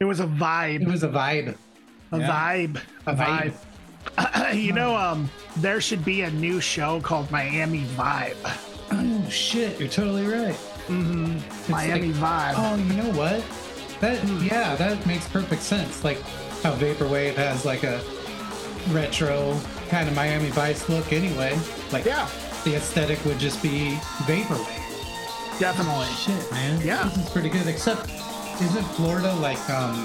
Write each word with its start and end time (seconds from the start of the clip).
It 0.00 0.04
was 0.04 0.20
a 0.20 0.26
vibe. 0.28 0.82
It 0.82 0.86
was 0.86 1.02
a 1.02 1.08
vibe. 1.08 1.56
A 2.12 2.18
Yeah. 2.20 2.28
vibe. 2.30 2.80
A 3.08 3.14
vibe. 3.16 3.52
vibe. 4.16 4.54
you 4.64 4.72
know, 4.72 4.94
um, 4.96 5.28
there 5.56 5.80
should 5.80 6.04
be 6.04 6.22
a 6.22 6.30
new 6.30 6.60
show 6.60 7.00
called 7.00 7.28
Miami 7.32 7.82
Vibe. 7.96 8.36
Oh 8.92 9.28
shit, 9.28 9.76
you're 9.80 9.88
totally 9.88 10.24
right. 10.24 10.54
hmm 10.86 11.38
Miami 11.68 12.12
Vibe. 12.12 12.54
Oh, 12.56 12.76
you 12.76 12.92
know 12.94 13.10
what? 13.18 13.42
That 14.00 14.24
yeah, 14.40 14.76
that 14.76 15.04
makes 15.04 15.26
perfect 15.28 15.62
sense. 15.62 16.04
Like 16.04 16.20
how 16.62 16.76
vaporwave 16.76 17.34
has 17.34 17.64
like 17.64 17.82
a 17.82 18.00
retro 18.90 19.58
kind 19.88 20.08
of 20.08 20.14
Miami 20.14 20.50
Vice 20.50 20.88
look 20.88 21.12
anyway. 21.12 21.58
Like 21.90 22.04
Yeah, 22.04 22.28
the 22.62 22.76
aesthetic 22.76 23.18
would 23.24 23.40
just 23.40 23.60
be 23.64 23.98
vaporwave. 24.28 25.58
definitely. 25.58 26.06
Shit, 26.14 26.52
man. 26.52 26.80
Yeah. 26.86 27.02
This 27.08 27.26
is 27.26 27.30
pretty 27.30 27.48
good. 27.48 27.66
Except 27.66 28.08
isn't 28.60 28.82
Florida 28.82 29.32
like 29.34 29.70
um 29.70 30.04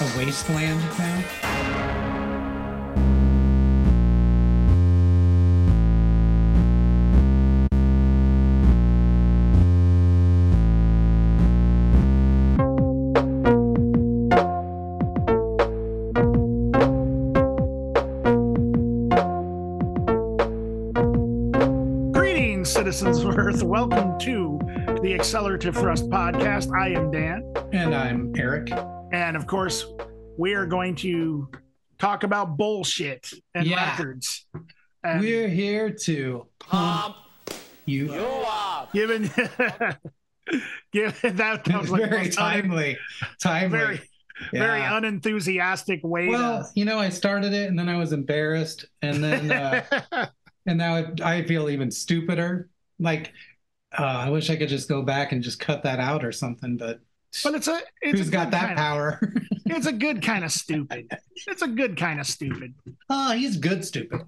a 0.00 0.18
wasteland 0.18 0.80
now? 0.98 1.22
Greetings, 22.12 22.70
citizens 22.70 23.22
of 23.22 23.38
Earth. 23.38 23.62
Welcome 23.62 24.18
to 24.18 24.58
the 25.00 25.14
Accelerative 25.14 25.76
Thrust 25.76 26.10
podcast. 26.10 26.72
I 26.76 26.88
am 26.88 27.12
Dan. 27.12 27.53
And 27.74 27.92
I'm 27.92 28.32
Erik. 28.36 28.70
And 29.10 29.36
of 29.36 29.48
course, 29.48 29.84
we 30.38 30.54
are 30.54 30.64
going 30.64 30.94
to 30.96 31.48
talk 31.98 32.22
about 32.22 32.56
bullshit 32.56 33.28
and 33.52 33.66
Yeah. 33.66 33.90
records. 33.90 34.46
And 35.02 35.18
We're 35.18 35.48
here 35.48 35.90
to 35.90 36.46
pump 36.60 37.16
you 37.84 38.12
up. 38.14 38.92
given, 38.92 39.22
given 40.92 41.36
that, 41.36 41.64
that 41.64 41.80
was 41.80 41.90
like 41.90 42.08
very 42.08 42.28
timely. 42.28 42.96
Timely. 43.42 43.76
very, 43.76 44.00
very 44.52 44.80
unenthusiastic 44.80 45.98
way 46.04 46.28
Well, 46.28 46.70
you 46.76 46.84
know, 46.84 47.00
I 47.00 47.08
started 47.08 47.52
it 47.52 47.68
and 47.68 47.76
then 47.76 47.88
I 47.88 47.96
was 47.96 48.12
embarrassed, 48.12 48.84
and 49.02 49.22
then 49.22 49.50
uh, 49.50 50.28
and 50.66 50.78
now 50.78 50.94
it, 50.98 51.20
I 51.20 51.42
feel 51.42 51.68
even 51.68 51.90
stupider. 51.90 52.68
Like, 53.00 53.32
uh, 53.98 54.04
I 54.04 54.30
wish 54.30 54.48
I 54.48 54.54
could 54.54 54.68
just 54.68 54.88
go 54.88 55.02
back 55.02 55.32
and 55.32 55.42
just 55.42 55.58
cut 55.58 55.82
that 55.82 55.98
out 55.98 56.24
or 56.24 56.30
something. 56.30 56.76
But 56.76 57.00
but 57.42 57.54
it's 57.54 57.68
a 57.68 57.80
it's 58.02 58.18
who's 58.18 58.28
a 58.28 58.32
got 58.32 58.50
that 58.52 58.76
power? 58.76 59.18
Of, 59.22 59.28
it's 59.66 59.86
a 59.86 59.92
good 59.92 60.22
kind 60.22 60.44
of 60.44 60.52
stupid. 60.52 61.10
It's 61.46 61.62
a 61.62 61.68
good 61.68 61.96
kind 61.96 62.20
of 62.20 62.26
stupid. 62.26 62.74
oh, 63.10 63.32
he's 63.32 63.56
good, 63.56 63.84
stupid. 63.84 64.22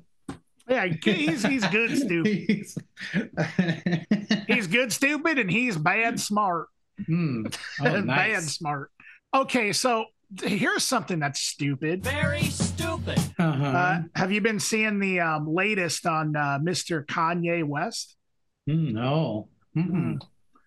Yeah, 0.69 0.87
he's 0.87 1.45
he's 1.45 1.65
good 1.69 1.97
stupid. 1.97 2.27
He's- 2.49 2.77
He's 4.49 4.67
good 4.69 4.93
stupid 4.93 5.39
and 5.39 5.51
he's 5.51 5.77
bad 5.77 6.19
smart. 6.21 6.69
Hmm. 7.07 7.47
Oh, 7.81 8.03
bad 8.03 8.43
smart. 8.45 8.91
Okay, 9.35 9.73
so 9.73 10.07
here's 10.43 10.83
something 10.85 11.19
that's 11.19 11.41
stupid. 11.41 12.03
Very 12.05 12.45
stupid. 12.45 13.19
Uh-huh. 13.39 13.65
Uh, 13.65 14.03
have 14.15 14.33
you 14.33 14.41
been 14.41 14.61
seeing 14.61 14.99
the 14.99 15.21
um, 15.21 15.53
latest 15.53 16.07
on 16.07 16.35
uh, 16.37 16.59
Mr. 16.63 17.05
Kanye 17.05 17.65
West? 17.65 18.17
Hmm, 18.67 18.93
no. 18.93 19.49
Hmm. 19.75 19.81
Mm-mm. 19.81 20.21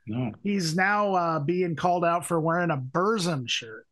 No. 0.10 0.32
He's 0.44 0.76
now 0.76 1.14
uh, 1.14 1.40
being 1.40 1.76
called 1.76 2.04
out 2.04 2.26
for 2.26 2.40
wearing 2.40 2.72
a 2.72 2.78
Burzum 2.78 3.48
shirt. 3.48 3.86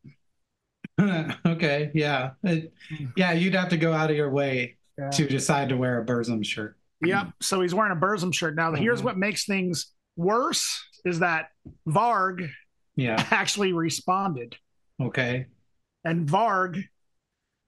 okay. 1.45 1.91
Yeah. 1.93 2.31
It- 2.43 2.73
yeah. 3.15 3.33
You'd 3.33 3.53
have 3.55 3.69
to 3.69 3.77
go 3.77 3.93
out 3.93 4.09
of 4.09 4.15
your 4.17 4.31
way 4.31 4.77
Yeah. 4.97 5.09
to 5.11 5.27
decide 5.27 5.69
to 5.69 5.77
wear 5.77 6.01
a 6.01 6.05
Burzum 6.05 6.43
shirt. 6.45 6.75
Yep. 7.05 7.27
So 7.41 7.61
he's 7.61 7.73
wearing 7.75 7.95
a 7.95 7.99
Burzum 8.01 8.33
shirt. 8.33 8.55
Now, 8.55 8.73
here's 8.73 9.01
Mhm. 9.01 9.05
what 9.05 9.17
makes 9.17 9.45
things 9.45 9.93
worse 10.15 10.83
is 11.05 11.19
that 11.19 11.49
Varg 11.87 12.49
Yeah. 12.95 13.23
actually 13.31 13.73
responded. 13.73 14.57
Okay. 14.99 15.45
and 16.03 16.27
Varg 16.27 16.83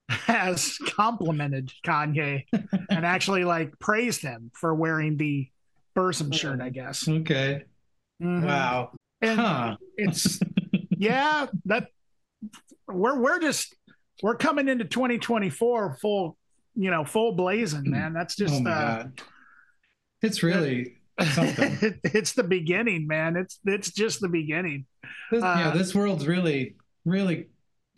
has 0.08 0.76
complimented 0.96 1.70
Kanye 1.86 2.44
and 2.90 3.04
actually 3.06 3.44
like 3.44 3.78
praised 3.78 4.22
him 4.22 4.50
for 4.54 4.74
wearing 4.74 5.16
the 5.16 5.48
Burzum 5.96 6.32
shirt, 6.34 6.60
I 6.60 6.70
guess. 6.70 7.06
Okay. 7.08 7.64
Mhm. 8.20 8.44
Wow. 8.46 8.92
And 9.22 9.38
Huh. 9.40 9.76
it's 9.96 10.38
yeah, 10.90 11.46
that 11.66 11.88
we're 12.88 13.18
we're 13.20 13.38
just 13.38 13.74
we're 14.22 14.36
coming 14.36 14.68
into 14.68 14.84
2024 14.84 15.96
full, 16.00 16.36
you 16.74 16.90
know, 16.90 17.04
full 17.04 17.32
blazing, 17.32 17.90
man. 17.90 18.12
That's 18.12 18.36
just 18.36 18.62
oh 18.64 18.68
uh. 18.68 19.06
It's 20.22 20.42
really 20.42 20.96
something. 21.32 21.98
it's 22.04 22.32
the 22.32 22.42
beginning, 22.44 23.06
man. 23.06 23.36
It's 23.36 23.58
it's 23.64 23.90
just 23.90 24.20
the 24.20 24.28
beginning. 24.28 24.86
This, 25.30 25.42
yeah, 25.42 25.68
Uh, 25.68 25.76
this 25.76 25.94
world's 25.94 26.26
really, 26.26 26.76
really 27.04 27.48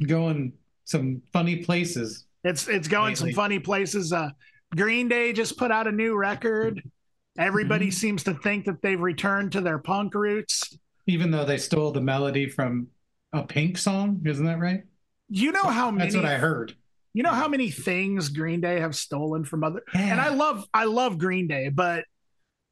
going 0.06 0.52
some 0.84 1.22
funny 1.32 1.56
places. 1.64 2.26
It's 2.44 2.68
it's 2.68 2.88
going 2.88 3.16
some 3.16 3.32
funny 3.32 3.58
places. 3.58 4.12
Uh, 4.12 4.30
Green 4.76 5.08
Day 5.08 5.32
just 5.32 5.56
put 5.58 5.70
out 5.70 5.86
a 5.86 5.92
new 5.92 6.16
record. 6.16 6.82
Everybody 7.38 7.88
Mhm. 7.88 7.94
seems 7.94 8.24
to 8.24 8.34
think 8.34 8.66
that 8.66 8.82
they've 8.82 9.00
returned 9.00 9.52
to 9.52 9.60
their 9.60 9.78
punk 9.78 10.14
roots. 10.14 10.76
Even 11.06 11.30
though 11.30 11.44
they 11.44 11.56
stole 11.58 11.90
the 11.90 12.00
melody 12.00 12.48
from 12.48 12.88
a 13.32 13.42
Pink 13.42 13.78
song, 13.78 14.20
isn't 14.26 14.44
that 14.44 14.58
right? 14.58 14.82
You 15.28 15.52
know 15.52 15.64
how 15.64 15.90
many 15.90 16.04
That's 16.10 16.16
what 16.16 16.26
I 16.26 16.36
heard. 16.38 16.76
you 17.14 17.22
know 17.22 17.32
how 17.32 17.48
many 17.48 17.70
things 17.70 18.28
Green 18.28 18.60
Day 18.60 18.80
have 18.80 18.94
stolen 18.94 19.44
from 19.44 19.64
other 19.64 19.82
and 19.94 20.20
I 20.20 20.28
love 20.28 20.66
I 20.74 20.84
love 20.84 21.18
Green 21.18 21.46
Day, 21.48 21.68
but 21.70 22.04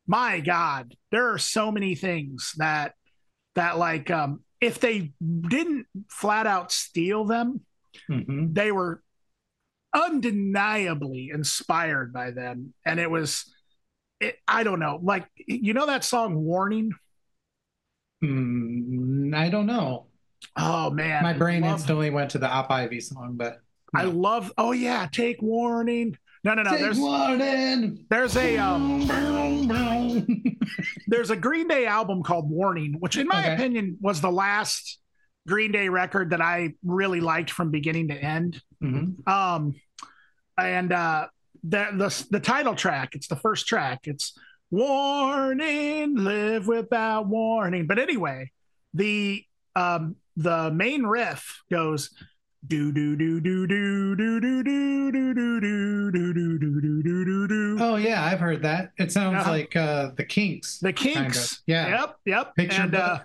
my 0.07 0.41
God, 0.41 0.95
there 1.11 1.33
are 1.33 1.39
so 1.39 1.73
many 1.73 1.95
things 1.95 2.53
that 2.59 2.95
that 3.55 3.79
like 3.79 4.11
um 4.11 4.45
if 4.61 4.79
they 4.79 5.13
didn't 5.49 5.87
flat 6.11 6.47
out 6.47 6.71
steal 6.71 7.25
them, 7.25 7.61
Mhm. 8.11 8.55
they 8.55 8.71
were 8.73 9.03
undeniably 9.95 11.31
inspired 11.33 12.13
by 12.13 12.31
them 12.31 12.75
and 12.85 13.01
it 13.01 13.11
was 13.11 13.51
it, 14.21 14.37
i 14.47 14.63
don't 14.63 14.79
know 14.81 14.99
like 15.03 15.27
you 15.37 15.73
know 15.75 15.87
that 15.87 16.05
song 16.05 16.37
warning 16.37 16.93
Mm, 18.23 19.35
I 19.35 19.49
don't 19.49 19.65
know. 19.67 20.09
oh 20.57 20.91
man 20.91 21.23
My 21.23 21.33
brain 21.33 21.63
love, 21.63 21.73
instantly 21.81 22.11
went 22.11 22.33
to 22.33 22.39
the 22.39 22.49
Op 22.49 22.71
Ivy 22.71 23.01
song, 23.01 23.33
but 23.37 23.61
I 23.95 24.05
love 24.05 24.53
oh 24.59 24.73
yeah 24.73 25.09
take 25.11 25.41
warning 25.41 26.17
no 26.45 26.53
no 26.55 26.63
no 26.63 26.71
Take 26.73 26.81
there's 26.81 26.99
warning. 26.99 28.07
there's 28.11 28.37
a 28.37 28.59
um 28.59 29.07
there's 31.09 31.31
a 31.31 31.37
green 31.37 31.67
day 31.67 31.87
album 31.87 32.23
called 32.23 32.49
warning 32.51 32.97
which 33.01 33.17
in 33.17 33.27
my 33.27 33.41
Okay. 33.41 33.55
opinion 33.55 33.97
was 34.01 34.21
the 34.21 34.31
last 34.31 34.99
green 35.49 35.73
day 35.73 35.89
record 35.89 36.31
that 36.31 36.41
i 36.43 36.75
really 36.85 37.21
liked 37.21 37.51
from 37.51 37.71
beginning 37.71 38.09
to 38.09 38.15
end 38.15 38.61
Mhm. 38.83 39.27
um 39.27 39.75
and 40.59 40.93
uh 40.93 41.27
the 41.63 41.89
the 41.93 42.27
the 42.31 42.41
title 42.41 42.75
track 42.75 43.15
it's 43.15 43.29
the 43.29 43.37
first 43.37 43.67
track 43.67 44.01
it's 44.05 44.33
warning 44.71 46.17
live 46.17 46.67
without 46.67 47.27
warning 47.29 47.87
but 47.87 47.99
anyway 47.99 48.51
the 48.95 49.45
um 49.77 50.17
the 50.37 50.71
main 50.71 51.03
riff 51.05 51.63
goes 51.71 52.11
do 52.67 52.93
do 52.93 53.17
do 53.17 53.41
do 53.41 53.67
do 53.67 54.17
do 54.17 54.41
do 54.41 54.63
do 54.63 54.63
do 54.63 55.33
do 55.33 55.33
do 55.35 56.11
do 56.13 56.13
do 56.13 56.59
do 56.59 56.59
do 56.59 57.03
do 57.03 57.25
do 57.25 57.49
do 57.49 57.77
Oh 57.83 57.97
yeah, 57.97 58.23
I've 58.23 58.41
heard 58.41 58.61
that. 58.63 58.91
It 58.99 59.11
sounds 59.11 59.39
Uh-huh. 59.41 59.51
like 59.51 59.75
uh 59.77 60.11
the 60.17 60.25
Kinks. 60.25 60.79
the 60.79 60.93
kinks. 60.93 61.63
Yeah. 61.67 61.89
yep 61.89 62.17
yep 62.27 62.55
Picture 62.57 62.83
and 62.83 62.95
uh 62.95 63.19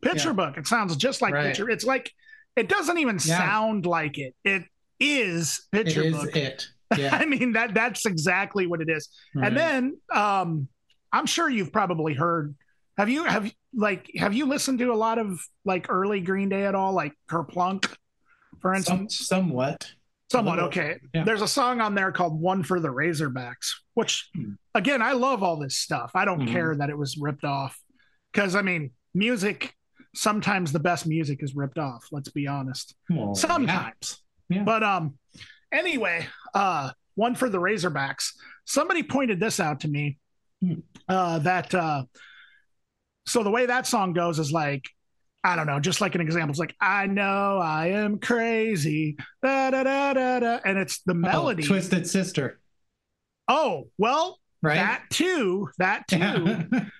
picture 0.00 0.32
book 0.32 0.56
it 0.56 0.66
sounds 0.66 0.96
just 0.96 1.20
like 1.20 1.34
picture 1.34 1.68
it's 1.68 1.84
like 1.84 2.10
it 2.56 2.68
doesn't 2.68 2.98
even 2.98 3.18
sound 3.18 3.84
like 3.84 4.16
it 4.18 4.34
it 4.44 4.62
is 5.00 5.66
picture 5.72 6.02
is 6.02 6.14
book 6.16 6.34
it. 6.36 6.68
Yeah. 6.96 7.14
I 7.20 7.26
mean 7.26 7.52
that 7.52 7.74
that's 7.74 8.06
exactly 8.06 8.66
what 8.66 8.80
it 8.80 8.88
is. 8.88 9.08
Right. 9.34 9.48
And 9.48 9.56
then 9.56 9.98
um 10.14 10.68
I'm 11.12 11.26
sure 11.26 11.48
you've 11.48 11.72
probably 11.72 12.14
heard 12.14 12.54
have 12.96 13.08
you 13.08 13.24
have 13.24 13.52
like 13.74 14.10
have 14.16 14.34
you 14.34 14.46
listened 14.46 14.78
to 14.80 14.92
a 14.92 14.94
lot 14.96 15.18
of 15.18 15.38
like 15.64 15.86
early 15.88 16.20
Green 16.20 16.48
Day 16.48 16.64
at 16.64 16.74
all 16.74 16.92
like 16.92 17.12
Kerplunk 17.30 17.94
for 18.60 18.74
Some, 18.74 19.00
instance? 19.02 19.26
somewhat. 19.26 19.92
Somewhat 20.30 20.56
little, 20.56 20.68
okay. 20.68 20.96
yeah. 21.14 21.24
There's 21.24 21.40
a 21.40 21.48
song 21.48 21.80
on 21.80 21.94
there 21.94 22.12
called 22.12 22.38
One 22.38 22.62
for 22.62 22.80
the 22.80 22.88
Razorbacks, 22.88 23.70
which 23.94 24.28
Hmm. 24.34 24.52
again 24.74 25.00
I 25.02 25.12
love 25.12 25.42
all 25.42 25.58
this 25.58 25.76
stuff. 25.76 26.10
I 26.14 26.24
don't 26.24 26.42
Mhm. 26.42 26.52
care 26.52 26.76
that 26.76 26.90
it 26.90 26.98
was 26.98 27.16
ripped 27.18 27.44
off 27.44 27.78
cuz 28.34 28.54
I 28.54 28.62
mean 28.62 28.90
music 29.14 29.74
sometimes 30.14 30.72
the 30.72 30.80
best 30.80 31.06
music 31.06 31.42
is 31.42 31.54
ripped 31.54 31.78
off, 31.78 32.06
let's 32.12 32.30
be 32.30 32.46
honest 32.46 32.94
Well, 33.10 33.34
sometimes 33.34 34.22
Yeah. 34.48 34.64
but 34.64 34.82
um 34.82 35.18
anyway 35.72 36.26
uh 36.54 36.90
one 37.14 37.34
for 37.34 37.48
the 37.48 37.58
razorbacks 37.58 38.32
somebody 38.64 39.02
pointed 39.02 39.40
this 39.40 39.60
out 39.60 39.80
to 39.80 39.88
me 39.88 40.18
uh 41.08 41.38
that 41.38 41.74
uh 41.74 42.04
so 43.26 43.42
the 43.42 43.50
way 43.50 43.66
that 43.66 43.86
song 43.86 44.12
goes 44.12 44.38
is 44.38 44.52
like 44.52 44.84
I 45.44 45.54
don't 45.54 45.66
know, 45.66 45.78
just 45.78 46.00
like 46.00 46.16
an 46.16 46.20
example, 46.20 46.50
it's 46.50 46.58
like 46.58 46.74
I 46.80 47.06
know 47.06 47.58
I 47.62 47.86
am 47.90 48.18
crazy, 48.18 49.16
da, 49.40 49.70
da, 49.70 49.84
da, 49.84 50.12
da, 50.12 50.40
da, 50.40 50.58
and 50.64 50.76
it's 50.76 51.00
the 51.02 51.14
melody. 51.14 51.62
Oh, 51.62 51.66
Twisted 51.66 52.08
Sister. 52.08 52.58
Oh, 53.46 53.88
well, 53.96 54.40
Right. 54.60 54.74
that 54.76 55.04
too, 55.10 55.68
that 55.78 56.06
too. 56.08 56.18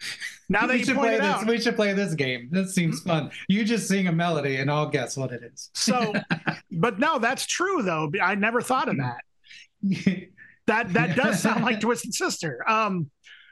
Now 0.51 0.61
that 0.67 0.73
we 0.75 0.79
you 0.79 0.85
should 0.87 0.97
play 0.97 1.17
this. 1.17 1.21
out, 1.21 1.47
We 1.47 1.61
should 1.61 1.77
play 1.77 1.93
this 1.93 2.15
game. 2.15 2.49
This 2.51 2.75
seems 2.75 3.03
fun. 3.03 3.31
You 3.49 3.65
just 3.65 3.87
sing 3.87 4.07
a 4.07 4.13
melody, 4.13 4.57
and 4.57 4.71
I'll 4.71 4.89
guess 4.89 5.15
what 5.15 5.31
it 5.31 5.43
is. 5.43 5.69
so, 5.75 6.15
but 6.71 6.99
no, 6.99 7.19
that's 7.19 7.45
true 7.45 7.83
though. 7.83 8.11
I 8.23 8.35
never 8.35 8.63
thought 8.63 8.89
of 8.89 8.97
that. 8.97 9.19
That 10.67 10.93
that 10.95 11.17
does 11.17 11.41
sound 11.41 11.65
like 11.65 11.81
Twisted 11.83 12.15
Sister. 12.15 12.65
Um, 12.69 13.11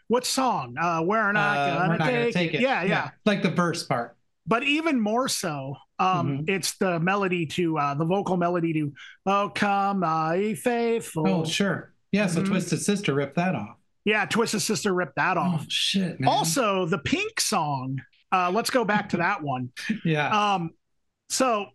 what 0.09 0.25
song? 0.25 0.77
Uh, 0.81 1.03
we're 1.05 1.33
not, 1.33 1.59
Uh, 1.59 1.67
gonna, 1.77 1.89
we're 1.89 1.97
not 1.99 2.05
take 2.07 2.15
gonna 2.15 2.33
take 2.33 2.55
it. 2.55 2.61
Yeah, 2.61 2.83
yeah, 2.85 3.11
Like 3.27 3.43
the 3.43 3.51
verse 3.51 3.83
part. 3.83 4.17
But 4.47 4.63
even 4.63 5.01
more 5.01 5.29
so, 5.29 5.77
um, 5.99 6.39
Mhm. 6.39 6.49
it's 6.49 6.79
the 6.79 7.01
melody 7.01 7.45
to 7.47 7.77
uh, 7.79 7.95
the 7.95 8.05
vocal 8.05 8.37
melody 8.37 8.73
to 8.75 8.93
"Oh 9.27 9.51
Come, 9.55 10.01
My 10.01 10.55
Faithful." 10.55 11.27
Oh, 11.29 11.45
sure. 11.45 11.93
Yeah. 12.13 12.27
So 12.29 12.41
Mhm. 12.43 12.47
Twisted 12.47 12.81
Sister 12.81 13.13
ripped 13.13 13.37
that 13.37 13.55
off. 13.55 13.77
Yeah, 14.07 14.25
Twisted 14.25 14.63
Sister 14.63 14.95
ripped 14.95 15.17
that 15.17 15.37
off. 15.37 15.63
Oh 15.65 15.67
shit, 15.69 16.19
man. 16.21 16.29
Also, 16.31 16.87
the 16.87 16.99
Pink 16.99 17.41
song. 17.41 18.01
Uh, 18.33 18.51
let's 18.55 18.71
go 18.71 18.85
back 18.85 19.11
to 19.11 19.19
that 19.19 19.43
one. 19.43 19.71
yeah. 20.05 20.55
Um, 20.55 20.71
so 21.29 21.67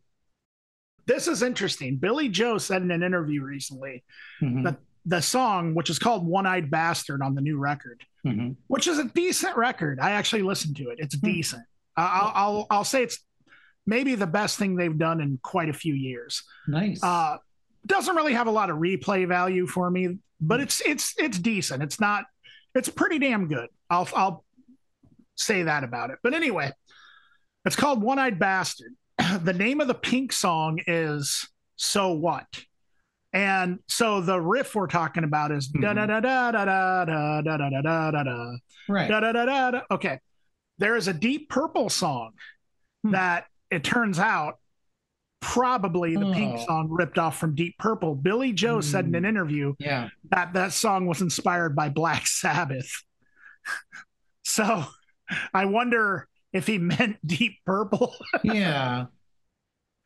this 1.05 1.27
is 1.27 1.43
interesting. 1.43 1.97
Billie 1.97 2.29
Joe 2.29 2.57
said 2.57 2.81
in 2.81 2.89
an 2.91 3.03
interview 3.03 3.43
recently 3.43 4.03
Mhm, 4.41 4.63
that 4.63 4.77
the 5.05 5.21
song, 5.21 5.75
which 5.75 5.89
is 5.89 5.99
called 5.99 6.25
"One 6.25 6.45
Eyed 6.45 6.71
Bastard" 6.71 7.21
on 7.21 7.35
the 7.35 7.41
new 7.41 7.57
record, 7.57 8.01
mhm. 8.25 8.55
which 8.67 8.87
is 8.87 8.97
a 8.97 9.05
decent 9.05 9.57
record. 9.57 9.99
I 9.99 10.11
actually 10.11 10.43
listened 10.43 10.77
to 10.77 10.89
it. 10.89 10.99
It's 10.99 11.15
Hmm. 11.19 11.25
decent. 11.27 11.63
Uh, 11.97 12.09
I'll, 12.13 12.31
I'll 12.35 12.67
I'll 12.69 12.83
say 12.85 13.03
it's 13.03 13.19
maybe 13.85 14.15
the 14.15 14.27
best 14.27 14.57
thing 14.57 14.75
they've 14.77 14.97
done 14.97 15.19
in 15.19 15.37
quite 15.43 15.67
a 15.69 15.73
few 15.73 15.93
years. 15.93 16.43
Nice. 16.67 17.03
Uh, 17.03 17.37
doesn't 17.85 18.15
really 18.15 18.33
have 18.33 18.47
a 18.47 18.51
lot 18.51 18.69
of 18.69 18.77
replay 18.77 19.27
value 19.27 19.65
for 19.67 19.89
me, 19.89 20.19
but 20.41 20.59
it's 20.59 20.81
it's 20.81 21.13
it's 21.17 21.39
decent. 21.39 21.83
It's 21.83 21.99
not. 21.99 22.25
It's 22.73 22.89
pretty 22.89 23.19
damn 23.19 23.47
good. 23.47 23.69
I'll 23.89 24.07
I'll 24.15 24.43
say 25.35 25.63
that 25.63 25.83
about 25.83 26.09
it. 26.09 26.19
But 26.23 26.33
anyway, 26.33 26.71
it's 27.65 27.75
called 27.75 28.01
One 28.01 28.19
Eyed 28.19 28.39
Bastard. 28.39 28.93
the 29.43 29.53
name 29.53 29.81
of 29.81 29.87
the 29.87 29.93
Pink 29.93 30.31
song 30.33 30.79
is 30.87 31.47
So 31.75 32.11
What. 32.13 32.47
And 33.33 33.79
so 33.87 34.19
the 34.19 34.39
riff 34.41 34.75
we're 34.75 34.87
talking 34.87 35.23
about 35.23 35.51
is 35.51 35.67
da 35.67 35.93
da 35.93 36.05
da 36.05 36.19
da 36.19 36.51
da 36.51 36.65
da 36.65 37.05
da 37.05 37.41
da 37.41 37.57
da 37.57 37.69
da 37.69 37.81
da 37.81 38.11
da 38.11 38.23
da 38.23 38.57
right. 38.89 39.09
da 39.09 39.19
da 39.21 39.31
da 39.31 39.45
da. 39.45 39.71
da. 39.71 39.81
Okay, 39.89 40.19
there 40.79 40.97
is 40.97 41.07
a 41.07 41.13
Deep 41.13 41.49
Purple 41.49 41.89
song 41.89 42.31
Hmm. 43.03 43.11
that 43.11 43.45
it 43.71 43.83
turns 43.83 44.19
out 44.19 44.59
probably 45.41 46.15
the 46.15 46.31
Pink 46.33 46.55
Oh. 46.59 46.65
song 46.65 46.87
ripped 46.89 47.17
off 47.17 47.37
from 47.37 47.55
Deep 47.55 47.77
Purple. 47.77 48.15
Billie 48.15 48.53
Joe 48.53 48.79
said 48.79 49.05
in 49.05 49.15
an 49.15 49.23
Hmm. 49.23 49.29
interview 49.29 49.73
Yeah. 49.79 50.09
that 50.29 50.53
that 50.53 50.71
song 50.71 51.05
was 51.07 51.21
inspired 51.21 51.75
by 51.75 51.89
Black 51.89 52.25
Sabbath. 52.27 52.89
so 54.43 54.85
I 55.53 55.65
wonder 55.65 56.27
if 56.53 56.67
he 56.67 56.77
meant 56.77 57.17
Deep 57.25 57.57
Purple. 57.65 58.15
Yeah. 58.43 59.05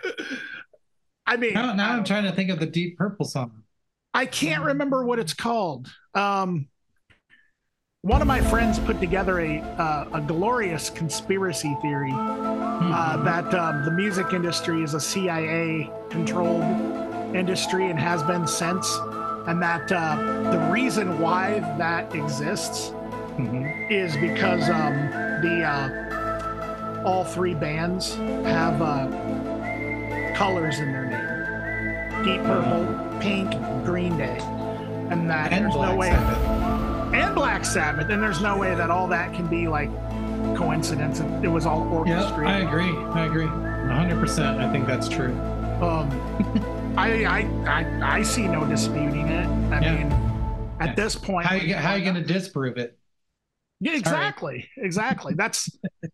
I 1.27 1.37
mean, 1.37 1.53
Now, 1.53 1.73
now 1.73 1.91
I, 1.91 1.97
I'm 1.97 2.03
trying 2.03 2.23
to 2.25 2.31
think 2.31 2.49
of 2.51 2.59
the 2.59 2.65
Deep 2.67 2.97
Purple 2.97 3.25
song. 3.25 3.63
I 4.13 4.25
can't 4.25 4.63
remember 4.63 5.03
what 5.03 5.19
it's 5.19 5.33
called. 5.33 5.91
Um, 6.13 6.67
one 8.05 8.21
of 8.21 8.27
my 8.27 8.39
friends 8.39 8.77
put 8.77 8.99
together 8.99 9.39
a 9.39 9.59
uh, 9.79 10.05
a 10.13 10.21
glorious 10.21 10.91
conspiracy 10.91 11.75
theory 11.81 12.13
uh, 12.13 13.17
that 13.23 13.51
um, 13.55 13.83
the 13.83 13.89
music 13.91 14.31
industry 14.31 14.83
is 14.83 14.93
a 14.93 14.99
CIA 14.99 15.89
controlled 16.11 16.63
industry 17.35 17.89
and 17.89 17.97
has 17.99 18.21
been 18.23 18.45
since, 18.45 18.95
and 19.47 19.59
that 19.61 19.91
uh, 19.91 20.51
the 20.51 20.71
reason 20.71 21.19
why 21.19 21.59
that 21.79 22.13
exists 22.15 22.91
Mhm. 23.39 23.91
is 23.91 24.15
because 24.15 24.69
um, 24.69 24.93
the 25.41 25.63
uh, 25.63 27.03
all 27.05 27.25
three 27.25 27.53
bands 27.55 28.15
have 28.45 28.81
uh, 28.81 29.07
colors 30.35 30.77
in 30.79 30.91
their 30.93 31.07
name: 31.07 32.23
Deep 32.23 32.41
Purple, 32.43 32.85
Pink, 33.19 33.51
Green 33.83 34.15
Day, 34.15 34.37
and 35.09 35.27
that 35.29 35.51
And 35.51 35.65
there's 35.65 35.75
no 35.75 35.95
way, 35.97 36.11
Sabbath. 36.11 36.54
And 37.15 37.35
Black 37.35 37.65
Sabbath, 37.65 38.09
and 38.09 38.21
there's 38.21 38.41
no 38.41 38.57
way 38.57 38.75
that 38.75 38.89
all 38.91 39.07
that 39.07 39.33
can 39.33 39.47
be 39.47 39.67
like 39.67 39.89
coincidence. 40.57 41.19
It, 41.43 41.47
was 41.47 41.65
all 41.65 41.83
orchestrated. 41.91 42.43
Yeah. 42.47 42.55
I 42.55 42.59
agree. 42.59 42.95
I 43.13 43.25
agree. 43.25 43.45
100%. 43.45 44.57
I 44.59 44.71
think 44.71 44.85
that's 44.87 45.07
true. 45.09 45.33
Um, 45.81 46.09
I, 46.97 47.25
I, 47.25 47.39
I, 47.67 48.17
I 48.19 48.23
see 48.23 48.47
no 48.47 48.65
disputing 48.65 49.27
it. 49.27 49.45
I 49.73 49.81
Yeah. 49.81 49.95
mean, 50.03 50.11
at 50.79 50.89
Yeah. 50.89 50.95
this 50.95 51.15
point, 51.15 51.45
How 51.47 51.55
you, 51.55 51.75
how 51.75 51.95
you 51.95 52.03
going 52.03 52.15
to 52.15 52.23
disprove 52.23 52.77
it? 52.77 52.97
Yeah, 53.81 53.95
exactly, 53.97 54.69
exactly. 54.77 55.33
That's 55.33 55.69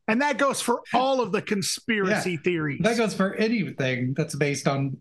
and 0.08 0.22
that 0.22 0.38
goes 0.40 0.62
for 0.62 0.82
all 0.96 1.22
of 1.22 1.32
the 1.32 1.42
conspiracy 1.44 2.38
theories. 2.38 2.82
That 2.84 2.98
goes 2.98 3.14
for 3.14 3.36
anything 3.36 4.14
that's 4.16 4.34
based 4.34 4.68
on 4.68 4.98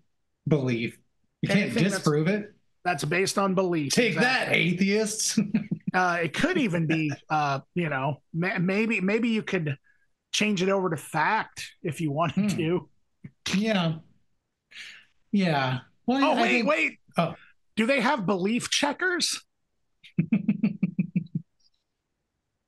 belief. 0.47 0.99
You 1.43 1.49
can't 1.49 1.61
Anything 1.61 1.85
that's- 1.85 1.99
disprove 2.01 2.29
it. 2.29 2.53
That's 2.85 3.05
based 3.05 3.39
on 3.39 3.55
belief. 3.55 3.93
Take 3.93 4.17
that, 4.17 4.53
atheists. 4.53 5.39
Uh, 5.93 6.19
it 6.23 6.33
could 6.35 6.57
even 6.59 6.87
be, 6.87 7.11
uh, 7.31 7.61
you 7.75 7.89
know, 7.89 8.21
ma- 8.33 8.59
maybe 8.59 9.01
maybe 9.01 9.29
you 9.31 9.43
could 9.43 9.77
change 10.33 10.63
it 10.63 10.69
over 10.69 10.91
to 10.91 10.97
fact 10.97 11.73
if 11.83 12.01
you 12.01 12.13
wanted 12.13 12.53
Hmm. 12.53 12.57
to. 12.59 12.89
yeah. 13.57 13.95
Yeah. 15.33 15.81
Well, 16.07 16.25
Oh 16.25 16.33
I 16.33 16.43
wait, 16.43 16.49
think- 16.51 16.69
wait. 16.69 16.99
Oh. 17.19 17.35
Do 17.77 17.87
they 17.87 18.01
have 18.01 18.27
belief 18.27 18.71
checkers? 18.71 19.43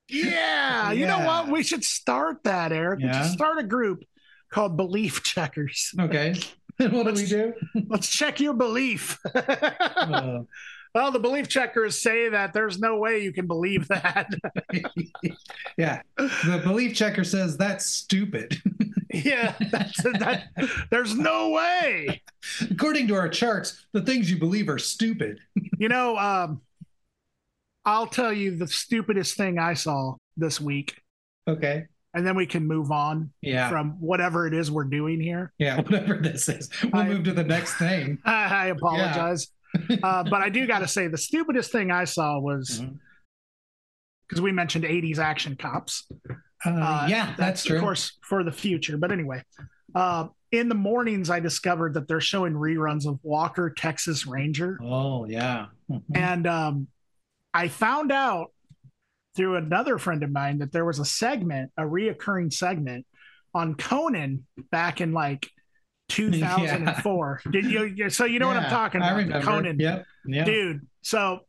Yeah. 0.08 0.92
You 0.92 1.06
know 1.06 1.20
what? 1.25 1.48
We 1.48 1.62
should 1.62 1.84
start 1.84 2.44
that, 2.44 2.72
Erik. 2.72 3.00
We 3.00 3.12
should 3.12 3.32
start 3.32 3.58
a 3.58 3.62
group 3.62 4.04
called 4.50 4.76
Belief 4.76 5.22
Checkers. 5.22 5.92
Okay. 5.98 6.34
What 6.78 7.06
do 7.06 7.12
we 7.12 7.26
do? 7.26 7.52
Let's 7.86 8.08
check 8.08 8.40
your 8.40 8.54
belief. 8.54 9.18
Uh, 9.34 10.40
well, 10.94 11.10
the 11.10 11.18
belief 11.18 11.48
checkers 11.48 11.98
say 12.00 12.28
that 12.28 12.52
there's 12.52 12.78
no 12.78 12.98
way 12.98 13.22
you 13.22 13.32
can 13.32 13.46
believe 13.46 13.88
that. 13.88 14.28
yeah. 15.76 16.02
The 16.16 16.60
belief 16.64 16.94
checker 16.94 17.24
says 17.24 17.56
that's 17.56 17.86
stupid. 17.86 18.60
yeah, 19.14 19.54
that's 19.70 20.02
that. 20.02 20.48
There's 20.90 21.16
no 21.16 21.50
way. 21.50 22.22
According 22.70 23.08
to 23.08 23.14
our 23.14 23.28
charts, 23.28 23.86
the 23.92 24.02
things 24.02 24.30
you 24.30 24.38
believe 24.38 24.68
are 24.68 24.78
stupid. 24.78 25.38
You 25.78 25.88
know, 25.88 26.16
um, 26.16 26.61
I'll 27.84 28.06
tell 28.06 28.32
you 28.32 28.56
the 28.56 28.68
stupidest 28.68 29.37
thing 29.37 29.58
I 29.58 29.75
saw 29.75 30.14
this 30.37 30.61
week, 30.61 30.94
Okay. 31.49 31.87
and 32.14 32.25
then 32.25 32.37
we 32.37 32.46
can 32.46 32.64
move 32.68 32.92
on 32.92 33.32
Yeah. 33.40 33.68
from 33.68 34.00
whatever 34.00 34.46
it 34.46 34.54
is 34.54 34.70
we're 34.70 34.84
doing 34.84 35.20
here. 35.20 35.52
yeah. 35.58 35.80
Whatever 35.80 36.18
this 36.18 36.49
is. 36.49 36.70
We'll 36.84 37.02
I- 37.02 37.08
move 37.08 37.25
to 37.25 37.32
the 37.32 37.42
next 37.42 37.75
thing. 37.78 38.18
I, 38.25 38.44
I 38.44 38.66
apologize, 38.66 39.49
uh, 40.02 40.25
but 40.25 40.43
I 40.43 40.49
do 40.49 40.67
got 40.67 40.81
to 40.81 40.88
say 40.97 41.09
the 41.09 41.19
stupidest 41.19 41.73
thing 41.73 41.91
I 41.91 42.05
saw 42.05 42.38
was 42.38 42.83
because 44.29 44.41
we 44.41 44.52
mentioned 44.52 44.85
'80s 44.85 45.19
action 45.19 45.57
cops. 45.57 46.07
Uh, 46.64 46.71
Uh, 46.71 47.07
yeah, 47.11 47.35
that's, 47.37 47.64
true. 47.64 47.76
Of 47.76 47.83
course, 47.83 48.19
for 48.23 48.45
the 48.45 48.52
future. 48.52 48.97
But 48.97 49.11
anyway, 49.11 49.43
uh, 49.95 50.29
in 50.52 50.69
the 50.69 50.75
mornings, 50.76 51.29
I 51.29 51.41
discovered 51.41 51.95
that 51.95 52.07
they're 52.07 52.21
showing 52.21 52.52
reruns 52.55 53.07
of 53.07 53.19
Walker, 53.23 53.69
Texas 53.71 54.26
Ranger. 54.26 54.79
Oh, 54.83 55.25
yeah. 55.26 55.67
Mhm. 55.91 56.02
And 56.14 56.47
um, 56.47 56.87
I 57.52 57.67
found 57.69 58.12
out 58.12 58.52
through 59.35 59.57
another 59.57 59.99
friend 59.99 60.23
of 60.23 60.31
mine 60.31 60.59
that 60.59 60.71
there 60.73 60.85
was 60.85 60.99
a 60.99 61.05
segment, 61.05 61.73
a 61.76 61.83
reoccurring 61.83 62.52
segment 62.52 63.07
on 63.55 63.75
Conan 63.75 64.47
back 64.71 65.00
in 65.00 65.12
like 65.12 65.50
2004. 66.09 67.42
Did 67.50 67.64
you? 67.66 68.11
So 68.11 68.25
you 68.25 68.38
know 68.38 68.47
what 68.49 68.56
I'm 68.56 68.64
Yeah, 68.64 68.68
talking 68.71 69.02
I 69.02 69.09
about? 69.11 69.16
remember. 69.18 69.47
Conan 69.47 69.78
Yep. 69.80 70.06
Yeah. 70.25 70.44
dude 70.44 70.87
so 71.02 71.40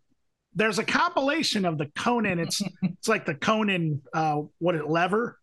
there's 0.56 0.80
a 0.80 0.84
compilation 0.84 1.64
of 1.66 1.78
the 1.78 1.86
conan 1.96 2.40
it's 2.40 2.60
it's 2.82 3.08
like 3.08 3.24
the 3.28 3.36
conan 3.36 4.02
uh 4.16 4.42
what 4.58 4.74
it 4.74 4.88
lever 4.90 5.38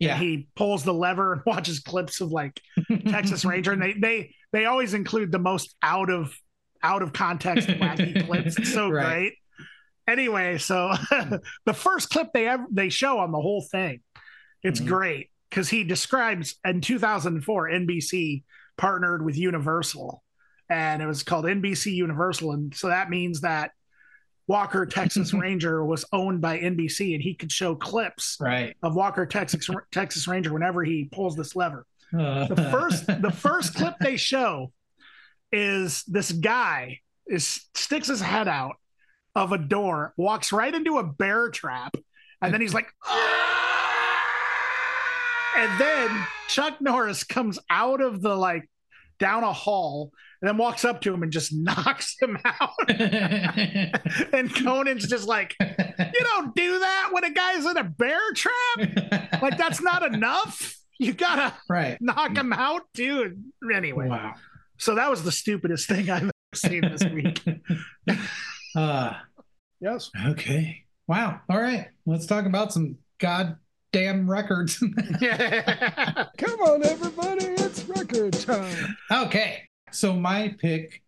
Yeah. 0.00 0.18
he 0.18 0.48
pulls 0.56 0.82
the 0.82 0.92
lever 0.92 1.34
and 1.34 1.42
watches 1.46 1.78
clips 1.78 2.20
of 2.20 2.32
like 2.32 2.60
texas 3.08 3.44
ranger 3.44 3.70
and 3.72 3.80
they 3.80 3.92
they 3.92 4.34
they 4.52 4.64
always 4.66 4.94
include 4.94 5.30
the 5.30 5.38
most 5.38 5.76
out 5.80 6.10
of 6.10 6.34
out 6.82 7.02
of 7.02 7.12
context 7.12 7.68
wacky 7.68 8.26
clips 8.26 8.58
it's 8.58 8.72
so 8.72 8.88
Right. 8.90 9.04
great 9.06 9.34
anyway 10.08 10.58
so 10.58 10.92
the 11.66 11.74
first 11.74 12.10
clip 12.10 12.32
they 12.34 12.48
ever 12.48 12.66
they 12.72 12.88
show 12.88 13.18
on 13.20 13.30
the 13.30 13.40
whole 13.40 13.62
thing 13.62 14.00
it's 14.64 14.80
Mhm. 14.80 14.86
great 14.88 15.30
because 15.56 15.70
he 15.70 15.84
describes 15.84 16.56
in 16.66 16.82
2004 16.82 17.70
nbc 17.70 18.42
partnered 18.76 19.24
with 19.24 19.38
universal 19.38 20.22
and 20.68 21.02
it 21.02 21.06
was 21.06 21.22
called 21.22 21.44
NBC 21.44 21.92
Universal. 21.92 22.52
And 22.52 22.74
so 22.74 22.88
that 22.88 23.10
means 23.10 23.42
that 23.42 23.72
Walker 24.46 24.86
Texas 24.86 25.32
Ranger 25.34 25.84
was 25.84 26.04
owned 26.12 26.40
by 26.40 26.58
NBC, 26.58 27.14
and 27.14 27.22
he 27.22 27.34
could 27.34 27.52
show 27.52 27.74
clips 27.74 28.36
right. 28.40 28.76
of 28.82 28.94
Walker 28.94 29.26
Texas 29.26 29.68
Texas 29.92 30.28
Ranger 30.28 30.52
whenever 30.52 30.84
he 30.84 31.08
pulls 31.12 31.36
this 31.36 31.56
lever. 31.56 31.86
Uh, 32.12 32.46
The 32.46 32.70
first 32.70 33.06
the 33.06 33.30
first 33.36 33.74
clip 33.74 33.94
they 34.00 34.16
show 34.16 34.72
is 35.52 36.04
this 36.04 36.32
guy 36.32 37.00
is 37.26 37.60
sticks 37.74 38.08
his 38.08 38.20
head 38.20 38.48
out 38.48 38.76
of 39.34 39.52
a 39.52 39.58
door, 39.58 40.14
walks 40.16 40.52
right 40.52 40.74
into 40.74 40.98
a 40.98 41.04
bear 41.04 41.50
trap, 41.50 41.94
and 42.40 42.54
then 42.54 42.60
he's 42.60 42.74
like, 42.74 42.86
"Ah!" 43.04 43.65
And 45.56 45.80
then 45.80 46.26
Chuck 46.48 46.80
Norris 46.80 47.24
comes 47.24 47.58
out 47.70 48.00
of 48.00 48.20
the 48.22 48.34
like 48.36 48.68
down 49.18 49.42
a 49.44 49.52
hall 49.52 50.12
and 50.42 50.48
then 50.48 50.58
walks 50.58 50.84
up 50.84 51.00
to 51.00 51.14
him 51.14 51.22
and 51.22 51.32
just 51.32 51.52
knocks 51.54 52.16
him 52.20 52.38
out. 52.44 52.70
and 54.32 54.54
Conan's 54.54 55.08
just 55.08 55.26
like, 55.26 55.54
you 55.60 56.20
don't 56.34 56.54
do 56.54 56.78
that 56.80 57.08
when 57.12 57.24
a 57.24 57.30
guy's 57.30 57.64
in 57.64 57.76
a 57.76 57.84
bear 57.84 58.20
trap. 58.34 59.40
Like 59.42 59.56
that's 59.58 59.80
not 59.80 60.02
enough. 60.02 60.76
You 60.98 61.12
gotta 61.12 61.54
right. 61.68 61.96
knock 62.00 62.36
him 62.36 62.52
out, 62.52 62.82
dude. 62.94 63.42
Anyway, 63.74 64.08
Wow. 64.08 64.34
so 64.78 64.94
that 64.94 65.10
was 65.10 65.22
the 65.24 65.32
stupidest 65.32 65.88
thing 65.88 66.08
I've 66.10 66.22
ever 66.24 66.32
seen 66.54 66.82
this 66.82 67.04
week. 67.04 67.42
uh, 68.76 69.12
yes. 69.80 70.10
okay. 70.28 70.84
Wow. 71.06 71.40
All 71.48 71.60
right. 71.60 71.88
Let's 72.04 72.26
talk 72.26 72.46
about 72.46 72.72
some 72.72 72.96
goddamn 73.96 74.30
records. 74.30 74.78
Come 74.78 76.60
on, 76.60 76.84
everybody, 76.84 77.46
it's 77.46 77.84
record 77.84 78.34
time. 78.34 78.96
okay. 79.10 79.62
So 79.90 80.12
my 80.12 80.54
pick 80.58 81.02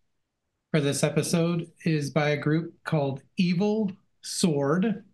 for 0.71 0.81
this 0.81 1.05
episode 1.05 1.71
is 1.85 2.11
by 2.11 2.31
a 2.31 2.37
group 2.37 2.73
called 2.85 3.23
Evil 3.37 3.93
Sword, 4.23 5.05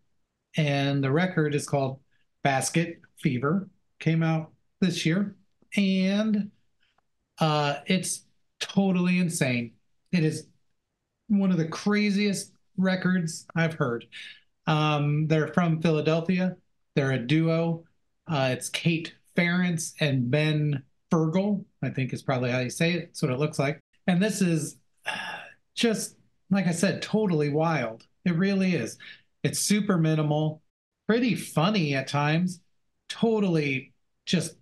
and 0.57 1.03
the 1.03 1.11
record 1.11 1.55
is 1.55 1.69
called 1.69 1.99
Basket 2.45 3.01
Fever. 3.21 3.69
Came 3.99 4.23
out 4.23 4.53
this 4.81 5.05
year, 5.05 5.35
and 5.77 6.51
uh, 7.41 7.77
it's 7.87 8.27
totally 8.61 9.19
insane. 9.19 9.73
It 10.13 10.23
is 10.23 10.47
one 11.29 11.51
of 11.51 11.59
the 11.59 11.69
craziest 11.69 12.53
records 12.77 13.47
I've 13.57 13.75
heard. 13.75 14.07
Um, 14.67 15.27
they're 15.27 15.49
from 15.49 15.83
Philadelphia. 15.83 16.57
They're 16.95 17.13
a 17.13 17.19
duo. 17.19 17.85
Uh, 18.27 18.51
it's 18.53 18.69
Kate 18.69 19.15
Ference 19.37 19.95
and 20.01 20.31
Ben 20.31 20.83
Fergal, 21.13 21.65
I 21.83 21.91
think 21.91 22.13
is 22.13 22.23
probably 22.23 22.51
how 22.51 22.61
you 22.61 22.71
say 22.71 22.93
it. 22.93 23.07
That's 23.07 23.23
what 23.23 23.33
it 23.33 23.39
looks 23.39 23.59
like. 23.59 23.81
And 24.07 24.23
this 24.23 24.41
is 24.41 24.77
uh, 25.07 25.17
just, 25.75 26.17
like 26.51 26.67
I 26.67 26.73
said, 26.73 27.03
totally 27.03 27.49
wild. 27.49 28.07
It 28.25 28.37
really 28.37 28.75
is. 28.75 28.99
It's 29.43 29.59
super 29.59 29.99
minimal, 29.99 30.63
pretty 31.07 31.35
funny 31.35 31.95
at 31.95 32.09
times, 32.09 32.61
totally 33.09 33.93
just 34.25 34.57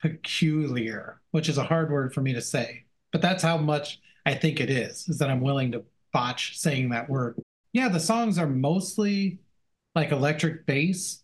peculiar, 0.00 1.20
which 1.32 1.48
is 1.48 1.58
a 1.58 1.64
hard 1.64 1.90
word 1.90 2.14
for 2.14 2.20
me 2.20 2.32
to 2.32 2.42
say. 2.42 2.84
But 3.12 3.22
that's 3.22 3.42
how 3.42 3.56
much 3.56 4.00
I 4.24 4.34
think 4.34 4.60
it 4.60 4.70
is, 4.70 5.08
is 5.08 5.18
that 5.18 5.30
I'm 5.30 5.40
willing 5.40 5.72
to 5.72 5.84
botch 6.12 6.58
saying 6.58 6.90
that 6.90 7.08
word. 7.08 7.40
Yeah, 7.72 7.88
the 7.88 8.00
songs 8.00 8.38
are 8.38 8.46
mostly 8.46 9.38
like 9.94 10.12
electric 10.12 10.66
bass 10.66 11.22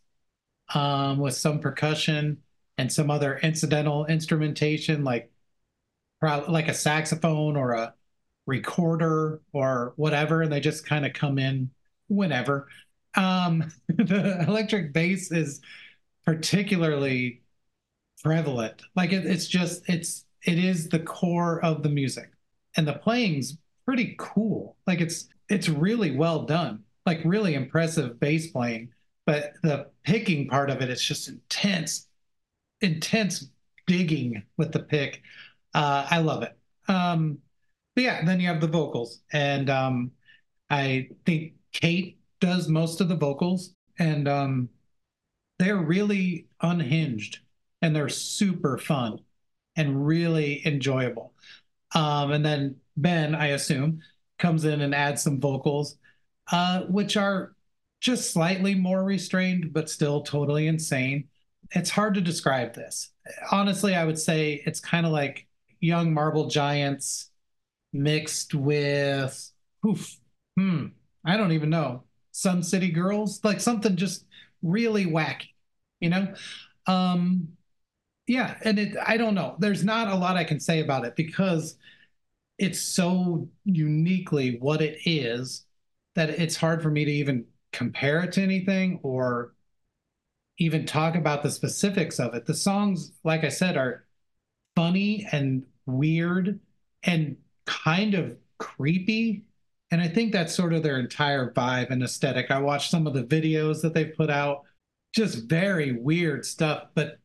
um, 0.75 1.19
with 1.19 1.35
some 1.35 1.61
percussion 1.61 2.43
and 2.79 2.93
some 2.93 3.11
other 3.11 3.39
incidental 3.39 4.07
instrumentation, 4.07 5.05
like 5.05 5.31
like 6.23 6.69
a 6.69 6.75
saxophone 6.75 7.57
or 7.57 7.73
a 7.73 7.95
recorder 8.47 9.41
or 9.53 9.93
whatever, 9.97 10.43
and 10.43 10.53
they 10.53 10.61
just 10.61 10.87
kind 10.87 11.05
of 11.07 11.13
come 11.13 11.39
in 11.39 11.71
whenever. 12.09 12.69
Um, 13.15 13.71
the 13.89 14.45
electric 14.47 14.93
bass 14.93 15.31
is 15.31 15.61
particularly 16.25 17.43
prevalent. 18.23 18.83
Like 18.95 19.13
it, 19.13 19.27
it's 19.27 19.47
just 19.47 19.89
it's 19.89 20.25
it 20.43 20.59
is 20.59 20.89
the 20.89 21.01
core 21.01 21.63
of 21.65 21.83
the 21.83 21.89
music, 21.89 22.31
and 22.77 22.87
the 22.87 22.95
playing's 22.95 23.59
pretty 23.85 24.15
cool. 24.19 24.77
Like 24.87 25.01
it's 25.01 25.29
it's 25.49 25.69
really 25.69 26.17
well 26.17 26.43
done. 26.45 26.85
Like 27.05 27.21
really 27.25 27.55
impressive 27.55 28.19
bass 28.19 28.49
playing, 28.51 28.91
but 29.27 29.53
the 29.63 29.89
picking 30.05 30.49
part 30.49 30.71
of 30.71 30.81
it, 30.81 30.85
it 30.85 30.91
is 30.91 31.03
just 31.03 31.29
intense, 31.29 32.07
intense 32.81 33.51
digging 33.87 34.43
with 34.57 34.73
the 34.73 34.81
pick. 34.81 35.23
Uh, 35.75 36.07
I 36.11 36.19
love 36.19 36.43
it. 36.43 36.57
Um, 36.89 37.39
but 37.95 38.05
yeah, 38.05 38.25
then 38.25 38.41
you 38.41 38.49
have 38.49 38.61
the 38.61 38.67
vocals, 38.67 39.21
and 39.33 39.69
um, 39.69 40.11
I 40.71 41.09
think 41.25 41.55
Kate 41.73 42.19
does 42.41 42.69
most 42.69 43.01
of 43.01 43.09
the 43.09 43.17
vocals, 43.17 43.75
and 43.99 44.29
um, 44.29 44.69
they're 45.59 45.77
really 45.77 46.47
unhinged 46.61 47.39
and 47.83 47.95
they're 47.95 48.09
super 48.09 48.79
fun 48.79 49.19
and 49.77 50.07
really 50.07 50.67
enjoyable. 50.67 51.33
Um, 51.95 52.33
and 52.33 52.45
then 52.45 52.77
Ben, 52.97 53.35
I 53.35 53.49
assume, 53.49 54.01
comes 54.39 54.65
in 54.65 54.81
and 54.81 54.95
adds 54.95 55.23
some 55.23 55.41
vocals, 55.41 55.97
uh, 56.53 56.83
which 56.83 57.17
are 57.17 57.55
just 58.07 58.33
slightly 58.33 58.73
more 58.73 59.03
restrained, 59.03 59.73
but 59.73 59.91
still 59.91 60.23
totally 60.23 60.69
insane. 60.69 61.25
It's 61.73 61.91
hard 61.91 62.15
to 62.15 62.21
describe 62.21 62.73
this. 62.73 63.11
Honestly, 63.51 63.97
I 63.97 64.05
would 64.05 64.19
say 64.19 64.63
it's 64.65 64.79
kind 64.79 65.05
of 65.05 65.11
like 65.11 65.49
Young 65.81 66.15
Marble 66.15 66.47
Giants 66.47 67.31
mixed 67.93 68.55
with, 68.55 69.51
oof, 69.85 70.21
hmm, 70.57 70.87
I 71.25 71.37
don't 71.37 71.51
even 71.51 71.69
know, 71.69 72.05
Sun 72.31 72.63
City 72.63 72.93
Girls, 72.93 73.41
like 73.43 73.61
something 73.61 73.97
just 73.97 74.25
really 74.63 75.05
wacky, 75.05 75.49
you 75.99 76.11
know? 76.11 76.33
Um, 76.87 77.49
yeah, 78.29 78.57
and 78.63 78.79
it, 78.79 78.97
I 79.05 79.17
don't 79.17 79.35
know. 79.35 79.57
There's 79.59 79.83
not 79.83 80.07
a 80.07 80.15
lot 80.15 80.37
I 80.37 80.45
can 80.45 80.61
say 80.61 80.79
about 80.79 81.05
it 81.05 81.17
because 81.17 81.77
it's 82.57 82.81
so 82.81 83.49
uniquely 83.65 84.59
what 84.61 84.81
it 84.81 85.01
is 85.05 85.65
that 86.15 86.31
it's 86.31 86.57
hard 86.57 86.83
for 86.83 86.91
me 86.91 87.05
to 87.05 87.11
even 87.11 87.47
compare 87.77 88.23
it 88.23 88.33
to 88.33 88.43
anything 88.43 88.99
or 89.03 89.53
even 90.59 90.87
talk 90.87 91.15
about 91.15 91.43
the 91.43 91.51
specifics 91.51 92.19
of 92.19 92.35
it. 92.35 92.47
The 92.47 92.55
songs, 92.55 93.13
like 93.23 93.45
I 93.45 93.51
said, 93.51 93.77
are 93.77 94.07
funny 94.75 95.27
and 95.31 95.65
weird 95.85 96.59
and 97.03 97.37
kind 97.67 98.15
of 98.15 98.37
creepy. 98.59 99.45
And 99.91 100.01
I 100.01 100.09
think 100.09 100.33
that's 100.33 100.55
sort 100.55 100.73
of 100.73 100.83
their 100.83 100.99
entire 100.99 101.53
vibe 101.53 101.91
and 101.91 102.03
aesthetic. 102.03 102.51
I 102.51 102.59
watched 102.59 102.91
some 102.91 103.07
of 103.07 103.13
the 103.13 103.25
videos 103.25 103.83
that 103.83 103.93
they've 103.93 104.17
put 104.17 104.31
out, 104.31 104.63
just 105.15 105.49
very 105.49 105.93
weird 105.93 106.47
stuff, 106.47 106.89
but 106.95 107.19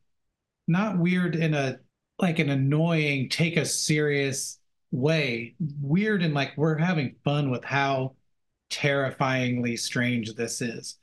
not 0.68 0.98
weird 0.98 1.34
in 1.34 1.54
a 1.54 1.78
like 2.18 2.38
an 2.38 2.50
annoying, 2.50 3.30
take 3.30 3.56
us 3.56 3.74
serious 3.74 4.58
way. 4.90 5.54
Weird 5.80 6.22
in 6.22 6.34
like 6.34 6.52
we're 6.56 6.76
having 6.76 7.16
fun 7.24 7.50
with 7.50 7.64
how 7.64 8.14
terrifyingly 8.72 9.76
strange 9.76 10.34
this 10.34 10.60
is. 10.60 10.96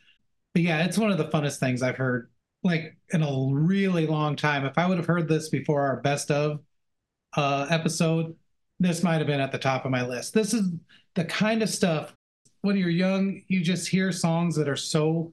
But 0.54 0.64
yeah, 0.64 0.84
it's 0.84 0.98
one 0.98 1.12
of 1.12 1.18
the 1.18 1.30
funnest 1.30 1.60
things 1.60 1.82
I've 1.82 1.98
heard 1.98 2.30
like 2.64 2.98
in 3.14 3.24
a 3.24 3.48
really 3.52 4.08
long 4.08 4.36
time. 4.36 4.66
If 4.66 4.78
I 4.78 4.86
would 4.86 4.98
have 4.98 5.08
heard 5.08 5.30
this 5.30 5.50
before 5.50 5.82
our 5.82 6.02
best 6.02 6.32
of 6.32 6.60
uh, 7.38 7.68
episode, 7.70 8.36
this 8.80 9.04
might 9.04 9.20
have 9.20 9.28
been 9.28 9.40
at 9.40 9.52
the 9.52 9.58
top 9.58 9.86
of 9.86 9.92
my 9.92 10.06
list. 10.06 10.34
This 10.34 10.54
is 10.54 10.70
the 11.16 11.26
kind 11.26 11.64
of 11.64 11.70
stuff 11.70 12.14
when 12.62 12.76
you're 12.76 12.90
young, 12.90 13.42
you 13.48 13.62
just 13.62 13.88
hear 13.88 14.12
songs 14.12 14.56
that 14.56 14.68
are 14.68 14.76
so 14.76 15.32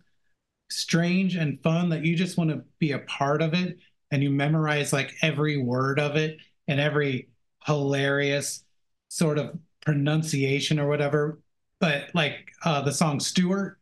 strange 0.71 1.37
and 1.37 1.61
fun 1.62 1.88
that 1.88 2.05
you 2.05 2.16
just 2.16 2.37
want 2.37 2.50
to 2.50 2.62
be 2.78 2.93
a 2.93 3.00
part 3.00 3.43
of 3.43 3.55
it 3.55 3.78
and 4.11 4.23
you 4.23 4.31
memorize 4.31 4.93
like 4.93 5.12
every 5.23 5.57
word 5.57 5.99
of 5.99 6.16
it 6.16 6.38
and 6.69 6.78
every 6.78 7.28
hilarious 7.64 8.64
sort 9.09 9.38
of 9.38 9.59
pronunciation 9.85 10.78
or 10.78 10.88
whatever. 10.88 11.40
But 11.80 12.11
like 12.14 12.50
uh, 12.64 12.83
the 12.83 12.92
song 12.92 13.21
Stuart 13.21 13.78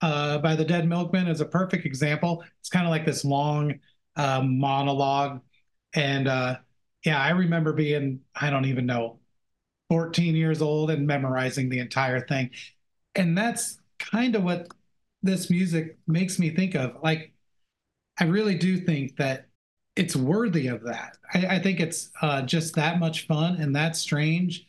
uh, 0.00 0.38
by 0.38 0.54
the 0.56 0.64
Dead 0.64 0.88
Milkmen 0.88 1.28
is 1.28 1.40
a 1.40 1.44
perfect 1.46 1.86
example. 1.86 2.44
It's 2.60 2.68
kind 2.68 2.86
of 2.86 2.90
like 2.90 3.06
this 3.06 3.24
long 3.24 3.78
uh, 4.16 4.42
monologue. 4.42 5.40
And 5.94 6.28
uh, 6.28 6.56
yeah, 7.04 7.20
I 7.20 7.30
remember 7.30 7.72
being, 7.72 8.20
I 8.34 8.50
don't 8.50 8.66
even 8.66 8.86
know, 8.86 9.18
14 9.88 10.34
years 10.34 10.62
old 10.62 10.90
and 10.90 11.06
memorizing 11.06 11.68
the 11.68 11.78
entire 11.78 12.20
thing. 12.20 12.50
And 13.14 13.36
that's 13.36 13.78
kind 13.98 14.34
of 14.34 14.42
what 14.42 14.68
this 15.22 15.50
music 15.50 15.98
makes 16.06 16.38
me 16.38 16.50
think 16.50 16.74
of. 16.74 16.96
Like, 17.02 17.32
I 18.18 18.24
really 18.24 18.56
do 18.56 18.78
think 18.78 19.16
that 19.16 19.46
it's 19.96 20.16
worthy 20.16 20.68
of 20.68 20.82
that. 20.84 21.16
I, 21.34 21.56
I 21.56 21.58
think 21.58 21.80
it's 21.80 22.10
uh, 22.20 22.42
just 22.42 22.74
that 22.76 22.98
much 22.98 23.26
fun 23.26 23.56
and 23.56 23.76
that 23.76 23.96
strange. 23.96 24.66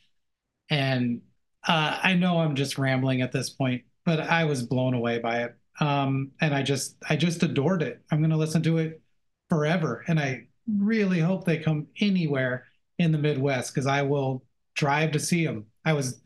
And 0.70 1.22
uh, 1.68 2.00
I 2.02 2.14
know 2.14 2.40
I'm 2.40 2.56
just 2.56 2.78
rambling 2.78 3.22
at 3.22 3.32
this 3.32 3.50
point, 3.50 3.84
but 4.06 4.20
I 4.20 4.44
was 4.46 4.64
blown 4.64 4.94
away 4.94 5.20
by 5.20 5.44
it. 5.44 5.56
Um, 5.80 6.32
and 6.42 6.54
I 6.54 6.62
just, 6.62 6.98
I 7.10 7.16
just 7.16 7.42
adored 7.44 7.82
it. 7.82 8.02
I'm 8.12 8.20
going 8.20 8.30
to 8.30 8.38
listen 8.38 8.62
to 8.64 8.78
it 8.78 9.02
forever. 9.50 10.04
And 10.08 10.20
I 10.20 10.48
really 10.68 11.20
hope 11.20 11.46
they 11.46 11.58
come 11.58 11.88
anywhere 12.00 12.66
in 13.00 13.12
the 13.12 13.18
Midwest 13.18 13.74
because 13.74 13.88
I 13.88 14.02
will 14.02 14.44
drive 14.76 15.12
to 15.14 15.20
see 15.20 15.46
them. 15.46 15.66
I 15.86 15.94
was 15.94 16.22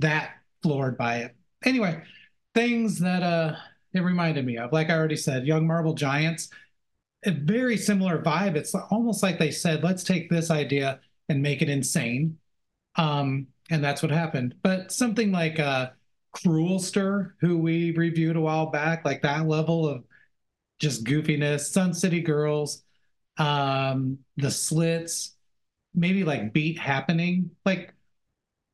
that 0.00 0.32
floored 0.62 0.98
by 0.98 1.18
it. 1.18 1.36
Anyway, 1.64 2.02
things 2.54 2.98
that 3.00 3.22
uh 3.22 3.56
it 3.94 4.00
reminded 4.00 4.44
me 4.44 4.58
of. 4.58 4.72
Like 4.72 4.90
I 4.90 4.96
already 4.96 5.16
said, 5.16 5.46
Young 5.46 5.66
Marble 5.66 5.94
Giants, 5.94 6.50
a 7.24 7.30
very 7.30 7.76
similar 7.76 8.22
vibe. 8.22 8.54
It's 8.54 8.74
almost 8.74 9.22
like 9.22 9.38
they 9.38 9.50
said, 9.50 9.82
let's 9.82 10.04
take 10.04 10.28
this 10.28 10.50
idea 10.50 11.00
and 11.28 11.42
make 11.42 11.62
it 11.62 11.68
insane. 11.68 12.38
Um, 12.96 13.46
and 13.70 13.82
that's 13.82 14.02
what 14.02 14.10
happened. 14.10 14.54
But 14.62 14.92
something 14.92 15.32
like 15.32 15.58
uh 15.58 15.90
Cruelster, 16.32 17.34
who 17.40 17.58
we 17.58 17.92
reviewed 17.92 18.36
a 18.36 18.40
while 18.40 18.66
back, 18.66 19.04
like 19.04 19.22
that 19.22 19.48
level 19.48 19.88
of 19.88 20.04
just 20.78 21.04
goofiness, 21.04 21.60
Sun 21.60 21.94
City 21.94 22.20
Girls, 22.20 22.82
um, 23.38 24.18
the 24.36 24.50
slits, 24.50 25.34
maybe 25.94 26.24
like 26.24 26.52
beat 26.52 26.78
happening. 26.78 27.50
Like, 27.64 27.94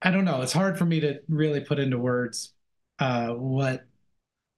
I 0.03 0.11
don't 0.11 0.25
know. 0.25 0.43
It's 0.43 0.53
hard 0.53 0.79
for 0.79 0.85
me 0.85 1.01
to 1.01 1.21
really 1.29 1.61
put 1.61 1.79
into 1.79 1.99
words 1.99 2.53
uh, 2.99 3.29
what 3.29 3.87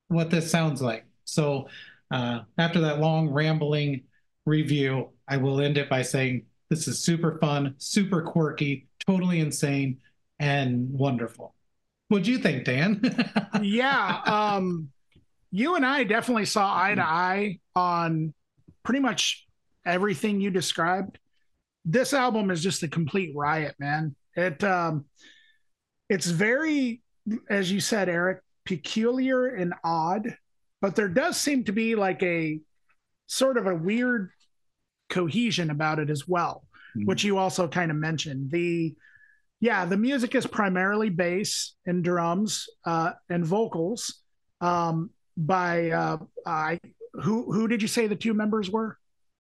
what 0.08 0.30
this 0.30 0.50
sounds 0.50 0.80
like. 0.82 1.04
So 1.24 1.68
uh, 2.10 2.40
after 2.58 2.80
that 2.80 3.00
long 3.00 3.28
rambling 3.28 4.04
review, 4.44 5.10
I 5.28 5.36
will 5.36 5.60
end 5.60 5.78
it 5.78 5.88
by 5.88 6.02
saying 6.02 6.46
this 6.70 6.88
is 6.88 6.98
super 6.98 7.38
fun, 7.40 7.74
super 7.78 8.22
quirky, 8.22 8.88
totally 9.06 9.40
insane, 9.40 9.98
and 10.38 10.90
wonderful. 10.90 11.54
What 12.08 12.22
do 12.22 12.30
you 12.30 12.38
think, 12.38 12.64
Dan? 12.64 13.00
yeah, 13.62 14.20
um, 14.26 14.90
you 15.50 15.74
and 15.74 15.84
I 15.84 16.04
definitely 16.04 16.44
saw 16.44 16.72
eye 16.74 16.94
to 16.94 17.02
eye 17.02 17.58
on 17.74 18.32
pretty 18.82 19.00
much 19.00 19.46
everything 19.84 20.40
you 20.40 20.50
described. 20.50 21.18
This 21.84 22.12
album 22.12 22.50
is 22.50 22.62
just 22.62 22.82
a 22.82 22.88
complete 22.88 23.32
riot, 23.34 23.74
man. 23.78 24.14
It 24.34 24.62
um, 24.62 25.06
it's 26.08 26.26
very, 26.26 27.02
as 27.48 27.72
you 27.72 27.80
said, 27.80 28.08
Erik, 28.08 28.40
peculiar 28.64 29.46
and 29.46 29.74
odd, 29.82 30.36
but 30.80 30.94
there 30.94 31.08
does 31.08 31.36
seem 31.36 31.64
to 31.64 31.72
be 31.72 31.94
like 31.94 32.22
a 32.22 32.60
sort 33.26 33.56
of 33.56 33.66
a 33.66 33.74
weird 33.74 34.30
cohesion 35.08 35.70
about 35.70 35.98
it 35.98 36.10
as 36.10 36.28
well, 36.28 36.64
mm-hmm. 36.96 37.06
which 37.06 37.24
you 37.24 37.38
also 37.38 37.66
kind 37.66 37.90
of 37.90 37.96
mentioned. 37.96 38.50
The 38.50 38.94
yeah, 39.60 39.84
the 39.84 39.96
music 39.96 40.34
is 40.34 40.46
primarily 40.46 41.08
bass 41.08 41.75
and 41.86 42.04
drums 42.04 42.68
uh, 42.84 43.12
and 43.28 43.44
vocals 43.44 44.22
um, 44.60 45.10
by 45.36 45.90
uh, 45.90 46.18
I 46.46 46.78
who 47.14 47.50
who 47.50 47.68
did 47.68 47.82
you 47.82 47.88
say 47.88 48.06
the 48.06 48.16
two 48.16 48.34
members 48.34 48.70
were? 48.70 48.98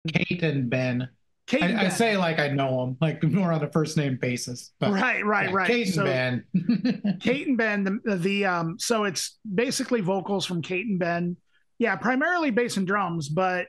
Kate 0.08 0.44
and 0.44 0.70
Ben. 0.70 1.10
Kate 1.48 1.64
I, 1.64 1.68
and 1.68 1.78
ben. 1.78 1.86
I 1.86 1.90
say 1.90 2.18
like 2.18 2.40
I 2.40 2.50
know 2.50 2.86
them, 2.86 2.98
like 3.02 3.24
more 3.32 3.52
on 3.52 3.64
a 3.64 3.72
first 3.72 3.98
name 3.98 4.18
basis. 4.22 4.74
But, 4.80 4.92
right, 4.92 5.26
right, 5.26 5.50
yeah, 5.50 5.56
right. 5.56 5.68
Kate 5.68 5.88
and 5.88 5.96
so, 5.96 6.04
Ben. 6.04 7.18
Kate 7.22 7.48
and 7.48 7.58
Ben. 7.58 8.02
The, 8.04 8.16
the 8.18 8.46
um. 8.46 8.78
So 8.80 9.06
it's 9.06 9.38
basically 9.54 10.02
vocals 10.02 10.46
from 10.46 10.62
Kate 10.62 10.86
and 10.86 11.00
Ben. 11.00 11.38
Yeah, 11.80 11.96
primarily 11.96 12.52
bass 12.52 12.78
and 12.78 12.88
drums, 12.88 13.28
but 13.28 13.68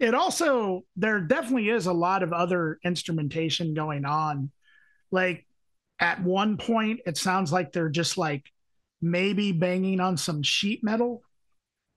it 0.00 0.14
also 0.14 0.84
there 0.96 1.20
definitely 1.20 1.68
is 1.68 1.86
a 1.86 1.92
lot 1.92 2.22
of 2.22 2.32
other 2.32 2.78
instrumentation 2.84 3.72
going 3.74 4.04
on. 4.04 4.50
Like 5.10 5.46
at 6.00 6.22
one 6.22 6.56
point 6.56 7.00
it 7.06 7.16
sounds 7.16 7.52
like 7.52 7.72
they're 7.72 7.90
just 7.90 8.16
like 8.16 8.50
maybe 9.02 9.52
banging 9.52 10.00
on 10.00 10.16
some 10.16 10.42
sheet 10.42 10.82
metal 10.82 11.22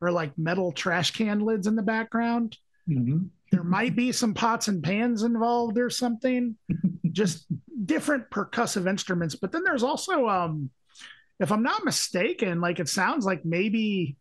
or 0.02 0.12
like 0.12 0.38
metal 0.38 0.72
trash 0.72 1.12
can 1.12 1.40
lids 1.40 1.66
in 1.66 1.76
the 1.76 1.82
background. 1.82 2.58
Mm-hmm. 2.90 3.28
There 3.52 3.64
might 3.64 3.96
be 3.96 4.12
some 4.12 4.34
pots 4.34 4.68
and 4.68 4.84
pans 4.84 5.24
involved 5.24 5.78
or 5.78 5.90
something, 5.90 6.58
just 7.12 7.46
different 7.86 8.30
percussive 8.30 8.90
instruments. 8.90 9.36
But 9.36 9.52
then 9.52 9.64
there's 9.64 9.84
also, 9.84 10.28
um, 10.28 10.70
if 11.40 11.52
I'm 11.52 11.64
not 11.64 11.86
mistaken, 11.86 12.60
like 12.60 12.80
it 12.80 12.90
sounds 12.90 13.26
like 13.26 13.46
maybe 13.46 14.18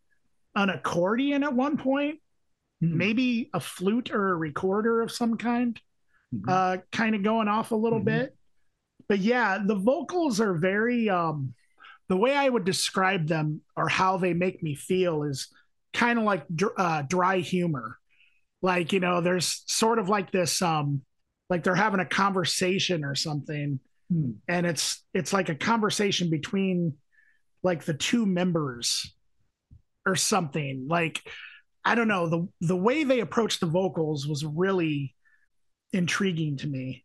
an 0.55 0.69
accordion 0.69 1.43
at 1.43 1.53
one 1.53 1.77
point, 1.77 2.19
mm-hmm. 2.81 2.97
maybe 2.97 3.49
a 3.53 3.59
flute 3.59 4.11
or 4.11 4.31
a 4.31 4.35
recorder 4.35 5.01
of 5.01 5.11
some 5.11 5.37
kind, 5.37 5.79
mm-hmm. 6.33 6.49
uh, 6.49 6.77
kind 6.91 7.15
of 7.15 7.23
going 7.23 7.47
off 7.47 7.71
a 7.71 7.75
little 7.75 7.99
mm-hmm. 7.99 8.19
bit 8.19 8.37
but 9.07 9.19
yeah, 9.19 9.59
the 9.63 9.75
vocals 9.75 10.39
are 10.39 10.53
very 10.53 11.09
um 11.09 11.53
the 12.09 12.17
way 12.17 12.35
I 12.35 12.49
would 12.49 12.65
describe 12.65 13.27
them 13.27 13.61
or 13.75 13.87
how 13.87 14.17
they 14.17 14.33
make 14.33 14.61
me 14.61 14.75
feel 14.75 15.23
is 15.23 15.47
kind 15.93 16.19
of 16.19 16.25
like 16.25 16.45
uh, 16.77 17.03
dry 17.03 17.39
humor. 17.39 17.97
Like, 18.61 18.93
you 18.93 18.99
know, 18.99 19.21
there's 19.21 19.63
sort 19.67 19.99
of 19.99 20.09
like 20.09 20.31
this 20.31 20.61
um 20.61 21.01
like 21.49 21.63
they're 21.63 21.75
having 21.75 21.99
a 21.99 22.05
conversation 22.05 23.03
or 23.03 23.15
something 23.15 23.79
hmm. 24.11 24.31
and 24.47 24.65
it's 24.65 25.03
it's 25.13 25.33
like 25.33 25.49
a 25.49 25.55
conversation 25.55 26.29
between 26.29 26.93
like 27.63 27.85
the 27.85 27.93
two 27.93 28.25
members 28.25 29.13
or 30.05 30.15
something. 30.15 30.87
Like 30.89 31.21
I 31.85 31.95
don't 31.95 32.07
know, 32.07 32.27
the 32.27 32.47
the 32.61 32.75
way 32.75 33.03
they 33.03 33.19
approached 33.19 33.59
the 33.59 33.65
vocals 33.65 34.27
was 34.27 34.45
really 34.45 35.15
intriguing 35.91 36.57
to 36.57 36.67
me. 36.67 37.03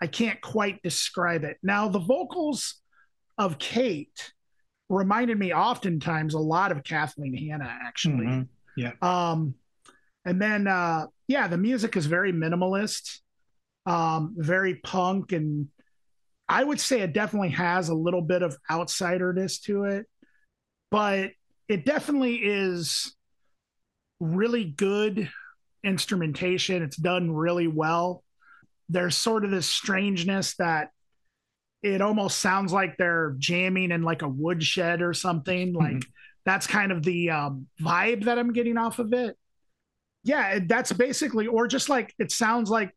I 0.00 0.06
can't 0.06 0.40
quite 0.40 0.82
describe 0.82 1.44
it. 1.44 1.58
Now, 1.62 1.88
the 1.88 1.98
vocals 1.98 2.80
of 3.36 3.58
Kate 3.58 4.32
reminded 4.88 5.38
me 5.38 5.52
oftentimes 5.52 6.34
a 6.34 6.38
lot 6.38 6.72
of 6.72 6.82
Kathleen 6.82 7.36
Hanna, 7.36 7.78
actually. 7.86 8.26
Mm-hmm. 8.26 8.42
Yeah. 8.76 8.92
Um, 9.02 9.54
and 10.24 10.40
then, 10.40 10.66
uh, 10.66 11.06
yeah, 11.28 11.48
the 11.48 11.58
music 11.58 11.96
is 11.96 12.06
very 12.06 12.32
minimalist, 12.32 13.20
um, 13.86 14.34
very 14.36 14.76
punk, 14.76 15.32
and 15.32 15.68
I 16.48 16.64
would 16.64 16.80
say 16.80 17.00
it 17.00 17.12
definitely 17.12 17.50
has 17.50 17.88
a 17.88 17.94
little 17.94 18.22
bit 18.22 18.42
of 18.42 18.56
outsiderness 18.70 19.62
to 19.62 19.84
it, 19.84 20.06
but 20.90 21.30
it 21.68 21.84
definitely 21.84 22.36
is 22.36 23.14
really 24.18 24.64
good 24.64 25.30
instrumentation. 25.84 26.82
It's 26.82 26.96
done 26.96 27.30
really 27.30 27.68
well 27.68 28.24
there's 28.90 29.16
sort 29.16 29.44
of 29.44 29.50
this 29.50 29.66
strangeness 29.66 30.56
that 30.56 30.90
it 31.82 32.02
almost 32.02 32.38
sounds 32.38 32.72
like 32.72 32.96
they're 32.96 33.34
jamming 33.38 33.90
in 33.90 34.02
like 34.02 34.22
a 34.22 34.28
woodshed 34.28 35.00
or 35.00 35.14
something. 35.14 35.72
Mm-hmm. 35.72 35.94
Like 35.94 36.04
that's 36.44 36.66
kind 36.66 36.92
of 36.92 37.02
the 37.02 37.30
um, 37.30 37.66
vibe 37.80 38.24
that 38.24 38.38
I'm 38.38 38.52
getting 38.52 38.76
off 38.76 38.98
of 38.98 39.12
it. 39.12 39.36
Yeah, 40.24 40.58
that's 40.66 40.92
basically, 40.92 41.46
or 41.46 41.66
just 41.66 41.88
like 41.88 42.14
it 42.18 42.30
sounds 42.30 42.68
like 42.68 42.94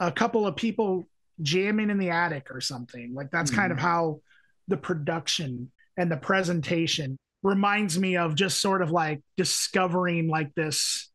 a 0.00 0.10
couple 0.10 0.46
of 0.46 0.56
people 0.56 1.08
jamming 1.42 1.90
in 1.90 1.98
the 1.98 2.10
attic 2.10 2.50
or 2.50 2.60
something. 2.60 3.12
Like 3.14 3.30
that's 3.30 3.50
mm-hmm. 3.50 3.60
kind 3.60 3.72
of 3.72 3.78
mm-hmm. 3.78 3.86
how 3.86 4.20
the 4.68 4.76
production 4.76 5.70
and 5.98 6.10
the 6.10 6.16
presentation 6.16 7.18
reminds 7.42 7.98
me 7.98 8.16
of 8.16 8.34
just 8.34 8.60
sort 8.60 8.82
of 8.82 8.90
like 8.90 9.22
discovering 9.36 10.28
like 10.28 10.54
this 10.54 11.10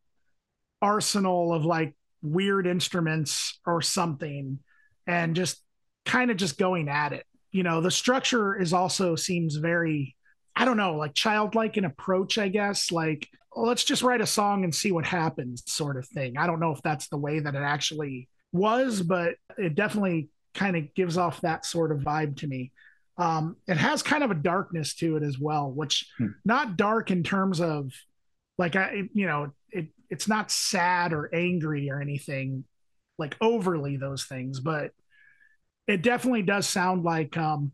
arsenal 0.81 1.53
of 1.53 1.65
like 1.65 1.95
weird 2.21 2.67
instruments 2.67 3.59
or 3.65 3.81
something 3.81 4.59
and 5.07 5.35
just 5.35 5.61
kind 6.05 6.31
of 6.31 6.37
just 6.37 6.57
going 6.57 6.89
at 6.89 7.13
it. 7.13 7.25
You 7.51 7.63
know, 7.63 7.81
the 7.81 7.91
structure 7.91 8.59
is 8.59 8.73
also 8.73 9.15
seems 9.15 9.55
very, 9.55 10.15
I 10.55 10.65
don't 10.65 10.77
know, 10.77 10.95
like 10.95 11.13
childlike 11.13 11.77
in 11.77 11.85
approach, 11.85 12.37
I 12.37 12.47
guess. 12.47 12.91
Like, 12.91 13.27
well, 13.55 13.65
let's 13.67 13.83
just 13.83 14.03
write 14.03 14.21
a 14.21 14.27
song 14.27 14.63
and 14.63 14.73
see 14.73 14.91
what 14.91 15.05
happens, 15.05 15.63
sort 15.65 15.97
of 15.97 16.07
thing. 16.07 16.37
I 16.37 16.47
don't 16.47 16.59
know 16.59 16.71
if 16.71 16.81
that's 16.81 17.07
the 17.07 17.17
way 17.17 17.39
that 17.39 17.55
it 17.55 17.61
actually 17.61 18.29
was, 18.53 19.01
but 19.01 19.35
it 19.57 19.75
definitely 19.75 20.29
kind 20.53 20.75
of 20.75 20.93
gives 20.93 21.17
off 21.17 21.41
that 21.41 21.65
sort 21.65 21.91
of 21.91 21.99
vibe 21.99 22.37
to 22.37 22.47
me. 22.47 22.71
Um, 23.17 23.57
it 23.67 23.77
has 23.77 24.01
kind 24.01 24.23
of 24.23 24.31
a 24.31 24.35
darkness 24.35 24.95
to 24.95 25.17
it 25.17 25.23
as 25.23 25.37
well, 25.37 25.69
which 25.69 26.09
hmm. 26.17 26.27
not 26.45 26.77
dark 26.77 27.11
in 27.11 27.23
terms 27.23 27.59
of 27.59 27.91
like 28.57 28.75
I, 28.75 29.03
you 29.13 29.25
know, 29.25 29.51
it's 30.11 30.27
not 30.27 30.51
sad 30.51 31.13
or 31.13 31.33
angry 31.33 31.89
or 31.89 31.99
anything 31.99 32.65
like 33.17 33.35
overly 33.41 33.97
those 33.97 34.25
things, 34.25 34.59
but 34.59 34.91
it 35.87 36.03
definitely 36.03 36.43
does 36.43 36.67
sound 36.67 37.03
like 37.03 37.37
um 37.37 37.71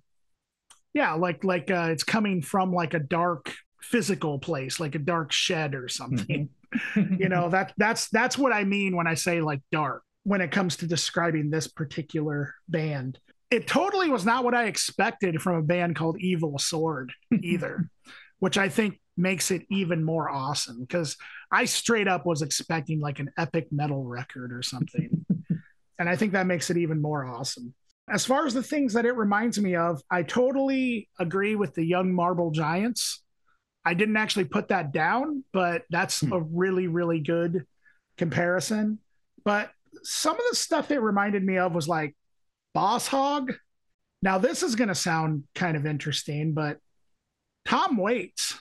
yeah, 0.94 1.14
like 1.14 1.44
like 1.44 1.70
uh 1.70 1.90
it's 1.92 2.04
coming 2.04 2.42
from 2.42 2.72
like 2.72 2.94
a 2.94 3.00
dark 3.00 3.54
physical 3.82 4.40
place, 4.40 4.80
like 4.80 4.96
a 4.96 5.00
dark 5.00 5.32
shed 5.32 5.76
or 5.76 5.90
something. 5.90 6.50
you 6.96 7.30
know, 7.30 7.50
that 7.50 7.74
that's 7.78 8.10
that's 8.10 8.38
what 8.38 8.52
I 8.52 8.64
mean 8.64 8.96
when 8.96 9.08
I 9.08 9.14
say 9.14 9.42
like 9.42 9.62
dark 9.72 10.04
when 10.24 10.42
it 10.42 10.52
comes 10.52 10.76
to 10.78 10.88
describing 10.88 11.50
this 11.50 11.68
particular 11.68 12.54
band. 12.68 13.20
It 13.50 13.66
totally 13.66 14.10
was 14.10 14.26
not 14.26 14.44
what 14.44 14.54
I 14.54 14.66
expected 14.66 15.42
from 15.42 15.56
a 15.56 15.64
band 15.64 15.96
called 15.96 16.20
Evil 16.20 16.60
Sword 16.60 17.14
either, 17.42 17.90
which 18.40 18.58
I 18.58 18.68
think 18.68 19.00
makes 19.18 19.52
it 19.52 19.66
even 19.70 20.04
more 20.04 20.30
awesome 20.30 20.82
because 20.82 21.18
I 21.52 21.66
straight 21.66 22.08
up 22.08 22.26
was 22.26 22.42
expecting 22.42 23.00
like 23.00 23.20
an 23.20 23.32
epic 23.38 23.68
metal 23.72 24.04
record 24.04 24.54
or 24.54 24.62
something. 24.62 25.26
and 26.00 26.10
I 26.10 26.16
think 26.16 26.34
that 26.34 26.48
makes 26.48 26.70
it 26.70 26.78
even 26.78 27.02
more 27.02 27.26
awesome. 27.26 27.74
As 28.10 28.26
far 28.26 28.46
as 28.46 28.54
the 28.54 28.64
things 28.64 28.94
that 28.94 29.06
it 29.06 29.14
reminds 29.14 29.60
me 29.60 29.76
of, 29.76 30.02
I 30.10 30.24
totally 30.24 31.10
agree 31.20 31.56
with 31.56 31.74
the 31.74 31.84
Young 31.84 32.14
Marble 32.14 32.52
Giants. 32.52 33.22
I 33.84 33.94
didn't 33.94 34.18
actually 34.18 34.46
put 34.46 34.70
that 34.70 34.94
down, 34.94 35.44
but 35.52 35.84
that's 35.90 36.22
hmm. 36.22 36.32
a 36.32 36.40
really, 36.40 36.88
really 36.88 37.20
good 37.20 37.66
comparison. 38.18 39.00
But 39.44 39.72
some 40.04 40.36
of 40.36 40.44
the 40.50 40.56
stuff 40.56 40.92
it 40.92 41.00
reminded 41.00 41.44
me 41.44 41.58
of 41.58 41.74
was 41.74 41.88
like 41.88 42.16
Boss 42.74 43.08
Hog. 43.08 43.54
Now, 44.22 44.38
this 44.38 44.64
is 44.64 44.76
going 44.76 44.88
to 44.88 44.96
sound 44.96 45.44
kind 45.54 45.78
of 45.78 45.86
interesting, 45.86 46.54
but 46.54 46.80
Tom 47.66 47.98
Waits, 47.98 48.58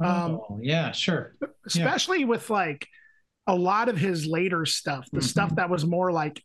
Um, 0.00 0.40
oh, 0.48 0.58
yeah, 0.62 0.92
sure. 0.92 1.36
especially 1.66 2.24
with 2.24 2.50
like 2.50 2.86
a 3.46 3.54
lot 3.54 3.88
of 3.88 3.96
his 3.96 4.26
later 4.26 4.66
stuff, 4.66 5.08
the 5.12 5.20
Mhm. 5.20 5.22
stuff 5.24 5.54
that 5.56 5.70
was 5.70 5.84
more 5.86 6.10
like, 6.12 6.42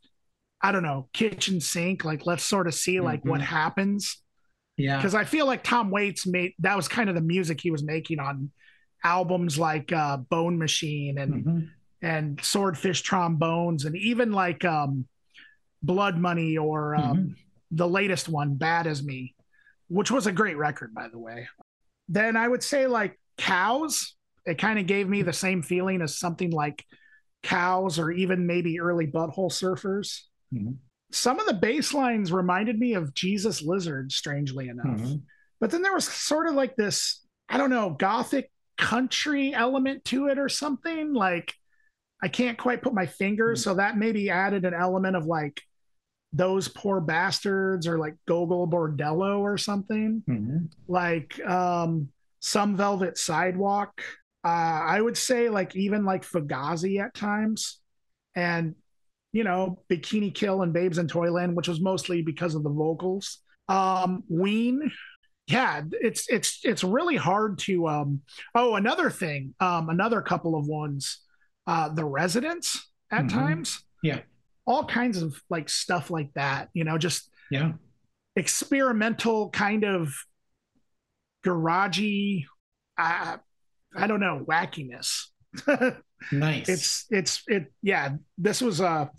I 0.61 0.71
don't 0.71 0.83
know, 0.83 1.09
kitchen 1.13 1.59
sink. 1.61 2.03
Like, 2.05 2.25
let's 2.25 2.43
sort 2.43 2.67
of 2.67 2.73
see 2.73 2.99
like 2.99 3.23
what 3.25 3.41
Mhm. 3.41 3.45
happens. 3.45 4.21
Yeah. 4.77 4.97
Because 4.97 5.15
I 5.15 5.23
feel 5.23 5.45
like 5.45 5.63
Tom 5.63 5.91
Waits 5.91 6.25
made 6.27 6.53
that 6.59 6.75
was 6.75 6.87
kind 6.87 7.09
of 7.09 7.15
the 7.15 7.21
music 7.21 7.59
he 7.61 7.71
was 7.71 7.83
making 7.83 8.19
on 8.19 8.51
albums 9.03 9.57
like 9.57 9.91
uh, 9.91 10.17
Bone 10.17 10.57
Machine 10.57 11.17
and 11.17 11.45
Mhm. 11.45 11.69
and 12.01 12.43
Swordfish 12.43 13.01
Trombones 13.01 13.85
and 13.85 13.95
even 13.95 14.31
like 14.31 14.63
um, 14.63 15.07
Blood 15.81 16.17
Money 16.17 16.57
or 16.57 16.95
um, 16.95 17.17
Mhm. 17.17 17.35
the 17.71 17.87
latest 17.87 18.29
one, 18.29 18.55
Bad 18.55 18.87
as 18.87 19.01
Me, 19.03 19.35
which 19.87 20.11
was 20.11 20.27
a 20.27 20.31
great 20.31 20.57
record, 20.57 20.93
by 20.93 21.07
the 21.07 21.17
way. 21.19 21.47
Then 22.07 22.35
I 22.35 22.47
would 22.47 22.63
say 22.63 22.87
like 22.87 23.17
Cows. 23.39 24.15
It 24.45 24.57
kind 24.57 24.79
of 24.79 24.85
gave 24.87 25.07
me 25.07 25.21
the 25.21 25.33
same 25.33 25.61
feeling 25.61 26.01
as 26.01 26.17
something 26.17 26.51
like 26.51 26.85
Cows 27.43 27.99
or 27.99 28.11
even 28.11 28.45
maybe 28.45 28.79
early 28.79 29.07
Butthole 29.07 29.51
Surfers. 29.51 30.21
Mhm. 30.53 30.77
Some 31.11 31.39
of 31.39 31.47
the 31.47 31.53
bass 31.53 31.93
lines 31.93 32.31
reminded 32.31 32.77
me 32.77 32.93
of 32.93 33.13
Jesus 33.13 33.63
Lizard, 33.63 34.11
strangely 34.11 34.67
enough. 34.67 34.85
Mhm. 34.85 35.23
But 35.59 35.71
then 35.71 35.81
there 35.81 35.93
was 35.93 36.07
sort 36.07 36.47
of 36.47 36.53
like 36.53 36.75
this, 36.75 37.25
I 37.47 37.57
don't 37.57 37.69
know, 37.69 37.91
gothic 37.91 38.51
country 38.77 39.53
element 39.53 40.05
to 40.05 40.27
it 40.27 40.37
or 40.37 40.49
something. 40.49 41.13
Like 41.13 41.53
I 42.21 42.27
can't 42.27 42.57
quite 42.57 42.81
put 42.81 42.93
my 42.93 43.05
finger. 43.05 43.55
So 43.55 43.75
that 43.75 43.97
maybe 43.97 44.29
added 44.29 44.65
an 44.65 44.73
element 44.73 45.15
of 45.15 45.25
like 45.25 45.61
those 46.31 46.67
poor 46.67 47.01
bastards 47.01 47.87
or 47.87 47.97
like 47.97 48.15
Gogol 48.27 48.67
Bordello 48.67 49.39
or 49.39 49.57
something. 49.57 50.23
Mhm. 50.27 50.69
Like 50.87 51.39
um 51.45 52.09
some 52.39 52.75
velvet 52.77 53.17
sidewalk. 53.17 54.01
Uh 54.43 54.47
I 54.47 55.01
would 55.01 55.17
say 55.17 55.49
like 55.49 55.75
even 55.75 56.05
like 56.05 56.23
Fugazi 56.23 57.03
at 57.03 57.13
times. 57.13 57.79
And 58.35 58.75
you 59.31 59.43
know, 59.43 59.83
Bikini 59.91 60.33
Kill 60.33 60.63
and 60.63 60.73
Babes 60.73 60.97
in 60.97 61.07
Toyland, 61.07 61.55
which 61.55 61.67
was 61.67 61.79
mostly 61.79 62.21
because 62.23 62.55
of 62.55 62.63
the 62.63 62.69
vocals. 62.71 63.39
Um, 63.67 64.23
Ween, 64.27 64.91
yeah, 65.45 65.83
it's 65.91 66.27
it's 66.29 66.59
it's 66.63 66.83
really 66.83 67.15
hard 67.15 67.59
to. 67.59 67.87
Um, 67.87 68.21
oh, 68.55 68.73
another 68.75 69.11
thing, 69.11 69.53
um, 69.59 69.89
another 69.89 70.21
couple 70.21 70.55
of 70.55 70.65
ones, 70.67 71.19
uh, 71.67 71.89
the 71.89 72.05
Residents 72.05 72.87
at 73.11 73.25
Mhm. 73.25 73.29
times, 73.33 73.83
Yeah. 74.01 74.21
all 74.65 74.85
kinds 74.85 75.21
of 75.21 75.39
like 75.49 75.69
stuff 75.69 76.09
like 76.09 76.33
that. 76.33 76.69
You 76.73 76.83
know, 76.83 76.97
just 76.97 77.29
Yeah. 77.51 77.73
experimental 78.35 79.49
kind 79.51 79.83
of 79.83 80.13
garagey, 81.45 82.45
uh, 82.97 83.37
I 83.95 84.07
don't 84.07 84.19
know, 84.19 84.45
wackiness. 84.47 85.25
Nice. 86.33 86.67
it's 86.67 87.05
it's 87.09 87.43
it 87.47 87.71
yeah 87.81 88.09
this 88.37 88.61
was 88.61 88.81
a 88.81 89.09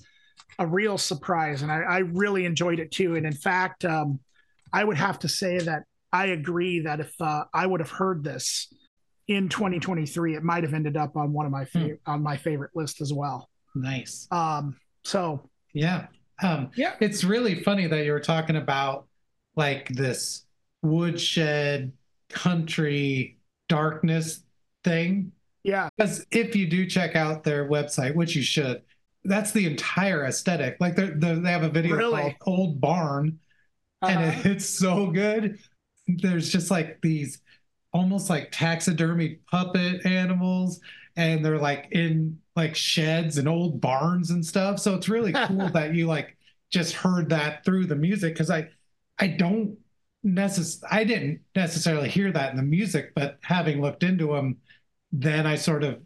a 0.58 0.66
real 0.66 0.98
surprise 0.98 1.62
and 1.62 1.72
i, 1.72 1.78
I 1.78 1.98
really 2.00 2.44
enjoyed 2.44 2.78
it 2.78 2.90
too 2.90 3.16
and 3.16 3.24
in 3.24 3.32
fact 3.32 3.86
um, 3.86 4.20
i 4.70 4.84
would 4.84 4.98
have 4.98 5.18
to 5.20 5.28
say 5.28 5.56
that 5.60 5.84
i 6.12 6.26
agree 6.26 6.80
that 6.80 7.00
if 7.00 7.10
uh, 7.18 7.44
i 7.54 7.64
would 7.64 7.80
have 7.80 7.88
heard 7.90 8.22
this 8.22 8.70
in 9.28 9.48
2023 9.48 10.36
it 10.36 10.42
might 10.42 10.62
have 10.62 10.74
ended 10.74 10.98
up 10.98 11.16
on 11.16 11.32
one 11.32 11.46
of 11.46 11.52
my 11.52 11.64
Hmm. 11.64 11.78
favorite 11.80 12.00
on 12.04 12.22
my 12.22 12.36
favorite 12.36 12.72
list 12.74 13.00
as 13.00 13.14
well 13.14 13.48
nice. 13.74 14.28
um 14.30 14.76
so 15.02 15.48
Yeah. 15.72 16.08
Um, 16.42 16.70
Yeah. 16.76 16.96
It's 17.00 17.24
really 17.24 17.62
funny 17.62 17.86
that 17.86 18.04
you 18.04 18.12
were 18.12 18.20
talking 18.20 18.56
about 18.56 19.06
like 19.56 19.88
this 19.88 20.44
woodshed 20.82 21.92
country 22.30 23.38
darkness 23.68 24.42
thing. 24.84 25.32
yeah 25.62 25.88
Because 25.96 26.26
if 26.30 26.56
you 26.56 26.68
do 26.68 26.86
check 26.86 27.16
out 27.16 27.44
their 27.44 27.68
website, 27.68 28.14
which 28.14 28.36
you 28.36 28.42
should, 28.42 28.82
that's 29.24 29.52
the 29.52 29.66
entire 29.66 30.24
aesthetic. 30.26 30.76
Like 30.80 30.96
they're, 30.96 31.14
they're, 31.16 31.36
they 31.40 31.50
have 31.52 31.62
a 31.62 31.68
video 31.70 31.96
Really? 31.96 32.22
called 32.22 32.36
Old 32.46 32.80
Barn, 32.80 33.38
and 34.06 34.20
uh, 34.20 34.24
it, 34.24 34.46
it's 34.46 34.68
so 34.68 35.08
good. 35.10 35.58
There's 36.08 36.50
just 36.50 36.70
like 36.70 37.00
these 37.02 37.40
almost 37.92 38.30
like 38.30 38.50
taxidermy 38.52 39.40
puppet 39.50 40.06
animals, 40.06 40.80
and 41.16 41.44
they're 41.44 41.58
like 41.58 41.88
in 41.92 42.40
like 42.56 42.76
sheds 42.76 43.38
and 43.38 43.48
old 43.48 43.80
barns 43.80 44.30
and 44.30 44.44
stuff. 44.44 44.78
So 44.80 44.94
it's 44.94 45.08
really 45.08 45.34
cool 45.34 45.68
that 45.72 45.94
you 45.94 46.06
like 46.06 46.36
just 46.70 46.94
heard 46.94 47.30
that 47.30 47.64
through 47.64 47.86
the 47.86 47.96
music 47.96 48.34
because 48.34 48.50
I 48.50 48.68
I 49.18 49.28
don't 49.28 49.78
necess 50.24 50.82
I 50.90 51.04
didn't 51.04 51.40
necessarily 51.56 52.08
hear 52.08 52.32
that 52.32 52.50
in 52.50 52.56
the 52.56 52.62
music, 52.62 53.12
but 53.14 53.38
having 53.42 53.80
looked 53.80 54.02
into 54.02 54.28
them, 54.28 54.58
then 55.12 55.46
I 55.46 55.56
sort 55.56 55.84
of 55.84 56.00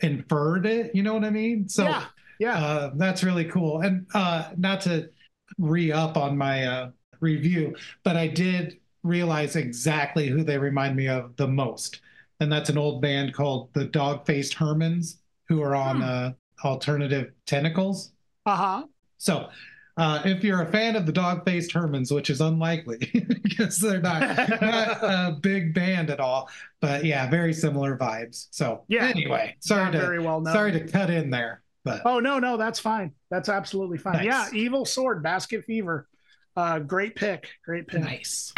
inferred 0.00 0.66
it. 0.66 0.94
You 0.94 1.02
know 1.02 1.14
what 1.14 1.24
I 1.24 1.30
mean? 1.30 1.68
So 1.68 1.84
yeah 1.84 2.04
yeah 2.38 2.58
uh, 2.58 2.90
that's 2.96 3.24
really 3.24 3.44
cool. 3.46 3.80
And 3.80 4.06
uh, 4.14 4.50
not 4.56 4.80
to 4.82 5.10
re 5.58 5.92
up 5.92 6.16
on 6.16 6.36
my 6.36 6.66
uh, 6.66 6.90
review, 7.20 7.76
but 8.02 8.16
I 8.16 8.28
did 8.28 8.78
realize 9.02 9.56
exactly 9.56 10.28
who 10.28 10.42
they 10.42 10.58
remind 10.58 10.96
me 10.96 11.08
of 11.08 11.36
the 11.36 11.46
most. 11.48 12.00
And 12.40 12.50
that's 12.52 12.70
an 12.70 12.78
old 12.78 13.00
band 13.00 13.34
called 13.34 13.72
the 13.74 13.84
Dog 13.84 14.26
Faced 14.26 14.54
Hermans, 14.54 15.18
who 15.48 15.62
are 15.62 15.74
on 15.74 15.96
Hmm. 15.96 16.02
uh, 16.02 16.30
Alternative 16.64 17.32
Tentacles. 17.46 18.12
uh-huh 18.46 18.86
So 19.18 19.48
uh, 19.96 20.20
if 20.24 20.42
you're 20.42 20.62
a 20.62 20.70
fan 20.72 20.96
of 20.96 21.06
the 21.06 21.12
Dog 21.12 21.44
Faced 21.44 21.72
Hermans, 21.72 22.12
which 22.14 22.28
is 22.30 22.40
unlikely 22.40 22.98
because 23.42 23.78
they're 23.78 24.00
not, 24.00 24.20
not 24.60 24.88
a 25.02 25.38
big 25.40 25.72
band 25.74 26.10
at 26.10 26.20
all, 26.20 26.48
but 26.80 27.04
yeah, 27.04 27.28
very 27.30 27.52
similar 27.52 27.96
vibes. 27.96 28.48
So 28.50 28.84
Yeah. 28.88 29.04
anyway, 29.06 29.56
sorry 29.60 29.92
to 29.92 29.98
very 30.00 30.18
well 30.18 30.40
known 30.40 30.52
sorry 30.54 30.72
to 30.72 30.80
cut 30.88 31.10
in 31.10 31.30
there, 31.30 31.62
but 31.84 32.02
oh 32.04 32.18
no 32.18 32.38
no 32.38 32.56
that's 32.56 32.80
fine 32.80 33.12
that's 33.30 33.48
absolutely 33.48 33.98
fine 33.98 34.14
Nice. 34.14 34.24
yeah 34.24 34.48
evil 34.52 34.84
sword 34.84 35.22
basket 35.22 35.64
fever 35.64 36.08
uh 36.56 36.78
great 36.80 37.14
pick 37.14 37.48
great 37.64 37.86
pick 37.86 38.00
nice. 38.00 38.52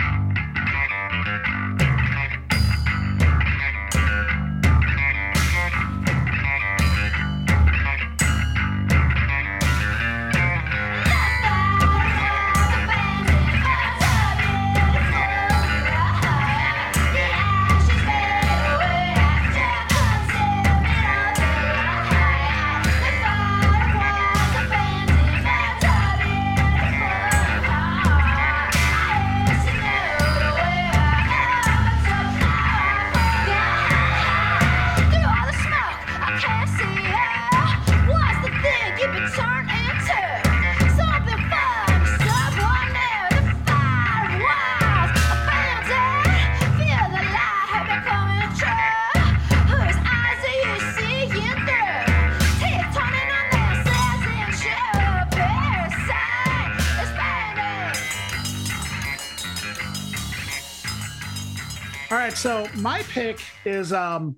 Right, 62.27 62.37
so 62.37 62.67
my 62.75 63.03
pick 63.03 63.41
is 63.65 63.93
um 63.93 64.37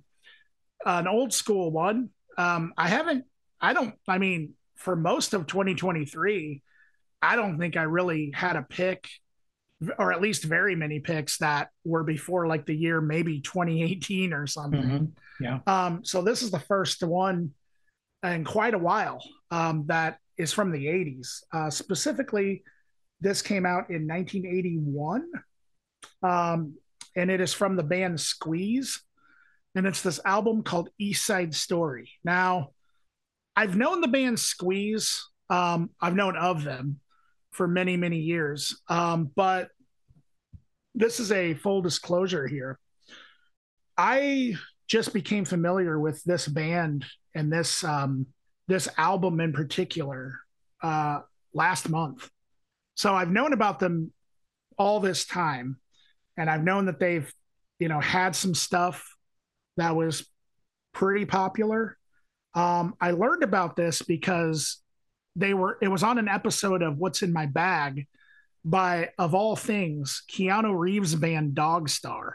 an 0.84 1.08
old 1.08 1.32
school 1.32 1.70
one. 1.70 2.10
Um 2.36 2.74
I 2.76 2.86
haven't 2.88 3.24
I 3.62 3.72
don't 3.72 3.94
I 4.06 4.18
mean 4.18 4.52
for 4.76 4.94
most 4.94 5.32
of 5.32 5.46
2023 5.46 6.62
I 7.22 7.36
don't 7.36 7.58
think 7.58 7.78
I 7.78 7.84
really 7.84 8.30
had 8.34 8.56
a 8.56 8.62
pick 8.62 9.08
or 9.98 10.12
at 10.12 10.20
least 10.20 10.44
very 10.44 10.76
many 10.76 11.00
picks 11.00 11.38
that 11.38 11.68
were 11.82 12.04
before 12.04 12.46
like 12.46 12.66
the 12.66 12.76
year 12.76 13.00
maybe 13.00 13.40
2018 13.40 14.34
or 14.34 14.46
something. 14.46 15.14
Mhm. 15.40 15.66
Um 15.66 16.04
so 16.04 16.20
this 16.20 16.42
is 16.42 16.50
the 16.50 16.60
first 16.60 17.02
one 17.02 17.54
in 18.22 18.44
quite 18.44 18.74
a 18.74 18.78
while 18.78 19.24
um 19.50 19.84
that 19.86 20.18
is 20.36 20.52
from 20.52 20.72
the 20.72 20.84
80s. 20.84 21.42
Uh 21.54 21.70
specifically 21.70 22.64
this 23.22 23.40
came 23.40 23.64
out 23.64 23.88
in 23.88 24.06
1981. 24.06 25.24
Um 26.22 26.74
and 27.16 27.30
it 27.30 27.40
is 27.40 27.52
from 27.52 27.76
the 27.76 27.82
band 27.82 28.20
Squeeze. 28.20 29.02
And 29.74 29.86
it's 29.86 30.02
this 30.02 30.20
album 30.24 30.62
called 30.62 30.90
East 30.98 31.24
Side 31.24 31.54
Story. 31.54 32.10
Now, 32.24 32.70
I've 33.54 33.76
known 33.76 34.00
the 34.00 34.08
band 34.08 34.38
Squeeze, 34.38 35.24
um, 35.50 35.90
I've 36.00 36.14
known 36.14 36.36
of 36.36 36.64
them 36.64 37.00
for 37.52 37.66
many, 37.66 37.96
many 37.96 38.18
years. 38.18 38.80
Um, 38.88 39.30
but 39.34 39.70
this 40.94 41.20
is 41.20 41.32
a 41.32 41.54
full 41.54 41.82
disclosure 41.82 42.46
here. 42.46 42.78
I 43.96 44.56
just 44.86 45.12
became 45.12 45.44
familiar 45.44 45.98
with 45.98 46.22
this 46.24 46.46
band 46.48 47.04
and 47.34 47.52
this 47.52 47.84
um, 47.84 48.26
this 48.68 48.88
album 48.96 49.40
in 49.40 49.52
particular 49.52 50.38
uh, 50.82 51.20
last 51.52 51.88
month. 51.88 52.28
So 52.94 53.14
I've 53.14 53.30
known 53.30 53.52
about 53.52 53.78
them 53.78 54.12
all 54.76 55.00
this 55.00 55.24
time, 55.24 55.78
and 56.38 56.48
I've 56.48 56.64
known 56.64 56.86
that 56.86 57.00
they've 57.00 57.30
you 57.78 57.88
know 57.88 58.00
had 58.00 58.34
some 58.34 58.54
stuff 58.54 59.14
that 59.76 59.94
was 59.94 60.26
pretty 60.94 61.26
popular. 61.26 61.98
Um, 62.54 62.94
I 63.00 63.10
learned 63.10 63.42
about 63.42 63.76
this 63.76 64.00
because 64.00 64.78
they 65.36 65.52
were 65.52 65.76
it 65.82 65.88
was 65.88 66.02
on 66.02 66.18
an 66.18 66.28
episode 66.28 66.82
of 66.82 66.96
What's 66.96 67.22
in 67.22 67.32
My 67.32 67.46
Bag 67.46 68.06
by 68.64 69.10
of 69.18 69.34
all 69.34 69.56
things 69.56 70.22
Keanu 70.30 70.76
Reeves 70.76 71.14
band 71.14 71.54
Dogstar, 71.54 72.32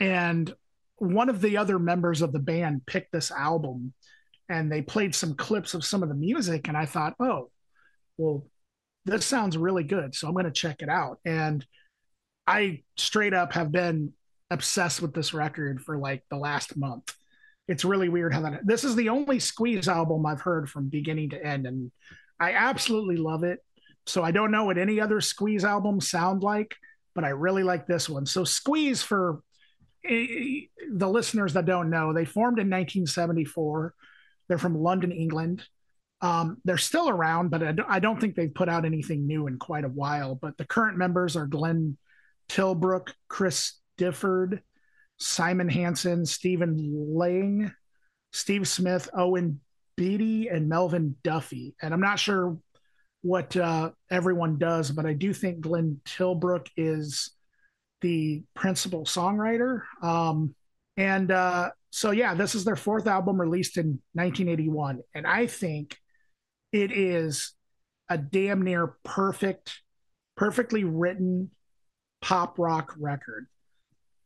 and 0.00 0.52
one 0.96 1.28
of 1.28 1.40
the 1.40 1.56
other 1.56 1.78
members 1.78 2.22
of 2.22 2.32
the 2.32 2.38
band 2.38 2.84
picked 2.86 3.12
this 3.12 3.30
album 3.30 3.92
and 4.48 4.70
they 4.70 4.80
played 4.80 5.14
some 5.14 5.34
clips 5.34 5.74
of 5.74 5.84
some 5.84 6.02
of 6.02 6.08
the 6.08 6.14
music. 6.14 6.68
And 6.68 6.76
i 6.76 6.86
thought 6.86 7.14
oh 7.20 7.50
well 8.16 8.46
this 9.04 9.24
sounds 9.24 9.56
really 9.56 9.84
good. 9.84 10.14
So 10.14 10.26
i'm 10.26 10.34
going 10.34 10.46
to 10.46 10.50
check 10.50 10.82
it 10.82 10.88
out. 10.88 11.18
And 11.24 11.64
i 12.46 12.82
straight 12.96 13.34
up 13.34 13.52
have 13.52 13.72
been 13.72 14.12
obsessed 14.50 15.02
with 15.02 15.12
this 15.12 15.34
record 15.34 15.80
for 15.80 15.98
like 15.98 16.22
the 16.30 16.36
last 16.36 16.76
month 16.76 17.14
it's 17.68 17.84
really 17.84 18.08
weird 18.08 18.32
how 18.32 18.40
that 18.40 18.64
this 18.64 18.84
is 18.84 18.94
the 18.94 19.08
only 19.08 19.38
squeeze 19.38 19.88
album 19.88 20.24
i've 20.24 20.40
heard 20.40 20.68
from 20.68 20.88
beginning 20.88 21.30
to 21.30 21.44
end 21.44 21.66
and 21.66 21.90
i 22.38 22.52
absolutely 22.52 23.16
love 23.16 23.42
it 23.42 23.58
so 24.06 24.22
i 24.22 24.30
don't 24.30 24.52
know 24.52 24.64
what 24.64 24.78
any 24.78 25.00
other 25.00 25.20
squeeze 25.20 25.64
albums 25.64 26.08
sound 26.08 26.42
like 26.42 26.76
but 27.14 27.24
i 27.24 27.28
really 27.28 27.64
like 27.64 27.86
this 27.86 28.08
one 28.08 28.24
so 28.24 28.44
squeeze 28.44 29.02
for 29.02 29.40
eh, 30.08 30.60
the 30.92 31.08
listeners 31.08 31.54
that 31.54 31.66
don't 31.66 31.90
know 31.90 32.12
they 32.12 32.24
formed 32.24 32.58
in 32.58 32.70
1974 32.70 33.94
they're 34.48 34.58
from 34.58 34.80
London, 34.80 35.12
England. 35.12 35.64
Um, 36.20 36.58
they're 36.64 36.78
still 36.78 37.08
around, 37.08 37.50
but 37.50 37.62
I 37.88 37.98
don't 37.98 38.20
think 38.20 38.34
they've 38.34 38.52
put 38.52 38.68
out 38.68 38.84
anything 38.84 39.26
new 39.26 39.46
in 39.46 39.58
quite 39.58 39.84
a 39.84 39.88
while. 39.88 40.34
But 40.34 40.56
the 40.56 40.64
current 40.64 40.96
members 40.96 41.36
are 41.36 41.46
Glenn 41.46 41.98
Tilbrook, 42.48 43.12
Chris 43.28 43.74
Difford, 43.98 44.60
Simon 45.18 45.68
Hanson, 45.68 46.26
Stephen 46.26 46.76
Lang, 47.14 47.72
Steve 48.32 48.68
Smith, 48.68 49.08
Owen 49.14 49.60
Beatty, 49.96 50.48
and 50.48 50.68
Melvin 50.68 51.16
Duffy. 51.22 51.74
And 51.80 51.94
I'm 51.94 52.00
not 52.00 52.18
sure 52.18 52.58
what 53.22 53.56
uh, 53.56 53.90
everyone 54.10 54.58
does, 54.58 54.90
but 54.90 55.06
I 55.06 55.14
do 55.14 55.32
think 55.32 55.60
Glenn 55.60 56.00
Tilbrook 56.04 56.68
is 56.76 57.30
the 58.02 58.42
principal 58.54 59.04
songwriter. 59.04 59.82
Um, 60.02 60.54
and 60.96 61.30
uh, 61.30 61.70
so 61.90 62.10
yeah, 62.10 62.34
this 62.34 62.54
is 62.54 62.64
their 62.64 62.76
fourth 62.76 63.06
album 63.06 63.40
released 63.40 63.78
in 63.78 64.00
1981, 64.12 65.00
and 65.14 65.26
I 65.26 65.46
think 65.46 65.96
it 66.72 66.92
is 66.92 67.54
a 68.08 68.18
damn 68.18 68.62
near 68.62 68.96
perfect, 69.02 69.80
perfectly 70.36 70.84
written 70.84 71.50
pop 72.26 72.58
rock 72.58 72.92
record. 72.98 73.46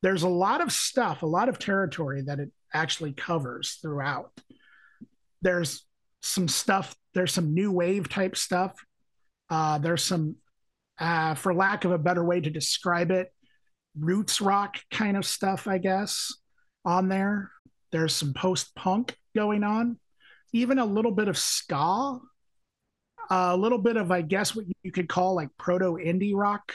There's 0.01 0.23
a 0.23 0.29
lot 0.29 0.63
of 0.63 0.73
stuff, 0.73 1.23
a 1.23 1.27
lot 1.27 1.51
of 1.51 1.59
territory 1.59 2.23
that 2.23 2.41
it 2.41 2.51
actually 2.73 3.13
covers 3.13 3.79
throughout. 3.83 4.33
There's 5.43 5.85
some 6.23 6.49
stuff, 6.49 6.97
there's 7.13 7.35
some 7.35 7.53
new 7.53 7.71
wave 7.71 8.09
type 8.09 8.39
stuff. 8.39 8.73
Uh, 9.51 9.77
there's 9.77 10.03
some, 10.03 10.37
uh, 10.99 11.35
for 11.35 11.53
lack 11.53 11.85
of 11.85 11.93
a 11.93 11.99
better 11.99 12.25
way 12.25 12.41
to 12.41 12.49
describe 12.49 13.11
it, 13.11 13.29
roots 13.99 14.41
rock 14.41 14.79
kind 14.91 15.19
of 15.19 15.27
stuff, 15.27 15.69
I 15.69 15.77
guess, 15.77 16.33
on 16.87 17.11
there. 17.11 17.51
There's 17.93 18.15
some 18.15 18.33
post 18.33 18.75
punk 18.75 19.15
going 19.37 19.63
on, 19.63 19.99
even 20.55 20.79
a 20.79 20.87
little 20.87 21.13
bit 21.13 21.29
of 21.29 21.37
ska, 21.37 22.19
a 23.29 23.57
little 23.59 23.77
bit 23.79 23.99
of, 23.99 24.11
I 24.11 24.23
guess, 24.23 24.57
what 24.57 24.65
you 24.83 24.91
could 24.91 25.09
call 25.09 25.35
like 25.35 25.51
proto 25.59 25.99
indie 26.03 26.35
rock, 26.35 26.73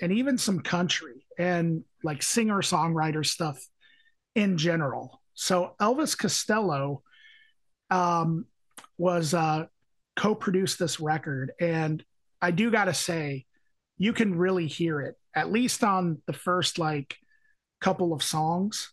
and 0.00 0.12
even 0.12 0.38
some 0.38 0.60
country 0.60 1.26
and 1.38 1.84
like 2.02 2.22
singer 2.22 2.62
songwriter 2.62 3.24
stuff 3.24 3.64
in 4.34 4.58
general. 4.58 5.20
So 5.34 5.74
Elvis 5.80 6.16
Costello 6.16 7.02
um, 7.90 8.46
was 8.96 9.34
uh, 9.34 9.66
co-produced 10.16 10.78
this 10.78 11.00
record, 11.00 11.52
and 11.60 12.04
I 12.40 12.50
do 12.50 12.70
got 12.70 12.86
to 12.86 12.94
say, 12.94 13.46
you 13.98 14.12
can 14.12 14.36
really 14.36 14.66
hear 14.66 15.00
it 15.00 15.16
at 15.34 15.52
least 15.52 15.84
on 15.84 16.22
the 16.26 16.32
first 16.32 16.78
like 16.78 17.16
couple 17.80 18.12
of 18.12 18.22
songs. 18.22 18.92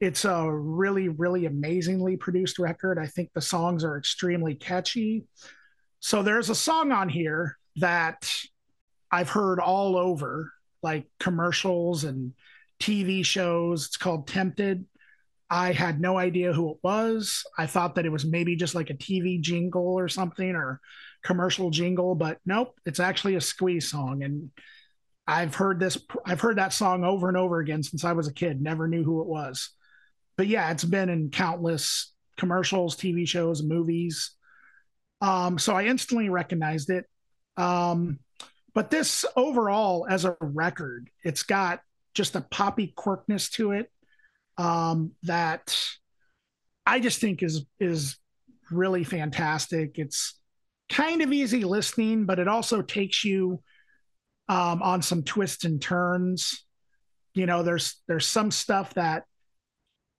It's 0.00 0.24
a 0.24 0.50
really 0.50 1.08
really 1.08 1.46
amazingly 1.46 2.16
produced 2.16 2.58
record. 2.58 2.98
I 2.98 3.06
think 3.06 3.30
the 3.34 3.40
songs 3.40 3.84
are 3.84 3.98
extremely 3.98 4.54
catchy. 4.54 5.24
So 6.00 6.22
there's 6.22 6.50
a 6.50 6.54
song 6.54 6.92
on 6.92 7.08
here 7.08 7.56
that 7.76 8.30
i've 9.10 9.30
heard 9.30 9.60
all 9.60 9.96
over 9.96 10.52
like 10.82 11.06
commercials 11.18 12.04
and 12.04 12.32
tv 12.80 13.24
shows. 13.24 13.86
It's 13.86 13.96
called 13.96 14.28
tempted. 14.28 14.84
I 15.48 15.72
had 15.72 16.00
no 16.00 16.18
idea 16.18 16.52
who 16.52 16.72
it 16.72 16.78
was. 16.82 17.44
I 17.56 17.66
thought 17.66 17.94
that 17.94 18.06
it 18.06 18.12
was 18.12 18.24
maybe 18.24 18.56
just 18.56 18.74
like 18.74 18.90
a 18.90 18.94
tv 18.94 19.40
jingle 19.40 19.94
or 19.94 20.08
something 20.08 20.54
or 20.54 20.80
commercial 21.24 21.70
jingle 21.70 22.14
but 22.14 22.38
nope 22.46 22.78
it's 22.86 23.00
actually 23.00 23.34
a 23.34 23.40
squeeze 23.40 23.90
song. 23.90 24.22
And 24.22 24.50
i've 25.26 25.56
heard 25.56 25.80
this 25.80 25.98
i've 26.24 26.40
heard 26.40 26.58
that 26.58 26.72
song 26.72 27.02
over 27.02 27.26
and 27.26 27.36
over 27.36 27.58
again 27.58 27.82
since 27.82 28.04
i 28.04 28.12
was 28.12 28.28
a 28.28 28.32
kid. 28.32 28.60
Never 28.60 28.86
knew 28.86 29.02
who 29.02 29.22
it 29.22 29.26
was. 29.26 29.70
But 30.36 30.46
yeah, 30.46 30.70
it's 30.70 30.84
been 30.84 31.08
in 31.08 31.30
countless 31.30 32.12
commercials, 32.36 32.96
TV 32.96 33.26
shows, 33.26 33.62
movies. 33.62 34.32
Um, 35.22 35.58
so 35.58 35.74
I 35.74 35.84
instantly 35.84 36.28
recognized 36.28 36.90
it. 36.90 37.06
Um, 37.56 38.18
but 38.76 38.90
this 38.90 39.24
overall, 39.36 40.06
as 40.06 40.26
a 40.26 40.36
record, 40.38 41.08
it's 41.24 41.44
got 41.44 41.80
just 42.12 42.36
a 42.36 42.42
poppy 42.42 42.92
quirkness 42.94 43.48
to 43.52 43.70
it 43.72 43.90
um, 44.58 45.12
that 45.22 45.74
I 46.84 47.00
just 47.00 47.18
think 47.18 47.42
is 47.42 47.64
is 47.80 48.18
really 48.70 49.02
fantastic. 49.02 49.98
It's 49.98 50.38
kind 50.90 51.22
of 51.22 51.32
easy 51.32 51.64
listening, 51.64 52.26
but 52.26 52.38
it 52.38 52.48
also 52.48 52.82
takes 52.82 53.24
you 53.24 53.62
um, 54.46 54.82
on 54.82 55.00
some 55.00 55.22
twists 55.22 55.64
and 55.64 55.80
turns. 55.80 56.62
You 57.32 57.46
know, 57.46 57.62
there's 57.62 58.02
there's 58.08 58.26
some 58.26 58.50
stuff 58.50 58.92
that 58.92 59.22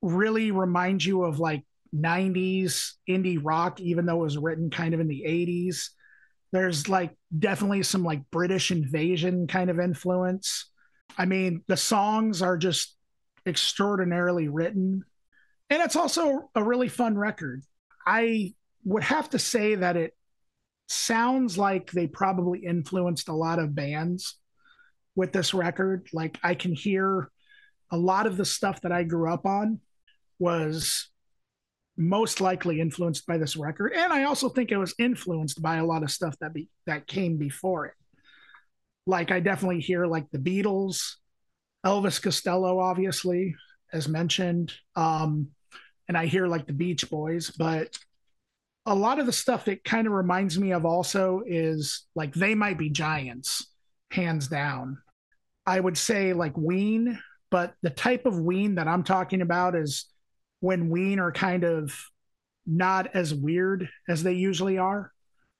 really 0.01 0.49
reminds 0.49 1.05
you 1.05 1.25
of 1.25 1.39
like 1.39 1.63
90s 1.95 2.93
indie 3.07 3.39
rock, 3.39 3.79
even 3.79 4.07
though 4.07 4.21
it 4.21 4.23
was 4.23 4.37
written 4.39 4.71
kind 4.71 4.95
of 4.95 4.99
in 4.99 5.07
the 5.07 5.25
80s. 5.27 5.89
There's 6.51 6.87
like 6.87 7.15
definitely 7.37 7.83
some 7.83 8.03
like 8.03 8.29
British 8.31 8.71
invasion 8.71 9.47
kind 9.47 9.69
of 9.69 9.79
influence. 9.79 10.69
I 11.17 11.25
mean, 11.25 11.63
the 11.67 11.77
songs 11.77 12.41
are 12.41 12.57
just 12.57 12.95
extraordinarily 13.45 14.47
written. 14.47 15.03
And 15.69 15.81
it's 15.81 15.95
also 15.95 16.49
a 16.55 16.63
really 16.63 16.87
fun 16.87 17.17
record. 17.17 17.63
I 18.05 18.53
would 18.85 19.03
have 19.03 19.29
to 19.31 19.39
say 19.39 19.75
that 19.75 19.97
it 19.97 20.13
sounds 20.87 21.57
like 21.57 21.91
they 21.91 22.07
probably 22.07 22.59
influenced 22.59 23.27
a 23.27 23.33
lot 23.33 23.59
of 23.59 23.75
bands 23.75 24.35
with 25.15 25.33
this 25.33 25.53
record. 25.53 26.07
Like 26.13 26.37
I 26.43 26.55
can 26.55 26.73
hear 26.73 27.29
a 27.91 27.97
lot 27.97 28.27
of 28.27 28.37
the 28.37 28.45
stuff 28.45 28.81
that 28.81 28.91
I 28.91 29.03
grew 29.03 29.31
up 29.31 29.45
on 29.45 29.79
was 30.39 31.09
most 31.97 32.41
likely 32.41 32.79
influenced 32.79 33.25
by 33.25 33.37
this 33.37 33.57
record 33.57 33.93
and 33.93 34.13
i 34.13 34.23
also 34.23 34.49
think 34.49 34.71
it 34.71 34.77
was 34.77 34.93
influenced 34.99 35.61
by 35.61 35.77
a 35.77 35.85
lot 35.85 36.03
of 36.03 36.11
stuff 36.11 36.35
that 36.39 36.53
be 36.53 36.69
that 36.85 37.07
came 37.07 37.37
before 37.37 37.87
it. 37.87 37.93
Like 39.05 39.31
i 39.31 39.39
definitely 39.39 39.79
hear 39.79 40.05
like 40.05 40.29
the 40.31 40.37
beatles 40.37 41.15
elvis 41.85 42.21
costello 42.21 42.79
obviously 42.79 43.55
as 43.91 44.07
mentioned 44.07 44.73
um 44.95 45.47
and 46.07 46.17
i 46.17 46.25
hear 46.25 46.47
like 46.47 46.67
the 46.67 46.73
beach 46.73 47.09
boys 47.09 47.49
but 47.51 47.97
a 48.85 48.95
lot 48.95 49.19
of 49.19 49.25
the 49.25 49.33
stuff 49.33 49.67
it 49.67 49.83
kind 49.83 50.07
of 50.07 50.13
reminds 50.13 50.57
me 50.57 50.71
of 50.71 50.85
also 50.85 51.41
is 51.45 52.05
like 52.15 52.33
they 52.33 52.55
might 52.55 52.77
be 52.77 52.89
giants 52.89 53.67
hands 54.11 54.47
down. 54.47 54.99
I 55.65 55.79
would 55.79 55.97
say 55.97 56.31
like 56.31 56.55
ween 56.55 57.19
but 57.49 57.73
the 57.81 57.89
type 57.89 58.25
of 58.25 58.39
ween 58.39 58.75
that 58.75 58.87
i'm 58.87 59.03
talking 59.03 59.41
about 59.41 59.75
is 59.75 60.05
when 60.59 60.89
Ween 60.89 61.19
are 61.19 61.31
kind 61.31 61.63
of 61.63 61.97
not 62.65 63.15
as 63.15 63.33
weird 63.33 63.89
as 64.07 64.23
they 64.23 64.33
usually 64.33 64.77
are. 64.77 65.11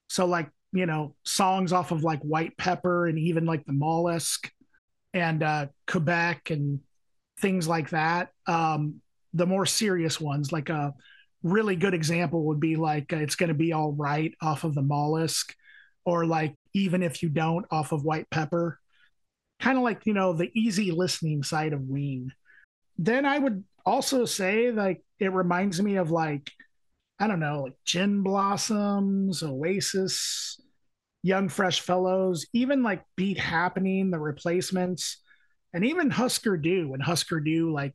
So 0.10 0.26
like, 0.26 0.50
you 0.74 0.86
know, 0.86 1.16
songs 1.24 1.72
off 1.72 1.92
of 1.92 2.04
like 2.04 2.22
White 2.22 2.58
Pepper 2.58 3.08
and 3.08 3.18
even 3.18 3.46
like 3.46 3.66
the 3.66 3.74
Mollusk 3.74 4.52
and 5.14 5.42
uh 5.42 5.68
Quebec 5.88 6.50
and 6.50 6.82
things 7.40 7.68
like 7.68 7.90
that. 7.92 8.30
Um 8.46 9.02
the 9.34 9.46
more 9.46 9.66
serious 9.66 10.20
ones, 10.20 10.52
like 10.52 10.70
a 10.70 10.94
really 11.44 11.76
good 11.76 11.94
example 11.94 12.46
would 12.46 12.60
be 12.60 12.76
like 12.76 13.14
uh, 13.14 13.18
it's 13.18 13.36
going 13.36 13.50
to 13.50 13.56
be 13.56 13.74
all 13.74 13.92
right 13.94 14.34
off 14.42 14.64
of 14.64 14.74
the 14.74 14.82
mollusk 14.82 15.56
or 16.06 16.26
like 16.26 16.56
even 16.74 17.04
if 17.04 17.22
you 17.22 17.30
don't 17.30 17.66
off 17.72 17.92
of 17.92 18.04
white 18.04 18.30
pepper 18.30 18.80
kind 19.60 19.78
of 19.78 19.84
like 19.84 20.06
you 20.06 20.14
know 20.14 20.34
the 20.34 20.50
easy 20.54 20.92
listening 20.92 21.44
side 21.44 21.74
of 21.74 21.82
ween 21.82 22.32
then 22.98 23.26
i 23.26 23.38
would 23.38 23.64
also 23.88 24.26
say 24.26 24.72
like 24.72 25.02
it 25.20 25.32
reminds 25.32 25.82
me 25.82 25.96
of 25.96 26.12
like 26.12 26.52
I 27.20 27.28
don't 27.28 27.40
know, 27.40 27.64
like 27.64 27.74
Gin 27.84 28.22
Blossoms, 28.22 29.42
Oasis, 29.42 30.62
Young 31.24 31.50
Fresh 31.50 31.80
Fellows, 31.80 32.46
even 32.54 32.84
like 32.84 33.04
Beat 33.16 33.40
Happening, 33.40 34.12
the 34.12 34.20
replacements, 34.20 35.18
and 35.74 35.84
even 35.84 36.12
Husker 36.12 36.58
Du 36.58 36.90
when 36.90 37.00
Husker 37.00 37.40
Du 37.40 37.72
like 37.74 37.94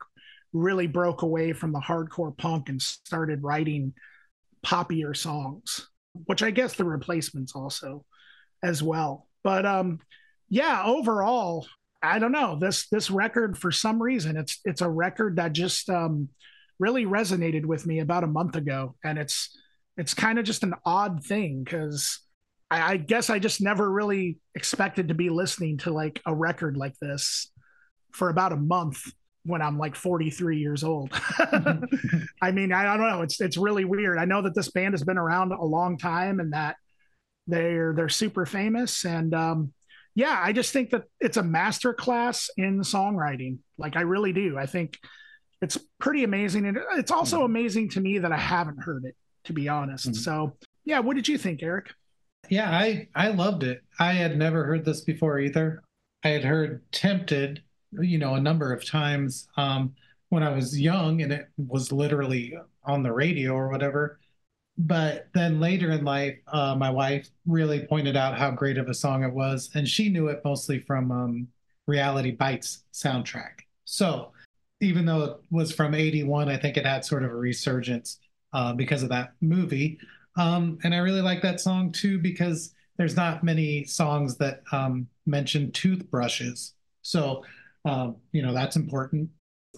really 0.52 0.86
broke 0.86 1.22
away 1.22 1.52
from 1.52 1.72
the 1.72 1.80
hardcore 1.80 2.36
punk 2.36 2.68
and 2.68 2.82
started 2.82 3.42
writing 3.42 3.92
poppier 4.66 5.16
songs, 5.16 5.88
which 6.26 6.42
I 6.42 6.50
guess 6.50 6.74
the 6.74 6.84
replacements 6.84 7.54
also 7.54 8.04
as 8.62 8.82
well. 8.82 9.28
But 9.44 9.66
um 9.66 10.00
yeah, 10.48 10.82
overall, 10.84 11.66
I 12.02 12.18
don't 12.18 12.32
know. 12.32 12.58
This 12.58 12.88
this 12.88 13.10
record 13.10 13.56
for 13.56 13.70
some 13.70 14.02
reason 14.02 14.36
it's 14.36 14.58
it's 14.64 14.80
a 14.80 14.90
record 14.90 15.36
that 15.36 15.52
just 15.52 15.88
um 15.88 16.28
really 16.78 17.04
resonated 17.06 17.64
with 17.64 17.86
me 17.86 18.00
about 18.00 18.24
a 18.24 18.28
month 18.28 18.56
ago 18.56 18.96
and 19.04 19.18
it's 19.18 19.56
it's 19.96 20.14
kind 20.14 20.38
of 20.38 20.44
just 20.44 20.62
an 20.62 20.74
odd 20.84 21.24
thing 21.24 21.62
because 21.62 22.20
I, 22.70 22.92
I 22.92 22.96
guess 22.96 23.30
I 23.30 23.38
just 23.38 23.60
never 23.60 23.90
really 23.90 24.38
expected 24.54 25.08
to 25.08 25.14
be 25.14 25.28
listening 25.28 25.78
to 25.78 25.92
like 25.92 26.20
a 26.26 26.34
record 26.34 26.76
like 26.76 26.98
this 27.00 27.50
for 28.12 28.30
about 28.30 28.52
a 28.52 28.56
month 28.56 29.02
when 29.44 29.60
I'm 29.60 29.78
like 29.78 29.96
43 29.96 30.58
years 30.58 30.84
old. 30.84 31.10
I 32.40 32.52
mean, 32.52 32.72
I, 32.72 32.94
I 32.94 32.96
don't 32.96 33.10
know. 33.10 33.22
It's 33.22 33.40
it's 33.40 33.56
really 33.56 33.84
weird. 33.84 34.18
I 34.18 34.24
know 34.24 34.42
that 34.42 34.54
this 34.54 34.70
band 34.70 34.94
has 34.94 35.02
been 35.04 35.18
around 35.18 35.52
a 35.52 35.64
long 35.64 35.98
time 35.98 36.40
and 36.40 36.52
that 36.52 36.76
they're 37.46 37.92
they're 37.94 38.08
super 38.08 38.46
famous. 38.46 39.04
And 39.04 39.34
um, 39.34 39.72
yeah, 40.14 40.38
I 40.42 40.52
just 40.52 40.72
think 40.72 40.90
that 40.90 41.04
it's 41.20 41.36
a 41.36 41.42
master 41.42 41.94
class 41.94 42.50
in 42.56 42.80
songwriting. 42.80 43.58
Like 43.78 43.96
I 43.96 44.02
really 44.02 44.32
do. 44.32 44.58
I 44.58 44.66
think 44.66 44.98
it's 45.60 45.78
pretty 46.00 46.24
amazing. 46.24 46.66
And 46.66 46.78
it's 46.94 47.10
also 47.10 47.40
Mhm. 47.42 47.44
amazing 47.46 47.88
to 47.90 48.00
me 48.00 48.18
that 48.18 48.32
I 48.32 48.36
haven't 48.36 48.82
heard 48.82 49.04
it, 49.04 49.16
to 49.44 49.52
be 49.52 49.68
honest. 49.68 50.10
Mhm. 50.10 50.16
So 50.16 50.56
yeah, 50.84 50.98
what 50.98 51.14
did 51.16 51.28
you 51.28 51.38
think, 51.38 51.62
Erik? 51.62 51.90
Yeah, 52.48 52.70
I 52.70 53.08
I 53.14 53.28
loved 53.28 53.62
it. 53.62 53.82
I 54.00 54.12
had 54.14 54.36
never 54.36 54.64
heard 54.64 54.84
this 54.84 55.00
before 55.02 55.38
either. 55.38 55.82
I 56.24 56.28
had 56.30 56.44
heard 56.44 56.82
"Tempted," 56.92 57.62
you 57.92 58.18
know, 58.18 58.34
a 58.34 58.40
number 58.40 58.72
of 58.72 58.84
times 58.84 59.48
um, 59.56 59.94
when 60.28 60.42
I 60.42 60.50
was 60.50 60.80
young, 60.80 61.22
and 61.22 61.32
it 61.32 61.48
was 61.56 61.92
literally 61.92 62.56
on 62.84 63.02
the 63.02 63.12
radio 63.12 63.52
or 63.54 63.68
whatever. 63.68 64.18
But 64.78 65.28
then 65.34 65.60
later 65.60 65.90
in 65.90 66.04
life, 66.04 66.38
uh, 66.48 66.74
my 66.74 66.90
wife 66.90 67.28
really 67.46 67.86
pointed 67.86 68.16
out 68.16 68.38
how 68.38 68.50
great 68.50 68.78
of 68.78 68.88
a 68.88 68.94
song 68.94 69.22
it 69.22 69.32
was, 69.32 69.70
and 69.74 69.86
she 69.86 70.08
knew 70.08 70.28
it 70.28 70.40
mostly 70.44 70.80
from 70.80 71.10
um, 71.10 71.48
Reality 71.86 72.30
Bites 72.30 72.84
soundtrack. 72.92 73.60
So 73.84 74.32
even 74.80 75.04
though 75.04 75.24
it 75.24 75.36
was 75.50 75.72
from 75.72 75.94
'81, 75.94 76.48
I 76.48 76.56
think 76.56 76.76
it 76.76 76.86
had 76.86 77.04
sort 77.04 77.22
of 77.22 77.30
a 77.30 77.36
resurgence 77.36 78.18
uh, 78.52 78.72
because 78.72 79.02
of 79.02 79.08
that 79.10 79.34
movie. 79.40 79.98
Um, 80.36 80.78
and 80.84 80.94
I 80.94 80.98
really 80.98 81.20
like 81.20 81.42
that 81.42 81.60
song 81.60 81.92
too 81.92 82.18
because 82.18 82.74
there's 82.96 83.16
not 83.16 83.44
many 83.44 83.84
songs 83.84 84.36
that 84.38 84.62
um, 84.72 85.06
mention 85.26 85.72
toothbrushes. 85.72 86.74
So, 87.02 87.44
um, 87.84 88.16
you 88.32 88.42
know, 88.42 88.54
that's 88.54 88.76
important. 88.76 89.28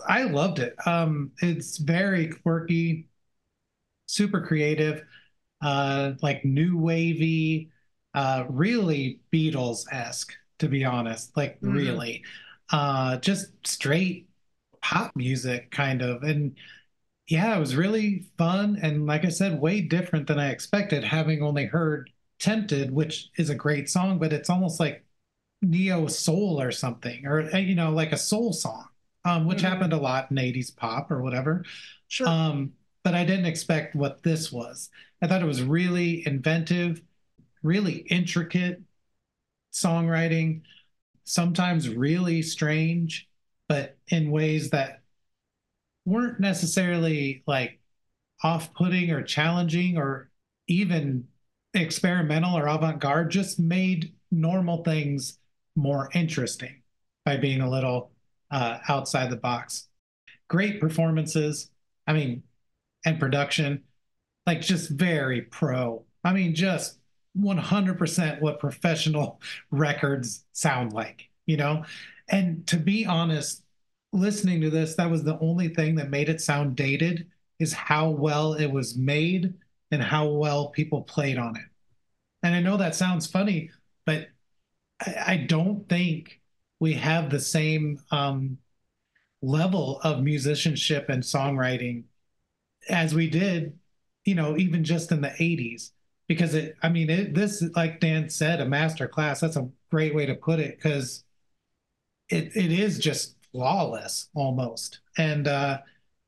I 0.09 0.25
loved 0.25 0.59
it. 0.59 0.75
Um, 0.87 1.33
it's 1.41 1.79
very 1.79 2.29
quirky, 2.29 3.09
super 4.07 4.41
creative, 4.41 5.05
uh, 5.63 6.13
like 6.23 6.45
new 6.45 6.79
wavy, 6.79 7.71
uh, 8.15 8.45
really 8.49 9.21
Beatles 9.33 9.85
esque, 9.93 10.35
to 10.59 10.69
be 10.69 10.85
honest. 10.85 11.37
Like, 11.37 11.59
Mhm. 11.63 12.05
really. 12.05 12.25
Uh, 12.71 13.19
just 13.19 13.49
straight 13.67 14.29
pop 14.83 15.13
music, 15.17 15.71
kind 15.71 16.03
of. 16.03 16.23
And 16.23 16.57
yeah, 17.29 17.57
it 17.57 17.61
was 17.61 17.77
really 17.77 18.27
fun. 18.37 18.79
And 18.83 19.07
like 19.07 19.25
I 19.25 19.31
said, 19.31 19.61
way 19.61 19.81
different 19.81 20.27
than 20.27 20.39
I 20.39 20.51
expected, 20.51 21.05
having 21.05 21.43
only 21.43 21.67
heard 21.67 22.11
Tempted, 22.41 22.91
which 22.93 23.31
is 23.39 23.49
a 23.49 23.55
great 23.55 23.89
song, 23.89 24.19
but 24.19 24.33
it's 24.33 24.51
almost 24.51 24.81
like 24.81 25.05
neo 25.63 26.07
soul 26.09 26.61
or 26.61 26.73
something, 26.73 27.27
or, 27.27 27.43
uh, 27.55 27.59
you 27.59 27.75
know, 27.75 27.91
like 27.93 28.13
a 28.13 28.17
soul 28.19 28.53
song, 28.53 28.87
um, 29.25 29.47
which 29.47 29.61
Mhm. 29.61 29.63
happened 29.63 29.93
a 29.93 29.99
lot 29.99 30.31
in 30.31 30.39
80s 30.39 30.71
pop 30.71 31.11
or 31.11 31.23
whatever. 31.23 31.65
Sure. 32.09 32.29
Um, 32.29 32.73
but 33.05 33.15
I 33.15 33.25
didn't 33.25 33.45
expect 33.45 33.95
what 33.95 34.23
this 34.23 34.51
was. 34.51 34.91
I 35.23 35.29
thought 35.29 35.43
it 35.43 35.47
was 35.47 35.63
really 35.63 36.27
inventive, 36.27 37.03
really 37.63 37.99
intricate 38.11 38.83
songwriting, 39.73 40.63
sometimes 41.25 41.89
really 41.89 42.43
strange, 42.43 43.29
but 43.69 43.99
in 44.09 44.31
ways 44.31 44.71
that 44.71 45.03
weren't 46.07 46.41
necessarily 46.41 47.43
like 47.47 47.79
off 48.43 48.73
putting 48.75 49.11
or 49.11 49.23
challenging 49.23 49.97
or 49.97 50.31
even 50.67 51.27
experimental 51.75 52.57
or 52.57 52.67
avant 52.67 53.01
garde, 53.01 53.31
just 53.31 53.59
made 53.59 54.13
normal 54.31 54.83
things 54.83 55.39
more 55.77 56.09
interesting 56.15 56.83
by 57.25 57.37
being 57.37 57.61
a 57.61 57.71
little 57.71 58.11
uh, 58.51 58.79
outside 58.89 59.31
the 59.31 59.37
box. 59.37 59.89
Great 60.49 60.81
performances. 60.81 61.71
I 62.07 62.13
mean, 62.13 62.43
and 63.05 63.21
production, 63.21 63.83
like 64.47 64.61
just 64.61 64.91
very 64.91 65.43
pro. 65.43 66.05
I 66.23 66.33
mean, 66.33 66.55
just 66.55 66.99
100% 67.39 68.41
what 68.41 68.61
professional 68.61 69.41
records 69.71 70.45
sound 70.53 70.93
like, 70.93 71.29
you 71.47 71.57
know? 71.57 71.85
And 72.29 72.67
to 72.69 72.77
be 72.77 73.05
honest, 73.07 73.63
listening 74.13 74.61
to 74.63 74.71
this, 74.71 74.95
that 74.95 75.11
was 75.11 75.25
the 75.25 75.39
only 75.41 75.69
thing 75.69 75.97
that 75.97 76.11
made 76.11 76.29
it 76.29 76.41
sound 76.41 76.77
dated 76.77 77.27
is 77.59 77.73
how 77.73 78.09
well 78.09 78.55
it 78.55 78.67
was 78.67 78.97
made 78.97 79.55
and 79.91 80.03
how 80.03 80.29
well 80.29 80.69
people 80.69 81.03
played 81.03 81.39
on 81.39 81.57
it. 81.57 81.65
And 82.43 82.55
I 82.55 82.61
know 82.61 82.77
that 82.77 82.95
sounds 82.95 83.27
funny, 83.27 83.71
but 84.05 84.29
I, 85.01 85.15
I 85.27 85.37
don't 85.37 85.89
think 85.89 86.41
we 86.81 86.95
have 86.95 87.31
the 87.31 87.41
same 87.41 88.01
um, 88.11 88.59
level 89.43 90.01
of 90.03 90.23
musicianship 90.23 91.09
and 91.09 91.23
songwriting 91.23 92.05
as 92.89 93.15
we 93.15 93.29
did, 93.29 93.79
you 94.25 94.35
know, 94.35 94.57
even 94.57 94.85
just 94.85 95.13
in 95.13 95.21
the 95.21 95.29
80s. 95.29 95.91
Because 96.27 96.55
it, 96.55 96.77
I 96.83 96.89
mean, 96.89 97.11
it, 97.11 97.35
this, 97.35 97.63
like 97.77 98.01
Dan 98.01 98.31
said, 98.31 98.61
a 98.61 98.65
master 98.65 99.07
class, 99.07 99.41
that's 99.41 99.57
a 99.57 99.69
great 99.91 100.15
way 100.15 100.25
to 100.27 100.35
put 100.35 100.59
it 100.59 100.77
because 100.77 101.25
it, 102.31 102.57
it 102.57 102.73
is 102.73 102.99
just 102.99 103.37
flawless 103.53 104.29
almost. 104.35 105.01
And 105.19 105.47
uh, 105.47 105.79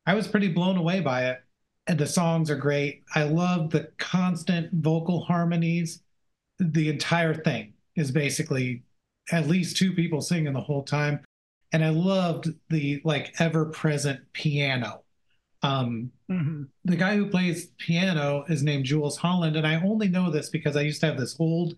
I 0.05 0.15
was 0.15 0.29
pretty 0.29 0.49
blown 0.49 0.77
away 0.77 1.01
by 1.01 1.27
it. 1.27 1.43
And 1.89 1.99
the 1.99 2.07
songs 2.07 2.51
are 2.51 2.57
great. 2.57 3.05
I 3.15 3.23
love 3.23 3.71
the 3.71 3.89
constant 3.99 4.73
vocal 4.73 5.21
harmonies. 5.21 6.03
The 6.59 6.89
entire 6.89 7.35
thing 7.35 7.75
is 7.95 8.11
basically 8.11 8.83
at 9.31 9.47
least 9.47 9.77
two 9.77 9.93
people 9.93 10.21
singing 10.21 10.53
the 10.53 10.61
whole 10.61 10.83
time. 10.83 11.21
And 11.73 11.85
I 11.85 11.91
loved 11.91 12.49
the 12.71 13.01
like 13.05 13.35
ever 13.39 13.67
present 13.67 14.21
piano. 14.33 15.03
Um, 15.67 16.13
Mhm. 16.31 16.69
the 16.85 16.97
guy 16.97 17.17
who 17.17 17.29
plays 17.29 17.67
piano 17.79 18.45
is 18.49 18.63
named 18.63 18.85
Jools 18.85 19.17
Holland, 19.17 19.57
and 19.57 19.67
I 19.67 19.77
only 19.83 20.09
know 20.09 20.31
this 20.31 20.49
because 20.49 20.77
I 20.77 20.83
used 20.83 21.01
to 21.01 21.07
have 21.07 21.19
this 21.19 21.37
old 21.39 21.77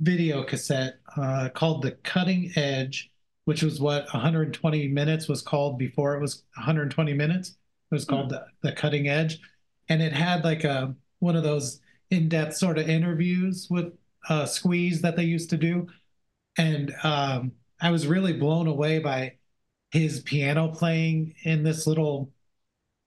video 0.00 0.42
cassette 0.42 1.00
uh, 1.16 1.48
called 1.50 1.82
The 1.82 1.92
Cutting 1.92 2.52
Edge, 2.56 3.10
which 3.44 3.62
was 3.62 3.80
what 3.80 4.12
120 4.12 4.88
minutes 4.88 5.28
was 5.28 5.42
called 5.42 5.78
before 5.78 6.14
it 6.14 6.20
was 6.20 6.44
120 6.56 7.12
minutes. 7.12 7.50
It 7.90 7.94
was 7.94 8.04
called 8.04 8.30
the, 8.30 8.46
the 8.62 8.72
Cutting 8.72 9.08
Edge, 9.08 9.40
and 9.88 10.00
it 10.02 10.12
had 10.12 10.44
like 10.44 10.64
a 10.64 10.94
one 11.18 11.36
of 11.36 11.42
those 11.42 11.80
in-depth 12.10 12.56
sort 12.56 12.78
of 12.78 12.88
interviews 12.88 13.68
with 13.70 13.92
uh, 14.28 14.46
Squeeze 14.46 15.00
that 15.02 15.16
they 15.16 15.24
used 15.24 15.50
to 15.50 15.56
do, 15.56 15.86
and 16.58 16.94
um, 17.02 17.52
I 17.80 17.90
was 17.90 18.06
really 18.06 18.32
blown 18.32 18.66
away 18.66 18.98
by 18.98 19.36
his 19.90 20.20
piano 20.20 20.68
playing 20.68 21.34
in 21.42 21.62
this 21.62 21.86
little 21.86 22.30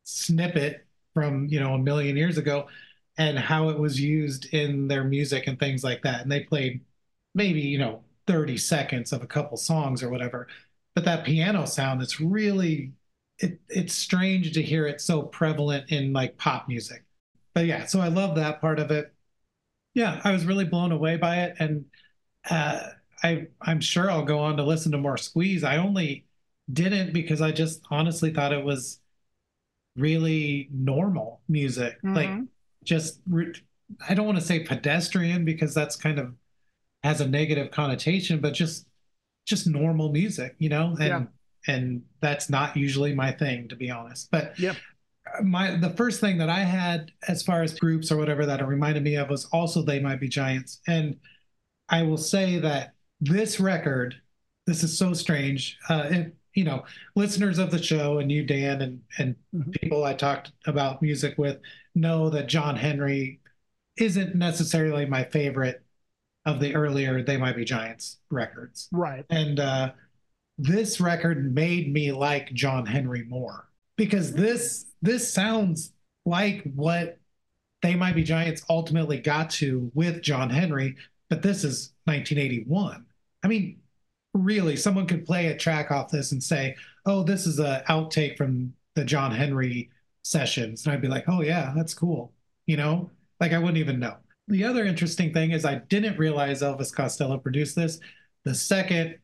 snippet 0.05 0.85
from 1.13 1.47
you 1.49 1.59
know 1.59 1.73
a 1.73 1.79
million 1.79 2.15
years 2.15 2.37
ago 2.37 2.67
and 3.17 3.39
how 3.39 3.69
it 3.69 3.79
was 3.79 3.99
used 3.99 4.53
in 4.53 4.87
their 4.87 5.03
music 5.03 5.47
and 5.47 5.59
things 5.59 5.83
like 5.83 6.01
that. 6.03 6.21
And 6.21 6.31
they 6.31 6.41
played 6.41 6.81
maybe 7.33 7.61
you 7.61 7.77
know 7.79 8.03
30 8.27 8.57
seconds 8.57 9.11
of 9.13 9.23
a 9.23 9.27
couple 9.27 9.57
songs 9.57 10.03
or 10.03 10.09
whatever. 10.09 10.47
But 10.93 11.05
that 11.05 11.25
piano 11.25 11.65
sound 11.65 12.01
it's 12.01 12.21
really 12.21 12.93
it, 13.39 13.59
it's 13.69 13.93
strange 13.93 14.53
to 14.53 14.61
hear 14.61 14.87
it 14.87 15.01
so 15.01 15.23
prevalent 15.23 15.91
in 15.91 16.13
like 16.13 16.37
pop 16.37 16.67
music. 16.67 17.03
But 17.53 17.65
yeah 17.65 17.85
so 17.85 17.99
i 17.99 18.07
love 18.07 18.35
that 18.35 18.61
part 18.61 18.79
of 18.79 18.91
it. 18.91 19.13
Yeah 19.93 20.21
i 20.23 20.31
was 20.31 20.45
really 20.45 20.65
blown 20.65 20.91
away 20.91 21.17
by 21.17 21.43
it. 21.43 21.55
And 21.59 21.85
uh, 22.49 22.89
i 23.23 23.47
i'm 23.61 23.81
sure 23.81 24.11
i'll 24.11 24.25
go 24.25 24.39
on 24.39 24.57
to 24.57 24.63
listen 24.63 24.91
to 24.93 24.97
more 24.97 25.17
squeeze. 25.17 25.63
I 25.63 25.77
only 25.77 26.25
didn't 26.71 27.13
because 27.13 27.41
i 27.41 27.51
just 27.51 27.83
honestly 27.91 28.31
thought 28.33 28.53
it 28.53 28.63
was 28.63 28.99
really 29.95 30.67
normal 30.73 31.41
music 31.47 31.97
like 32.03 32.29
Mhm. 32.29 32.47
just 32.83 33.21
I 34.09 34.13
don't 34.13 34.25
want 34.25 34.37
to 34.39 34.43
say 34.43 34.59
pedestrian 34.63 35.45
because 35.45 35.73
that's 35.73 35.95
kind 35.95 36.19
of 36.19 36.33
has 37.03 37.21
a 37.21 37.27
negative 37.27 37.71
connotation 37.71 38.39
but 38.41 38.53
just 38.53 38.87
just 39.45 39.67
normal 39.67 40.11
music 40.11 40.55
you 40.59 40.69
know 40.69 40.89
and 40.99 41.07
Yeah. 41.07 41.25
and 41.67 42.03
that's 42.19 42.49
not 42.49 42.75
usually 42.77 43.13
my 43.15 43.31
thing, 43.31 43.67
to 43.69 43.75
be 43.75 43.89
honest. 43.89 44.29
But 44.31 44.59
Yep. 44.59 44.75
my 45.43 45.77
the 45.77 45.89
first 45.91 46.19
thing 46.19 46.37
that 46.39 46.49
I 46.49 46.59
had 46.59 47.11
as 47.27 47.41
far 47.41 47.63
as 47.63 47.79
groups 47.79 48.11
or 48.11 48.17
whatever 48.17 48.45
that 48.45 48.59
it 48.59 48.65
reminded 48.65 49.03
me 49.03 49.15
of 49.15 49.29
was 49.29 49.45
also 49.45 49.81
They 49.81 49.99
Might 49.99 50.19
Be 50.19 50.27
Giants. 50.27 50.81
And 50.87 51.17
I 51.89 52.03
will 52.03 52.17
say 52.17 52.59
that 52.59 52.93
this 53.21 53.59
record, 53.59 54.15
this 54.67 54.83
is 54.83 54.97
so 54.97 55.13
strange. 55.13 55.77
Uh, 55.89 56.07
if, 56.11 56.27
you 56.55 56.63
know, 56.63 56.83
listeners 57.15 57.59
of 57.59 57.69
the 57.69 57.81
show 57.81 58.19
and 58.19 58.31
you, 58.31 58.43
Dan, 58.43 58.81
and 58.81 59.01
and 59.19 59.35
Mhm. 59.53 59.71
people 59.81 60.03
I 60.03 60.13
talked 60.13 60.51
about 60.65 61.01
music 61.01 61.37
with 61.37 61.59
know 61.93 62.29
that 62.31 62.47
John 62.47 62.75
Henry 62.75 63.39
isn't 63.97 64.35
necessarily 64.35 65.05
my 65.05 65.23
favorite 65.23 65.83
of 66.45 66.59
the 66.59 66.75
earlier 66.75 67.21
They 67.23 67.37
Might 67.37 67.55
Be 67.55 67.65
Giants 67.65 68.17
records. 68.29 68.87
Right. 68.91 69.25
And 69.29 69.59
uh, 69.59 69.93
this 70.57 70.99
record 71.01 71.53
made 71.53 71.91
me 71.91 72.11
like 72.11 72.53
John 72.53 72.85
Henry 72.85 73.23
more 73.25 73.67
because 73.97 74.33
this 74.33 74.85
this 75.01 75.31
sounds 75.31 75.93
like 76.25 76.63
what 76.75 77.19
They 77.81 77.95
Might 77.95 78.15
Be 78.15 78.23
Giants 78.23 78.63
ultimately 78.69 79.19
got 79.19 79.49
to 79.51 79.91
with 79.93 80.21
John 80.21 80.49
Henry, 80.49 80.95
but 81.29 81.41
this 81.41 81.63
is 81.63 81.93
1981. 82.05 83.05
I 83.43 83.47
mean, 83.47 83.79
really, 84.35 84.75
someone 84.75 85.07
could 85.07 85.25
play 85.25 85.47
a 85.47 85.57
track 85.57 85.91
off 85.91 86.11
this 86.11 86.31
and 86.31 86.43
say, 86.43 86.75
"Oh, 87.05 87.23
this 87.23 87.47
is 87.47 87.59
a 87.59 87.83
outtake 87.89 88.37
from 88.37 88.73
the 88.93 89.05
John 89.05 89.31
Henry 89.31 89.89
sessions," 90.23 90.85
and 90.85 90.93
I'd 90.93 91.01
be 91.01 91.07
like, 91.07 91.25
"Oh 91.27 91.41
yeah, 91.41 91.73
that's 91.75 91.93
cool," 91.93 92.33
you 92.65 92.77
know, 92.77 93.09
like 93.39 93.53
I 93.53 93.57
wouldn't 93.59 93.77
even 93.77 93.99
know. 93.99 94.17
The 94.47 94.63
other 94.63 94.85
interesting 94.85 95.33
thing 95.33 95.51
is 95.51 95.65
I 95.65 95.75
didn't 95.75 96.19
realize 96.19 96.61
Elvis 96.61 96.93
Costello 96.93 97.37
produced 97.37 97.75
this. 97.75 97.99
The 98.43 98.53
second 98.53 99.17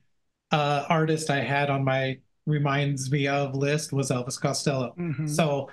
uh, 0.51 0.85
artist 0.89 1.29
I 1.29 1.41
had 1.41 1.69
on 1.69 1.83
my 1.83 2.17
reminds 2.47 3.11
me 3.11 3.27
of 3.27 3.55
list 3.55 3.93
was 3.93 4.09
Elvis 4.09 4.39
Costello. 4.39 4.93
Mhm. 4.97 5.29
So, 5.29 5.69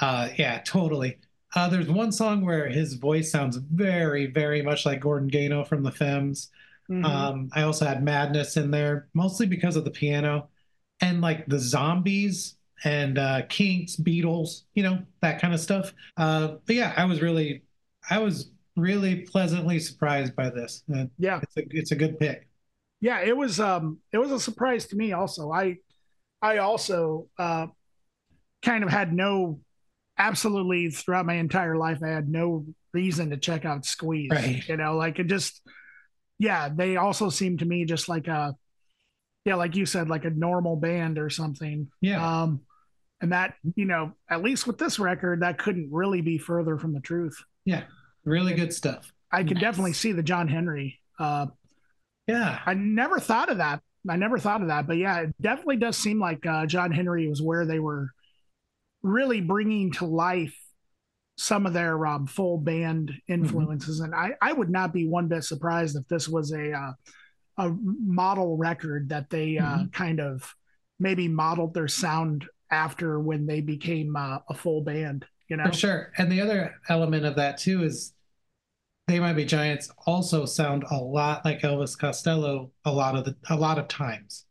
uh, 0.00 0.28
yeah, 0.36 0.60
totally. 0.64 1.18
Uh, 1.54 1.68
there's 1.68 1.88
one 1.88 2.12
song 2.12 2.44
where 2.44 2.68
his 2.68 2.94
voice 2.94 3.30
sounds 3.30 3.56
very, 3.56 4.26
very 4.26 4.60
much 4.62 4.84
like 4.84 5.00
Gordon 5.00 5.28
Gano 5.28 5.64
from 5.64 5.82
the 5.82 5.92
Femmes. 5.92 6.50
Mhm. 6.90 7.04
Um, 7.04 7.50
I 7.52 7.62
also 7.62 7.84
had 7.86 8.02
Madness 8.02 8.56
in 8.56 8.70
there, 8.70 9.08
mostly 9.14 9.46
because 9.46 9.76
of 9.76 9.84
the 9.84 9.90
piano 9.90 10.48
and 11.00 11.20
like 11.20 11.46
the 11.46 11.58
zombies 11.58 12.56
and 12.84 13.18
uh, 13.18 13.42
Kinks, 13.48 13.96
Beatles, 13.96 14.62
you 14.74 14.82
know, 14.82 15.00
that 15.20 15.40
kind 15.40 15.52
of 15.52 15.60
stuff. 15.60 15.92
Uh, 16.16 16.56
but 16.66 16.76
yeah, 16.76 16.94
I 16.96 17.04
was 17.04 17.20
really, 17.20 17.62
I 18.08 18.18
was 18.18 18.50
really 18.76 19.22
pleasantly 19.22 19.78
surprised 19.80 20.34
by 20.36 20.48
this. 20.50 20.82
Uh, 20.94 21.04
yeah. 21.18 21.40
it's 21.42 21.56
a, 21.56 21.62
it's 21.70 21.90
a 21.92 21.96
good 21.96 22.18
pick. 22.18 22.48
yeah 23.00 23.20
it 23.20 23.36
was 23.36 23.60
um 23.60 23.98
it 24.12 24.18
was 24.18 24.30
a 24.32 24.40
surprise 24.40 24.86
to 24.86 24.96
me 24.96 25.12
also 25.12 25.52
i 25.52 25.76
i 26.42 26.58
also 26.58 27.28
uh 27.38 27.66
kind 28.64 28.82
of 28.82 28.90
had 28.90 29.12
no 29.12 29.60
absolutely 30.18 30.90
throughout 30.90 31.26
my 31.26 31.34
entire 31.34 31.76
life 31.76 31.98
i 32.02 32.08
had 32.08 32.28
no 32.28 32.64
reason 32.92 33.30
to 33.30 33.36
check 33.36 33.64
out 33.64 33.84
squeeze 33.84 34.30
Right. 34.32 34.66
you 34.68 34.76
know 34.76 34.96
like 34.96 35.18
it 35.20 35.28
just 35.28 35.62
yeah 36.38 36.68
they 36.68 36.96
also 36.96 37.28
seem 37.30 37.58
to 37.58 37.64
me 37.64 37.84
just 37.84 38.08
like 38.08 38.28
a 38.28 38.54
yeah 39.44 39.54
like 39.56 39.76
you 39.76 39.86
said 39.86 40.08
like 40.08 40.24
a 40.24 40.30
normal 40.30 40.76
band 40.76 41.18
or 41.18 41.30
something 41.30 41.88
Yeah. 42.00 42.42
um 42.42 42.60
and 43.20 43.32
that 43.32 43.54
you 43.76 43.84
know 43.84 44.12
at 44.30 44.42
least 44.42 44.66
with 44.66 44.78
this 44.78 44.98
record 44.98 45.40
that 45.42 45.58
couldn't 45.58 45.88
really 45.92 46.20
be 46.20 46.38
further 46.38 46.76
from 46.78 46.92
the 46.92 47.00
truth 47.00 47.36
Yeah. 47.64 47.84
really 48.24 48.54
good 48.54 48.72
stuff. 48.72 49.12
i 49.32 49.42
could 49.42 49.54
Nice. 49.54 49.62
definitely 49.62 49.92
see 49.94 50.12
the 50.12 50.22
john 50.22 50.48
henry 50.48 51.00
uh 51.18 51.46
Yeah. 52.26 52.60
I 52.66 52.74
never 52.74 53.18
thought 53.18 53.50
of 53.50 53.58
that. 53.58 53.80
I 54.08 54.16
never 54.16 54.38
thought 54.38 54.62
of 54.62 54.68
that, 54.68 54.86
but 54.86 54.96
yeah, 54.96 55.20
it 55.22 55.34
definitely 55.40 55.76
does 55.78 55.96
seem 55.96 56.18
like 56.20 56.46
uh, 56.46 56.66
John 56.66 56.92
Henry 56.92 57.26
was 57.28 57.42
where 57.42 57.66
they 57.66 57.78
were 57.80 58.10
really 59.02 59.40
bringing 59.40 59.92
to 59.92 60.06
life 60.06 60.54
some 61.38 61.66
of 61.66 61.72
their 61.72 62.04
um, 62.04 62.26
full 62.26 62.58
band 62.58 63.12
influences, 63.28 64.00
and 64.00 64.12
I, 64.14 64.32
I 64.42 64.52
would 64.52 64.70
not 64.70 64.92
be 64.92 65.06
one 65.06 65.28
bit 65.28 65.44
surprised 65.44 65.96
if 65.96 66.06
this 66.08 66.28
was 66.28 66.52
a 66.52 66.72
uh, 66.72 66.92
a 67.58 67.76
model 67.80 68.56
record 68.56 69.08
that 69.10 69.30
they 69.30 69.56
uh, 69.56 69.84
kind 69.92 70.20
of 70.20 70.54
maybe 70.98 71.28
modeled 71.28 71.74
their 71.74 71.88
sound 71.88 72.44
after 72.70 73.20
when 73.20 73.46
they 73.46 73.60
became 73.60 74.16
uh, 74.16 74.38
a 74.48 74.54
full 74.54 74.82
band. 74.82 75.24
You 75.48 75.56
know, 75.56 75.66
For 75.66 75.72
sure. 75.72 76.12
And 76.18 76.30
the 76.30 76.40
other 76.40 76.74
element 76.88 77.24
of 77.24 77.36
that 77.36 77.56
too 77.56 77.82
is 77.84 78.12
they 79.06 79.20
might 79.20 79.34
be 79.34 79.44
giants 79.44 79.90
also 80.06 80.44
sound 80.44 80.84
a 80.90 80.96
lot 80.96 81.44
like 81.44 81.62
Elvis 81.62 81.96
Costello 81.98 82.70
a 82.84 82.92
lot 82.92 83.16
of 83.16 83.24
the 83.24 83.36
a 83.48 83.56
lot 83.56 83.78
of 83.78 83.88
times. 83.88 84.44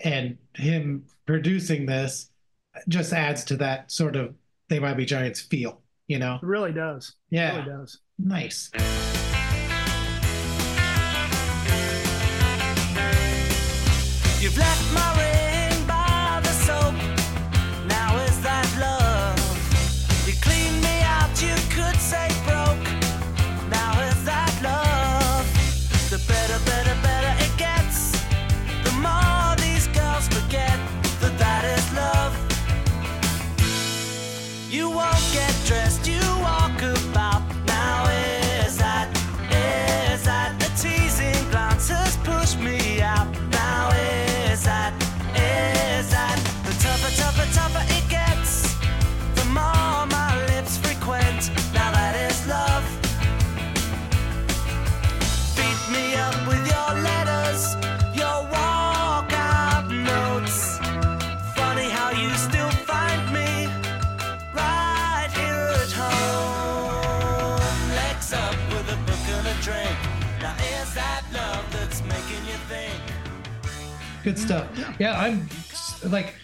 And 0.00 0.36
him 0.54 1.06
producing 1.26 1.86
this 1.86 2.30
just 2.88 3.12
adds 3.12 3.44
to 3.44 3.56
that 3.58 3.90
sort 3.92 4.16
of 4.16 4.34
they 4.68 4.80
might 4.80 4.96
be 4.96 5.04
giants 5.06 5.40
feel, 5.40 5.82
you 6.06 6.18
know? 6.18 6.36
it 6.42 6.46
really 6.46 6.72
does. 6.72 7.14
It 7.30 7.36
Yeah. 7.36 7.56
really 7.56 7.70
does. 7.70 7.98
Nice. 8.18 8.70
You've 14.40 14.58
left 14.58 14.92
my 14.92 15.23
Good 74.24 74.38
stuff. 74.38 74.66
Yeah, 74.98 75.20
I'm 75.20 75.48
like 76.10 76.34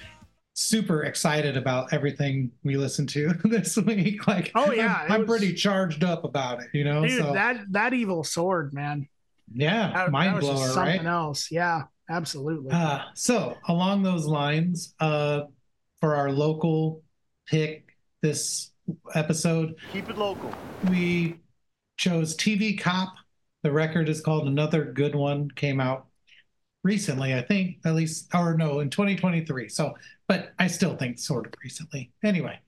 super 0.55 1.05
excited 1.05 1.57
about 1.57 1.93
everything 1.93 2.51
we 2.63 2.77
listened 2.77 3.09
to 3.09 3.33
this 3.45 3.77
week. 3.79 4.27
Like, 4.27 4.53
Oh, 4.55 4.71
yeah, 4.73 5.01
I'm, 5.05 5.13
I'm 5.13 5.21
was- 5.21 5.29
pretty 5.39 5.55
charged 5.55 6.05
up 6.05 6.25
about 6.25 6.61
it. 6.63 6.69
You 6.75 6.85
know, 6.85 7.05
Dude, 7.07 7.19
so 7.23 7.33
that 7.33 7.61
that 7.71 7.95
evil 7.95 8.23
sword, 8.25 8.73
man. 8.75 9.09
yeah, 9.53 9.91
That, 9.95 10.11
mind 10.13 10.37
that 10.37 10.41
blower, 10.41 10.69
something 10.69 10.99
right? 10.99 11.07
else. 11.07 11.51
Yeah, 11.51 11.85
absolutely. 12.11 12.71
Uh, 12.71 13.01
so 13.15 13.57
along 13.69 14.03
those 14.03 14.27
lines, 14.27 14.95
uh, 15.01 15.43
for 16.01 16.15
our 16.17 16.31
local 16.31 17.03
pick 17.47 17.97
this 18.23 18.71
episode, 19.15 19.75
Keep 19.93 20.11
it 20.11 20.19
local. 20.19 20.53
we 20.91 21.41
chose 21.97 22.37
TV 22.37 22.79
Cop. 22.79 23.15
The 23.63 23.71
record 23.73 24.09
is 24.09 24.21
called 24.21 24.47
Another 24.47 24.85
Good 24.85 25.15
One. 25.15 25.51
Came 25.51 25.81
out 25.81 26.07
recently, 26.83 27.35
I 27.35 27.43
think, 27.43 27.79
at 27.85 27.95
least, 27.95 28.29
or 28.35 28.55
no, 28.55 28.81
in 28.81 28.91
2023. 28.91 29.69
So, 29.69 29.95
but 30.29 30.53
I 30.59 30.67
still 30.67 30.97
think 30.97 31.19
sort 31.19 31.47
of 31.47 31.53
recently. 31.63 32.11
Anyway, 32.25 32.59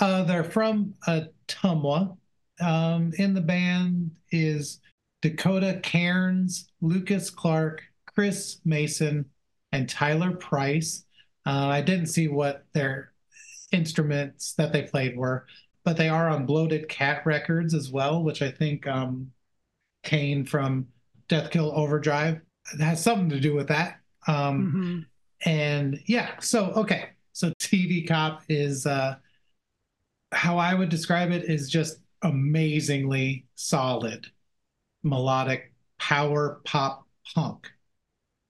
uh, 0.00 0.24
they're 0.24 0.44
from 0.44 0.94
uh, 1.06 1.22
Ottumwa. 1.48 2.16
Um, 2.60 3.12
in 3.16 3.32
the 3.32 3.40
band 3.40 4.10
is 4.30 4.80
Dakota 5.22 5.80
Cairns, 5.82 6.68
Lucas 6.80 7.30
Clark, 7.30 7.82
Chris 8.14 8.60
Mason, 8.64 9.24
and 9.72 9.88
Tyler 9.88 10.32
Price. 10.32 11.04
Uh, 11.46 11.68
I 11.68 11.80
didn't 11.80 12.06
see 12.06 12.28
what 12.28 12.64
their 12.74 13.12
instruments 13.72 14.52
that 14.54 14.72
they 14.72 14.82
played 14.82 15.16
were, 15.16 15.46
but 15.84 15.96
they 15.96 16.08
are 16.08 16.28
on 16.28 16.44
Bloated 16.44 16.88
Cat 16.88 17.22
Records 17.24 17.72
as 17.72 17.90
well, 17.90 18.22
which 18.22 18.42
I 18.42 18.50
think 18.50 18.86
um, 18.86 19.30
from 20.46 20.88
Death 21.28 21.50
Kill 21.50 21.72
Overdrive 21.74 22.40
has 22.78 23.02
something 23.02 23.30
to 23.30 23.40
do 23.40 23.54
with 23.54 23.68
that. 23.68 24.00
Um, 24.26 24.72
Mhm. 24.72 25.06
and 25.46 26.00
yeah, 26.06 26.38
so 26.40 26.70
okay, 26.72 27.10
so 27.32 27.52
TV 27.58 28.06
Cop 28.06 28.42
is 28.48 28.86
uh, 28.86 29.16
how 30.32 30.58
I 30.58 30.74
would 30.74 30.88
describe 30.88 31.30
it 31.32 31.44
is 31.44 31.70
just 31.70 32.00
amazingly 32.22 33.46
solid 33.54 34.26
melodic 35.02 35.72
power 35.98 36.60
pop 36.64 37.06
punk. 37.34 37.72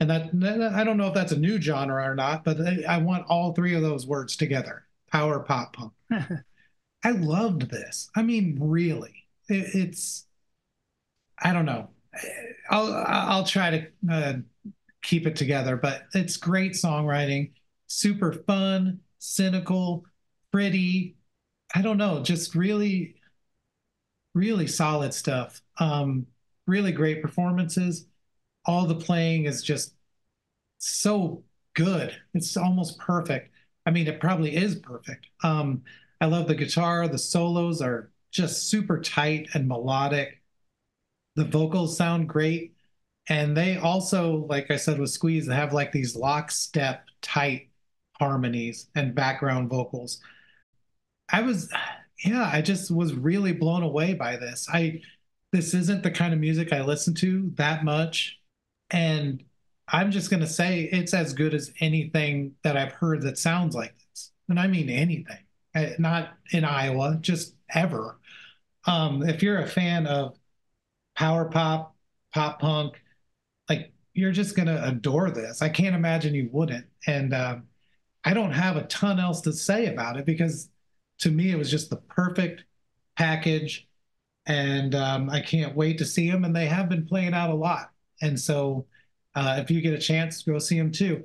And 0.00 0.10
that 0.10 0.30
I 0.74 0.82
don't 0.82 0.96
know 0.96 1.08
if 1.08 1.14
that's 1.14 1.32
a 1.32 1.38
new 1.38 1.60
genre 1.60 2.02
or 2.02 2.14
not, 2.14 2.42
but 2.42 2.60
I 2.60 2.82
I 2.88 2.96
want 2.98 3.26
all 3.28 3.52
three 3.52 3.74
of 3.74 3.82
those 3.82 4.06
words 4.06 4.34
together: 4.36 4.86
power 5.12 5.40
pop 5.40 5.74
punk. 5.74 5.92
I 7.04 7.10
loved 7.12 7.70
this. 7.70 8.10
I 8.16 8.22
mean, 8.22 8.58
really, 8.60 9.26
it, 9.48 9.74
it's. 9.74 10.26
I 11.42 11.52
don't 11.52 11.66
know. 11.66 11.90
I'll 12.70 12.92
I'll 13.06 13.44
try 13.44 13.70
to 13.70 13.86
uh, 14.10 14.34
keep 15.02 15.26
it 15.26 15.36
together, 15.36 15.76
but 15.76 16.04
it's 16.14 16.36
great 16.36 16.72
songwriting, 16.72 17.52
super 17.86 18.32
fun, 18.32 19.00
cynical, 19.18 20.04
pretty. 20.52 21.16
I 21.74 21.82
don't 21.82 21.98
know, 21.98 22.22
just 22.22 22.54
really, 22.54 23.16
really 24.34 24.66
solid 24.66 25.14
stuff. 25.14 25.60
Um, 25.78 26.26
really 26.66 26.92
great 26.92 27.22
performances. 27.22 28.06
All 28.66 28.86
the 28.86 28.94
playing 28.94 29.46
is 29.46 29.62
just 29.62 29.94
so 30.78 31.44
good. 31.74 32.16
It's 32.34 32.56
almost 32.56 32.98
perfect. 32.98 33.52
I 33.86 33.90
mean, 33.90 34.06
it 34.08 34.20
probably 34.20 34.56
is 34.56 34.76
perfect. 34.76 35.26
Um, 35.44 35.82
I 36.20 36.26
love 36.26 36.48
the 36.48 36.54
guitar. 36.54 37.08
The 37.08 37.18
solos 37.18 37.82
are 37.82 38.10
just 38.30 38.68
super 38.70 39.00
tight 39.00 39.48
and 39.54 39.68
melodic. 39.68 40.39
The 41.36 41.44
vocals 41.44 41.96
sound 41.96 42.28
great. 42.28 42.74
And 43.28 43.56
they 43.56 43.76
also, 43.76 44.46
like 44.48 44.70
I 44.70 44.76
said 44.76 44.98
with 44.98 45.10
Squeeze, 45.10 45.46
they 45.46 45.54
have 45.54 45.72
like 45.72 45.92
these 45.92 46.16
lockstep 46.16 47.04
tight 47.22 47.68
harmonies 48.18 48.88
and 48.94 49.14
background 49.14 49.70
vocals. 49.70 50.20
I 51.32 51.42
was, 51.42 51.72
yeah, 52.24 52.50
I 52.52 52.60
just 52.60 52.90
was 52.90 53.14
really 53.14 53.52
blown 53.52 53.82
away 53.82 54.14
by 54.14 54.36
this. 54.36 54.66
I, 54.72 55.00
this 55.52 55.74
isn't 55.74 56.02
the 56.02 56.10
kind 56.10 56.34
of 56.34 56.40
music 56.40 56.72
I 56.72 56.82
listen 56.82 57.14
to 57.16 57.52
that 57.56 57.84
much. 57.84 58.40
And 58.90 59.44
I'm 59.86 60.10
just 60.10 60.30
going 60.30 60.40
to 60.40 60.46
say 60.48 60.88
it's 60.92 61.14
as 61.14 61.32
good 61.32 61.54
as 61.54 61.72
anything 61.80 62.54
that 62.62 62.76
I've 62.76 62.92
heard 62.92 63.22
that 63.22 63.38
sounds 63.38 63.74
like 63.74 63.94
this. 63.96 64.32
And 64.48 64.58
I 64.58 64.66
mean 64.66 64.90
anything, 64.90 65.38
not 65.98 66.30
in 66.52 66.64
Iowa, 66.64 67.18
just 67.20 67.54
ever. 67.72 68.18
Um, 68.86 69.22
if 69.28 69.42
you're 69.42 69.60
a 69.60 69.68
fan 69.68 70.06
of 70.06 70.36
power 71.20 71.44
pop, 71.44 71.94
pop 72.32 72.58
punk, 72.60 72.94
like 73.68 73.92
you're 74.14 74.32
just 74.32 74.56
to 74.56 74.88
adore 74.88 75.30
this. 75.30 75.60
I 75.60 75.68
can't 75.68 75.94
imagine 75.94 76.34
you 76.34 76.48
wouldn't. 76.50 76.86
And 77.06 77.34
um, 77.34 77.64
I 78.24 78.32
don't 78.32 78.52
have 78.52 78.78
a 78.78 78.84
ton 78.84 79.20
else 79.20 79.42
to 79.42 79.52
say 79.52 79.88
about 79.88 80.16
it 80.16 80.24
because 80.24 80.70
to 81.18 81.30
me, 81.30 81.50
it 81.50 81.58
was 81.58 81.70
just 81.70 81.90
the 81.90 81.96
perfect 81.96 82.64
package. 83.18 83.86
And 84.46 84.94
um, 84.94 85.28
I 85.28 85.42
can't 85.42 85.76
wait 85.76 85.98
to 85.98 86.06
see 86.06 86.30
them. 86.30 86.42
And 86.42 86.56
they 86.56 86.64
have 86.64 86.88
been 86.88 87.04
playing 87.04 87.34
out 87.34 87.50
a 87.50 87.54
lot. 87.54 87.90
And 88.22 88.40
so, 88.40 88.86
uh, 89.34 89.56
if 89.62 89.70
you 89.70 89.82
get 89.82 89.92
a 89.92 89.98
chance, 89.98 90.42
go 90.42 90.58
see 90.58 90.78
them 90.78 90.90
too. 90.90 91.22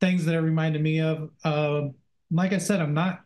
Things 0.00 0.24
that 0.24 0.34
it 0.34 0.40
reminded 0.40 0.82
me 0.82 1.00
of, 1.00 1.30
um, 1.44 1.94
like 2.32 2.52
I 2.52 2.58
said, 2.58 2.80
I'm 2.80 2.94
not 2.94 3.20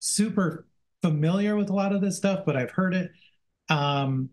super 0.00 0.66
familiar 1.02 1.54
with 1.54 1.70
a 1.70 1.74
lot 1.74 1.94
of 1.94 2.00
this 2.00 2.16
stuff, 2.16 2.40
but 2.44 2.56
I've 2.56 2.72
heard 2.72 2.94
it. 2.94 3.12
Um, 3.68 4.30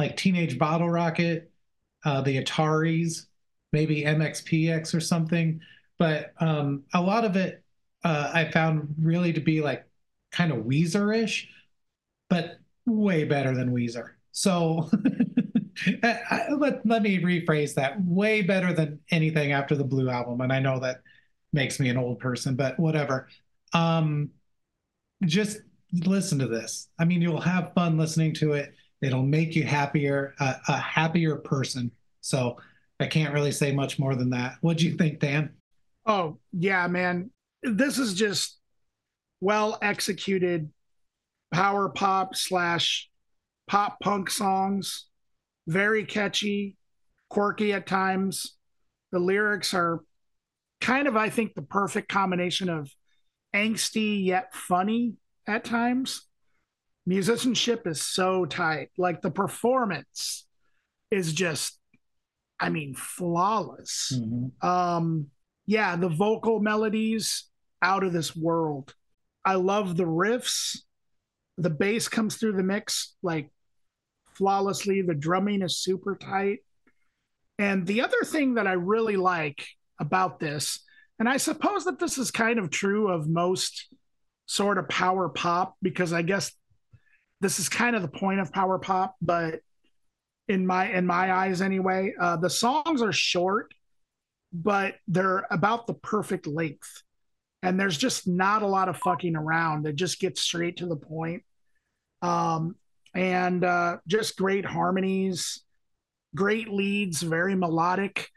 like 0.00 0.16
Teenage 0.16 0.58
Bottle 0.58 0.88
Rocket, 0.90 1.50
uh, 2.04 2.22
the 2.22 2.42
Ataris, 2.42 3.26
maybe 3.72 4.02
MXPX 4.02 4.94
or 4.94 5.00
something. 5.00 5.60
But 5.98 6.32
um, 6.40 6.84
a 6.94 7.00
lot 7.00 7.24
of 7.24 7.36
it 7.36 7.62
uh, 8.02 8.30
I 8.32 8.50
found 8.50 8.94
really 9.00 9.32
to 9.34 9.40
be 9.40 9.60
like 9.60 9.84
kind 10.32 10.52
of 10.52 10.58
Weezer-ish, 10.64 11.48
but 12.30 12.58
way 12.86 13.24
better 13.24 13.54
than 13.54 13.74
Weezer. 13.74 14.10
So 14.32 14.88
I- 16.02 16.20
I- 16.30 16.52
let, 16.52 16.84
let 16.86 17.02
me 17.02 17.18
rephrase 17.20 17.74
that. 17.74 18.02
Way 18.04 18.42
better 18.42 18.72
than 18.72 19.00
anything 19.10 19.52
after 19.52 19.74
the 19.74 19.84
Blue 19.84 20.08
album. 20.08 20.40
And 20.40 20.52
I 20.52 20.60
know 20.60 20.80
that 20.80 21.02
makes 21.52 21.78
me 21.78 21.88
an 21.90 21.98
old 21.98 22.20
person, 22.20 22.54
but 22.56 22.78
whatever. 22.78 23.28
Um, 23.74 24.30
just 25.24 25.58
listen 25.92 26.38
to 26.38 26.46
this. 26.46 26.88
I 26.98 27.04
mean, 27.04 27.20
you'll 27.22 27.40
have 27.40 27.74
fun 27.74 27.98
listening 27.98 28.34
to 28.34 28.52
it. 28.54 28.74
It'll 29.02 29.22
make 29.22 29.56
you 29.56 29.64
happier, 29.64 30.34
a 30.38 30.76
happier 30.76 31.36
person. 31.36 31.90
So 32.20 32.58
I 32.98 33.06
can't 33.06 33.32
really 33.32 33.52
say 33.52 33.72
much 33.72 33.98
more 33.98 34.14
than 34.14 34.30
that. 34.30 34.56
What 34.60 34.76
do 34.78 34.86
you 34.86 34.96
think, 34.96 35.20
Dan? 35.20 35.54
Oh, 36.06 36.38
yeah, 36.52 36.86
man. 36.86 37.30
This 37.62 37.98
is 37.98 38.14
just 38.14 38.58
well 39.40 39.78
executed 39.80 40.70
power 41.52 41.88
pop 41.88 42.36
slash 42.36 43.08
pop 43.68 43.98
punk 44.00 44.30
songs. 44.30 45.06
Very 45.66 46.04
catchy, 46.04 46.76
quirky 47.28 47.72
at 47.72 47.86
times. 47.86 48.56
The 49.12 49.18
lyrics 49.18 49.72
are 49.72 50.00
kind 50.80 51.08
of, 51.08 51.16
I 51.16 51.30
think, 51.30 51.54
the 51.54 51.62
perfect 51.62 52.08
combination 52.08 52.68
of 52.68 52.90
angsty 53.54 54.24
yet 54.24 54.54
funny 54.54 55.14
at 55.46 55.64
times. 55.64 56.26
Musicianship 57.06 57.86
is 57.86 58.00
so 58.02 58.44
tight. 58.44 58.90
Like 58.98 59.22
the 59.22 59.30
performance 59.30 60.46
is 61.10 61.32
just, 61.32 61.78
I 62.58 62.68
mean, 62.70 62.94
flawless. 62.94 64.12
Um 64.62 65.28
yeah 65.66 65.94
the 65.96 66.08
vocal 66.08 66.60
melodies 66.60 67.44
out 67.82 68.04
of 68.04 68.12
this 68.12 68.36
world. 68.36 68.94
I 69.44 69.54
love 69.54 69.96
the 69.96 70.04
riffs. 70.04 70.78
The 71.56 71.70
bass 71.70 72.08
comes 72.08 72.36
through 72.36 72.52
the 72.52 72.62
mix 72.62 73.16
like 73.22 73.50
flawlessly. 74.34 75.02
The 75.02 75.14
drumming 75.14 75.62
is 75.62 75.78
super 75.78 76.16
tight. 76.16 76.60
And 77.58 77.86
the 77.86 78.00
other 78.00 78.22
thing 78.24 78.54
that 78.54 78.66
i 78.66 78.72
really 78.72 79.16
like 79.16 79.66
about 80.00 80.40
this 80.40 80.80
and 81.18 81.28
i 81.28 81.36
suppose 81.36 81.84
that 81.84 81.98
this 81.98 82.16
is 82.16 82.30
kind 82.30 82.58
of 82.58 82.70
true 82.70 83.08
of 83.08 83.28
most 83.28 83.88
sort 84.46 84.78
of 84.78 84.88
power 84.88 85.28
pop 85.28 85.76
because 85.82 86.12
i 86.12 86.22
guess 86.22 86.50
this 87.40 87.58
is 87.58 87.68
kind 87.68 87.96
of 87.96 88.02
the 88.02 88.08
point 88.08 88.40
of 88.40 88.52
power 88.52 88.78
pop 88.78 89.16
but 89.22 89.60
in 90.48 90.66
my 90.66 90.90
in 90.92 91.06
my 91.06 91.32
eyes 91.32 91.60
anyway 91.62 92.12
uh, 92.20 92.36
the 92.36 92.50
songs 92.50 93.02
are 93.02 93.12
short 93.12 93.72
but 94.52 94.96
they're 95.08 95.44
about 95.50 95.86
the 95.86 95.94
perfect 95.94 96.46
length. 96.46 97.02
And 97.62 97.78
there's 97.78 97.98
just 97.98 98.26
not 98.26 98.62
a 98.62 98.66
lot 98.66 98.88
of 98.88 98.96
fucking 98.98 99.36
around. 99.36 99.86
It 99.86 99.96
just 99.96 100.18
gets 100.18 100.40
straight 100.40 100.78
to 100.78 100.86
the 100.86 100.96
point. 100.96 101.42
Um, 102.22 102.76
and 103.14 103.62
uh, 103.64 103.98
just 104.06 104.36
great 104.36 104.64
harmonies, 104.64 105.62
great 106.34 106.68
leads, 106.68 107.22
very 107.22 107.54
melodic. 107.54 108.28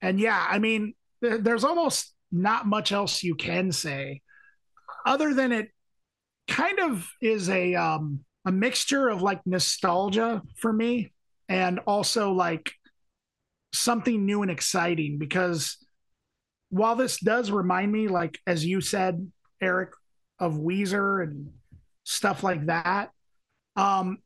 And 0.00 0.18
yeah, 0.18 0.46
I 0.48 0.58
mean, 0.58 0.94
there- 1.20 1.38
there's 1.38 1.64
almost 1.64 2.14
not 2.32 2.66
much 2.66 2.92
else 2.92 3.22
you 3.22 3.34
can 3.34 3.72
say 3.72 4.22
other 5.04 5.34
than 5.34 5.52
it 5.52 5.70
kind 6.48 6.78
of 6.78 7.08
is 7.20 7.48
a 7.48 7.74
um, 7.74 8.24
a 8.44 8.52
mixture 8.52 9.08
of 9.08 9.22
like 9.22 9.40
nostalgia 9.46 10.42
for 10.56 10.72
me 10.72 11.12
and 11.48 11.78
also 11.80 12.32
like 12.32 12.72
something 13.72 14.24
new 14.24 14.42
and 14.42 14.50
exciting 14.50 15.18
because 15.18 15.76
while 16.70 16.96
this 16.96 17.18
does 17.18 17.50
remind 17.50 17.90
me, 17.90 18.08
like 18.08 18.38
as 18.46 18.64
you 18.64 18.80
said, 18.80 19.30
Erik, 19.60 19.90
of 20.38 20.54
Weezer 20.54 21.22
and 21.22 21.50
stuff 22.04 22.42
like 22.42 22.66
that, 22.66 23.10
um, 23.76 24.18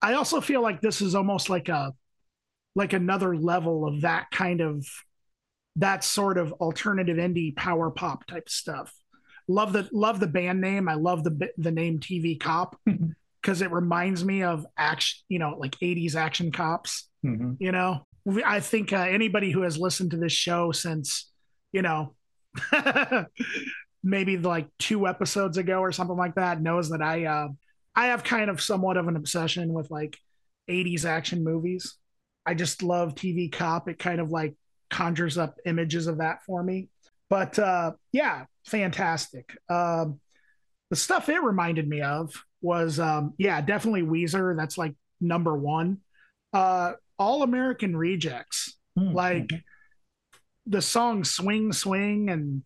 I 0.00 0.14
also 0.14 0.40
feel 0.40 0.62
like 0.62 0.80
this 0.80 1.00
is 1.00 1.14
almost 1.14 1.50
like 1.50 1.68
a 1.68 1.92
like 2.74 2.92
another 2.92 3.36
level 3.36 3.86
of 3.86 4.02
that 4.02 4.30
kind 4.30 4.60
of 4.60 4.86
that 5.76 6.04
sort 6.04 6.38
of 6.38 6.52
alternative 6.54 7.16
indie 7.16 7.54
power 7.56 7.90
pop 7.90 8.26
type 8.26 8.48
stuff. 8.48 8.92
Love 9.48 9.72
the 9.72 9.88
love 9.92 10.20
the 10.20 10.26
band 10.26 10.60
name. 10.60 10.88
I 10.88 10.94
love 10.94 11.24
the 11.24 11.50
the 11.56 11.70
name 11.70 11.98
TV 11.98 12.38
Cop 12.38 12.80
because 13.42 13.60
it 13.60 13.70
reminds 13.72 14.24
me 14.24 14.42
of 14.44 14.64
action, 14.78 15.18
you 15.28 15.38
know, 15.38 15.56
like 15.58 15.76
80s 15.82 16.14
action 16.16 16.52
cops 16.52 17.08
Mhm. 17.24 17.56
you 17.60 17.72
know? 17.72 18.06
I 18.46 18.60
think 18.60 18.92
uh, 18.92 18.98
anybody 18.98 19.50
who 19.50 19.62
has 19.62 19.76
listened 19.78 20.12
to 20.12 20.16
this 20.16 20.32
show 20.32 20.70
since 20.72 21.30
you 21.72 21.82
know 21.82 22.14
maybe 24.04 24.36
like 24.36 24.68
two 24.78 25.06
episodes 25.06 25.56
ago 25.58 25.78
or 25.80 25.92
something 25.92 26.16
like 26.16 26.34
that 26.34 26.60
knows 26.60 26.90
that 26.90 27.00
i 27.02 27.24
uh 27.24 27.48
i 27.96 28.06
have 28.06 28.22
kind 28.24 28.50
of 28.50 28.60
somewhat 28.60 28.96
of 28.96 29.08
an 29.08 29.16
obsession 29.16 29.72
with 29.72 29.90
like 29.90 30.16
80s 30.68 31.04
action 31.04 31.42
movies. 31.42 31.96
I 32.46 32.54
just 32.54 32.82
love 32.82 33.14
tv 33.14 33.50
cop. 33.50 33.88
It 33.88 33.98
kind 33.98 34.20
of 34.20 34.30
like 34.30 34.54
conjures 34.90 35.36
up 35.38 35.56
images 35.66 36.06
of 36.06 36.18
that 36.18 36.44
for 36.46 36.62
me. 36.62 36.88
But 37.28 37.58
uh 37.58 37.92
yeah 38.12 38.44
fantastic. 38.66 39.56
Um 39.68 40.20
the 40.92 40.96
stuff 40.96 41.28
it 41.28 41.42
reminded 41.42 41.88
me 41.88 42.02
of 42.02 42.32
was 42.60 43.00
um 43.00 43.32
yeah 43.38 43.60
definitely 43.60 44.02
weezer 44.02 44.56
that's 44.56 44.78
like 44.78 44.94
number 45.20 45.56
one 45.56 45.98
uh 46.52 46.92
all 47.22 47.42
American 47.44 47.96
Rejects. 47.96 48.76
Hmm. 48.98 49.12
Like 49.12 49.50
the 50.66 50.82
song 50.82 51.24
Swing 51.24 51.72
Swing 51.72 52.30
and 52.30 52.62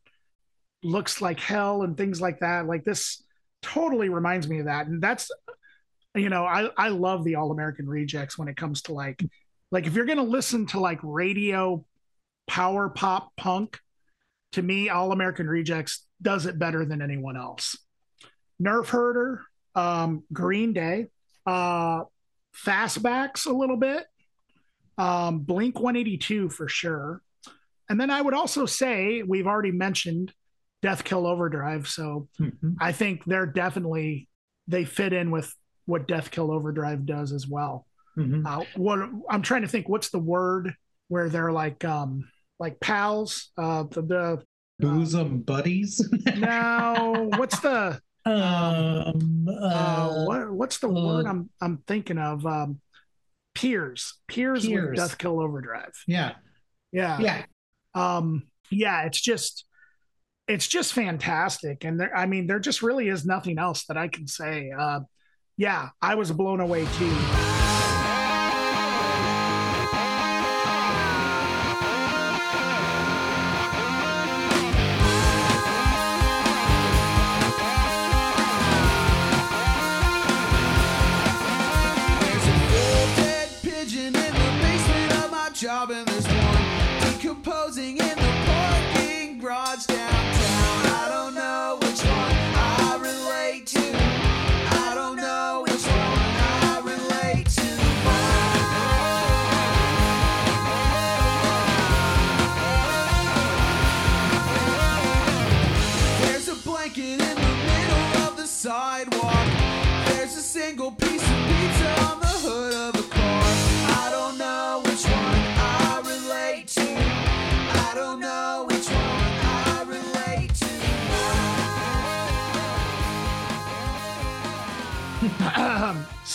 Looks 0.83 1.21
Like 1.21 1.41
Hell 1.41 1.83
and 1.83 1.97
things 1.97 2.21
like 2.21 2.41
that. 2.41 2.67
Like 2.67 2.85
this 2.85 3.23
totally 3.63 4.09
reminds 4.09 4.49
me 4.49 4.61
of 4.61 4.67
that. 4.67 4.87
And 4.87 5.03
that's 5.03 5.31
you 6.15 6.31
know, 6.31 6.47
I 6.47 6.71
I 6.77 6.89
love 6.89 7.25
the 7.25 7.35
All 7.35 7.53
American 7.53 7.87
Rejects 7.87 8.39
when 8.39 8.49
it 8.49 8.57
comes 8.57 8.83
to 8.83 8.95
like 8.95 9.23
like 9.71 9.87
if 9.87 9.95
you're 9.95 10.07
going 10.07 10.17
to 10.19 10.25
listen 10.25 10.67
to 10.69 10.81
like 10.81 11.01
radio 11.03 11.85
power 12.47 12.89
pop 12.89 13.37
punk, 13.37 13.79
to 14.53 14.63
me, 14.63 14.89
All 14.89 15.13
American 15.13 15.49
Rejects 15.49 16.07
does 16.23 16.47
it 16.47 16.59
better 16.59 16.87
than 16.87 17.03
anyone 17.03 17.37
else. 17.37 17.77
Nerf 18.63 18.89
Herder, 18.89 19.43
um, 19.75 20.23
Green 20.33 20.73
Day, 20.73 21.07
uh, 21.47 22.05
Fastbacks 22.55 23.47
a 23.47 23.53
little 23.53 23.77
bit, 23.77 24.07
um, 24.99 25.41
Blink 25.41 25.77
182 25.79 26.49
for 26.49 26.69
sure. 26.69 27.23
And 27.89 28.01
then 28.01 28.11
I 28.11 28.21
would 28.21 28.35
also 28.35 28.67
say 28.67 29.23
we've 29.23 29.47
already 29.47 29.71
mentioned 29.73 30.33
Death 30.83 31.05
Kill 31.05 31.27
Overdrive, 31.27 31.87
so 31.89 32.29
Mhm. 32.41 32.77
I 32.81 32.93
think 32.93 33.25
they're 33.25 33.47
definitely 33.47 34.29
they 34.69 34.85
fit 34.85 35.13
in 35.13 35.31
with 35.31 35.55
what 35.85 36.09
Death 36.09 36.31
Kill 36.33 36.51
Overdrive 36.51 37.07
does 37.07 37.31
as 37.33 37.47
well. 37.47 37.87
Mhm. 38.17 38.45
Uh, 38.45 38.65
what 38.75 39.09
I'm 39.31 39.43
trying 39.43 39.63
to 39.63 39.69
think, 39.69 39.89
what's 39.89 40.11
the 40.11 40.19
word 40.19 40.75
where 41.09 41.29
they're 41.29 41.53
like 41.53 41.85
um 41.85 42.29
like 42.59 42.81
pals? 42.81 43.53
Uh, 43.57 43.85
the, 43.85 44.03
the 44.03 44.45
Bosom 44.81 45.43
buddies. 45.43 46.01
no, 46.37 47.31
what's 47.37 47.61
the 47.61 48.01
um, 48.27 49.47
uh, 49.49 49.53
uh, 49.53 50.25
what 50.25 50.51
what's 50.51 50.79
the 50.79 50.89
uh, 50.89 50.93
word 50.93 51.27
I'm 51.27 51.51
I'm 51.61 51.79
thinking 51.87 52.19
of? 52.19 52.45
Um, 52.45 52.81
peers, 53.55 54.15
peers, 54.29 54.69
with 54.69 54.97
Death 54.97 55.17
Kill 55.17 55.41
Overdrive. 55.41 55.95
yeah, 56.07 56.33
Yeah, 56.93 57.19
yeah. 57.21 57.45
um 57.95 58.43
yeah 58.71 59.03
it's 59.05 59.21
just 59.21 59.65
it's 60.49 60.67
just 60.69 60.93
fantastic. 60.93 61.85
And 61.85 61.99
there 61.99 62.15
i 62.17 62.27
mean 62.27 62.47
there 62.47 62.59
just 62.59 62.83
really 62.83 63.09
is 63.09 63.25
nothing 63.25 63.59
else 63.59 63.85
that 63.87 63.97
i 63.97 64.09
can 64.09 64.27
say. 64.27 64.71
Uh 64.77 65.01
yeah 65.57 65.89
i 66.03 66.15
was 66.17 66.31
blown 66.33 66.61
away 66.61 66.85
too 66.99 67.56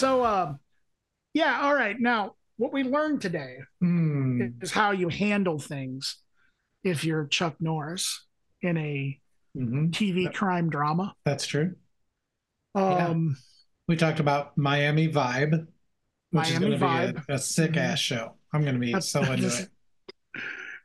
so 0.02 0.26
um 0.26 0.60
yeah 1.34 1.62
all 1.62 1.74
right 1.76 2.00
now 2.00 2.34
what 2.58 2.74
we 2.74 2.84
learned 2.84 3.22
today 3.22 3.58
Mm, 3.84 4.62
is 4.64 4.72
how 4.72 4.92
you 4.92 5.10
handle 5.10 5.60
things 5.60 6.18
if 6.84 7.04
you're 7.04 7.26
chuck 7.28 7.56
norris 7.60 8.26
in 8.62 8.78
a 8.78 9.20
mhm. 9.58 9.92
tv 9.92 10.34
crime 10.34 10.70
drama 10.70 11.14
That's 11.26 11.46
true. 11.46 11.76
Yeah. 12.76 13.08
um 13.10 13.38
We 13.88 13.96
talked 13.98 14.20
about 14.20 14.58
Miami 14.58 15.08
Vibe, 15.10 15.52
which 16.32 16.50
Miami 16.52 16.54
is 16.76 16.80
going 16.80 16.80
to 16.80 17.14
be 17.22 17.22
a, 17.34 17.36
a 17.36 17.40
sick 17.40 17.76
ass 17.78 18.00
show. 18.00 18.36
I'm 18.54 18.62
going 18.62 18.76
to 18.76 18.80
be 18.80 18.94
That's- 18.94 19.10
so 19.10 19.22
into 19.22 19.42
this- 19.44 19.68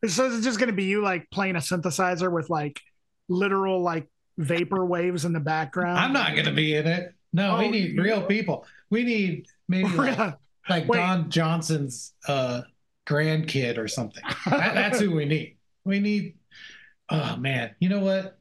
it. 0.03 0.11
so 0.11 0.27
it's 0.27 0.45
just 0.45 0.59
going 0.59 0.69
to 0.71 0.77
be 0.77 0.85
you 0.85 1.03
like 1.03 1.31
playing 1.31 1.57
a 1.57 1.61
synthesizer 1.61 2.31
with 2.33 2.51
like 2.51 2.81
literal 3.29 3.83
like 3.83 4.09
vapor 4.39 4.85
waves 4.85 5.25
in 5.25 5.33
the 5.33 5.41
background 5.41 5.99
I'm 5.99 6.13
not 6.13 6.33
going 6.35 6.45
to 6.47 6.53
be 6.53 6.75
in 6.75 6.87
it. 6.87 7.15
No, 7.37 7.59
we 7.59 7.67
Oh, 7.67 7.71
need 7.71 7.93
you- 7.93 8.03
real 8.03 8.23
people. 8.23 8.67
We 8.89 9.05
need 9.05 9.47
maybe 9.69 9.89
like, 9.91 10.39
like 10.71 10.87
Don 10.89 11.31
Johnson's 11.31 12.15
uh, 12.27 12.63
grandkid 13.07 13.77
or 13.77 13.87
something. 13.89 14.23
That- 14.47 14.75
that's 14.75 14.99
who 15.01 15.15
we 15.15 15.27
need. 15.27 15.59
We 15.85 16.01
need. 16.01 16.39
Oh 17.11 17.37
man, 17.37 17.75
you 17.79 17.89
know 17.91 18.01
what? 18.01 18.39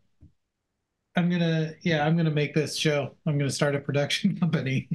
I'm 1.18 1.30
gonna 1.30 1.74
yeah, 1.84 2.06
I'm 2.06 2.16
gonna 2.18 2.32
make 2.32 2.54
this 2.56 2.76
show. 2.78 3.16
I'm 3.26 3.38
gonna 3.38 3.50
start 3.52 3.76
a 3.76 3.80
production 3.80 4.38
company. 4.40 4.88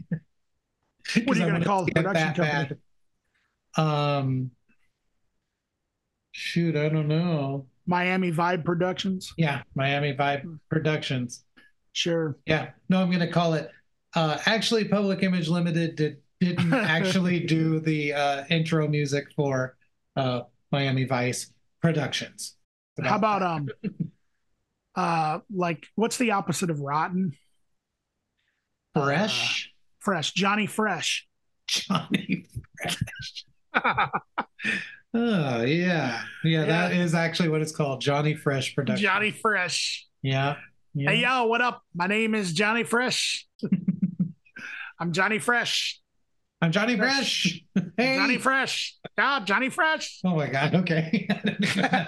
What 1.24 1.36
are 1.36 1.40
you 1.40 1.46
gonna 1.46 1.64
call 1.64 1.84
the 1.84 1.92
production 1.92 2.34
company? 2.34 2.78
bad. 3.76 3.80
Um, 3.82 4.50
shoot, 6.32 6.74
I 6.76 6.88
don't 6.88 7.06
know. 7.08 7.66
Miami 7.86 8.32
Vibe 8.32 8.64
Productions. 8.64 9.32
Yeah, 9.36 9.62
Miami 9.74 10.14
Vibe 10.14 10.58
Productions. 10.70 11.44
Sure. 11.92 12.36
Yeah, 12.46 12.70
no, 12.88 13.02
I'm 13.02 13.10
gonna 13.10 13.30
call 13.30 13.54
it. 13.54 13.70
Uh, 14.14 14.38
actually, 14.46 14.84
Public 14.84 15.22
Image 15.22 15.48
Limited 15.48 15.96
did 15.96 16.18
didn't 16.40 16.72
actually 16.74 17.40
do 17.40 17.80
the 17.80 18.12
uh, 18.12 18.44
intro 18.50 18.88
music 18.88 19.26
for 19.36 19.76
uh, 20.16 20.42
Miami 20.72 21.04
Vice 21.04 21.52
Productions. 21.80 22.56
How 23.02 23.16
about 23.16 23.42
um 23.42 23.68
uh 24.94 25.38
like 25.54 25.86
what's 25.94 26.16
the 26.18 26.32
opposite 26.32 26.70
of 26.70 26.80
rotten? 26.80 27.36
Fresh 28.94 29.72
Fresh. 30.00 30.32
Johnny 30.32 30.66
Fresh. 30.66 31.26
Johnny 31.68 32.46
Fresh? 32.82 33.44
Oh 35.12 35.62
yeah, 35.62 36.22
yeah, 36.44 36.64
that 36.66 36.92
is 36.92 37.14
actually 37.14 37.48
what 37.48 37.60
it's 37.60 37.74
called, 37.74 38.00
Johnny 38.00 38.34
Fresh 38.34 38.76
Productions. 38.76 39.02
Johnny 39.02 39.32
Fresh. 39.32 40.06
Yeah. 40.22 40.54
yeah. 40.94 41.10
Hey 41.10 41.22
yo, 41.22 41.46
what 41.46 41.60
up? 41.60 41.82
My 41.96 42.06
name 42.06 42.36
is 42.36 42.52
Johnny 42.52 42.84
Fresh. 42.84 43.48
I'm 45.00 45.12
Johnny 45.12 45.38
Fresh. 45.38 45.98
I'm 46.60 46.72
Johnny 46.72 46.94
Fresh. 46.94 47.62
Hey. 47.96 48.16
Johnny 48.16 48.36
Fresh. 48.36 48.98
Yeah, 49.16 49.40
Johnny 49.42 49.70
Fresh. 49.70 50.20
Oh 50.26 50.36
my 50.36 50.46
God. 50.46 50.74
Okay. 50.74 51.26
I 51.30 52.06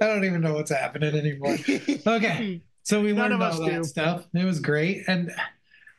don't 0.00 0.24
even 0.24 0.40
know 0.40 0.54
what's 0.54 0.70
happening 0.70 1.16
anymore. 1.16 1.56
Okay. 2.06 2.62
So 2.84 3.02
we 3.02 3.12
None 3.12 3.32
learned 3.32 3.42
all 3.42 3.60
that 3.60 3.70
do. 3.70 3.84
stuff. 3.84 4.24
It 4.32 4.44
was 4.44 4.60
great. 4.60 5.02
And 5.08 5.32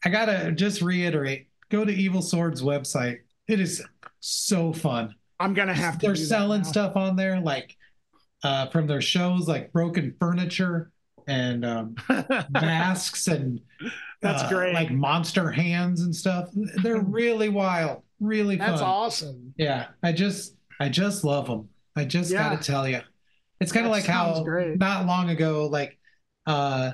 I 0.06 0.10
got 0.10 0.26
to 0.26 0.54
just 0.54 0.82
reiterate 0.82 1.48
go 1.70 1.84
to 1.84 1.92
Evil 1.92 2.22
Sword's 2.22 2.62
website. 2.62 3.18
It 3.50 3.60
is 3.60 3.84
so 4.22 4.72
fun. 4.72 5.16
I'm 5.42 5.54
gonna 5.54 5.74
have 5.74 6.00
to. 6.00 6.08
They're 6.08 6.16
selling 6.16 6.64
stuff 6.64 6.96
on 6.96 7.16
there, 7.16 7.40
like 7.40 7.76
uh, 8.44 8.68
from 8.68 8.88
their 8.88 9.02
shows, 9.02 9.48
like 9.48 9.72
broken 9.72 10.16
furniture 10.20 10.92
and 11.28 11.64
um, 11.66 11.96
masks 12.50 13.28
and 13.28 13.62
That's 14.22 14.44
uh, 14.44 14.50
great. 14.50 14.74
like 14.74 14.92
monster 14.92 15.50
hands 15.50 16.02
and 16.02 16.16
stuff. 16.16 16.50
They're 16.84 17.02
really 17.02 17.50
wild, 17.50 18.04
really 18.20 18.56
That's 18.58 18.82
fun. 18.82 18.90
awesome. 18.90 19.54
Yeah, 19.58 19.88
I 20.04 20.12
just 20.12 20.56
I 20.80 20.90
just 20.90 21.24
love 21.24 21.48
them. 21.48 21.70
I 21.96 22.06
just 22.06 22.32
Yeah. 22.32 22.50
got 22.50 22.62
to 22.62 22.72
tell 22.72 22.88
you, 22.88 23.02
it's 23.62 23.72
kind 23.72 23.86
of 23.86 23.92
like 23.92 24.06
how 24.06 24.44
great. 24.44 24.78
not 24.78 25.06
long 25.06 25.30
ago, 25.30 25.68
like 25.68 25.98
uh, 26.46 26.92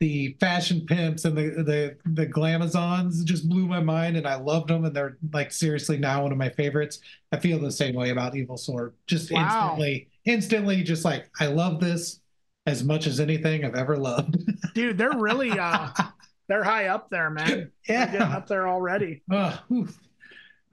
the 0.00 0.34
fashion 0.40 0.86
pimps 0.86 1.26
and 1.26 1.36
the 1.36 1.62
the 1.62 1.96
the 2.12 2.26
glamazons 2.26 3.22
just 3.24 3.48
blew 3.48 3.66
my 3.66 3.80
mind, 3.80 4.16
and 4.16 4.26
I 4.26 4.36
loved 4.36 4.68
them, 4.68 4.84
and 4.84 4.94
they're 4.96 5.18
like 5.32 5.52
seriously 5.52 5.98
now 5.98 6.22
one 6.22 6.32
of 6.32 6.38
my 6.38 6.48
favorites. 6.50 7.00
I 7.32 7.38
feel 7.38 7.58
the 7.58 7.70
same 7.70 7.94
way 7.94 8.10
about 8.10 8.36
Evil 8.36 8.56
Sword. 8.56 8.94
Just 9.06 9.30
Wow. 9.30 9.44
instantly, 9.44 10.08
instantly, 10.24 10.82
just 10.82 11.04
like 11.04 11.30
I 11.38 11.46
love 11.46 11.80
this 11.80 12.20
as 12.66 12.82
much 12.84 13.06
as 13.06 13.20
anything 13.20 13.64
I've 13.64 13.74
ever 13.74 13.96
loved. 13.96 14.36
Dude, 14.74 14.96
they're 14.98 15.12
really 15.18 15.50
uh 15.58 15.88
they're 16.50 16.64
high 16.64 16.86
up 16.86 17.08
there, 17.10 17.30
man. 17.30 17.70
They're 17.86 18.06
getting 18.06 18.20
yeah. 18.20 18.36
up 18.36 18.46
there 18.48 18.68
already. 18.68 19.22
Oh, 19.30 19.58
oof. 19.72 19.98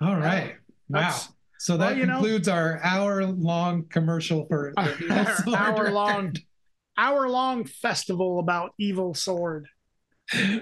All 0.02 0.16
right. 0.16 0.56
Wow. 0.90 1.00
That's- 1.02 1.30
So 1.60 1.78
well, 1.78 1.90
that 1.90 1.98
know- 1.98 2.16
concludes 2.16 2.48
our 2.48 2.80
hour-long 2.84 3.86
commercial 3.90 4.46
for 4.48 4.74
the 4.76 5.54
hour 5.56 5.92
long 5.92 6.36
hour 6.98 7.30
long 7.30 7.66
festival 7.66 8.40
about 8.40 8.72
evil 8.80 9.14
sword. 9.14 9.68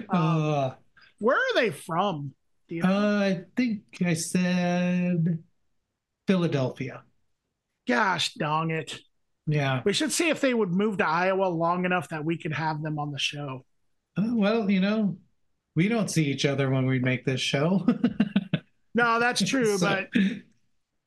Uh, 0.08 0.72
Where 1.18 1.36
are 1.36 1.54
they 1.54 1.70
from? 1.70 2.34
Do 2.68 2.74
you 2.74 2.82
know? 2.82 2.88
uh, 2.88 3.20
I 3.20 3.44
think 3.56 3.82
I 4.04 4.14
said 4.14 5.42
Philadelphia. 6.26 7.02
Gosh 7.88 8.34
dang 8.34 8.70
it. 8.70 8.98
Yeah. 9.46 9.80
We 9.84 9.92
should 9.92 10.12
see 10.12 10.28
if 10.28 10.40
they 10.40 10.52
would 10.52 10.72
move 10.72 10.98
to 10.98 11.06
Iowa 11.06 11.46
long 11.46 11.84
enough 11.84 12.08
that 12.08 12.24
we 12.24 12.36
could 12.36 12.52
have 12.52 12.82
them 12.82 12.98
on 12.98 13.12
the 13.12 13.18
show. 13.18 13.64
Uh, 14.16 14.30
well, 14.34 14.70
you 14.70 14.80
know, 14.80 15.16
we 15.74 15.88
don't 15.88 16.10
see 16.10 16.24
each 16.26 16.44
other 16.46 16.70
when 16.70 16.86
we 16.86 16.98
make 16.98 17.24
this 17.24 17.40
show. 17.40 17.86
No, 18.94 19.20
that's 19.20 19.42
true, 19.48 19.76
So- 19.78 19.86
but 19.86 20.08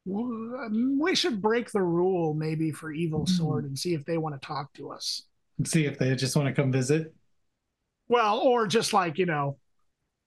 we 0.05 1.16
should 1.16 1.41
break 1.41 1.72
the 1.72 1.82
rule 1.82 2.34
maybe 2.34 2.72
for 2.72 2.91
Evil 2.91 3.22
Hmm. 3.26 3.34
Sword 3.34 3.66
and 3.66 3.78
see 3.78 3.93
if 3.93 4.05
they 4.05 4.18
want 4.18 4.39
to 4.39 4.45
talk 4.45 4.74
to 4.74 4.91
us. 4.91 5.24
And 5.57 5.68
see 5.68 5.86
if 5.86 5.97
they 5.99 6.16
just 6.16 6.36
want 6.36 6.47
to 6.47 6.53
come 6.62 6.72
visit. 6.72 7.14
Well, 8.07 8.39
or 8.39 8.66
just 8.66 8.93
like 8.93 9.18
you 9.18 9.26
know, 9.26 9.57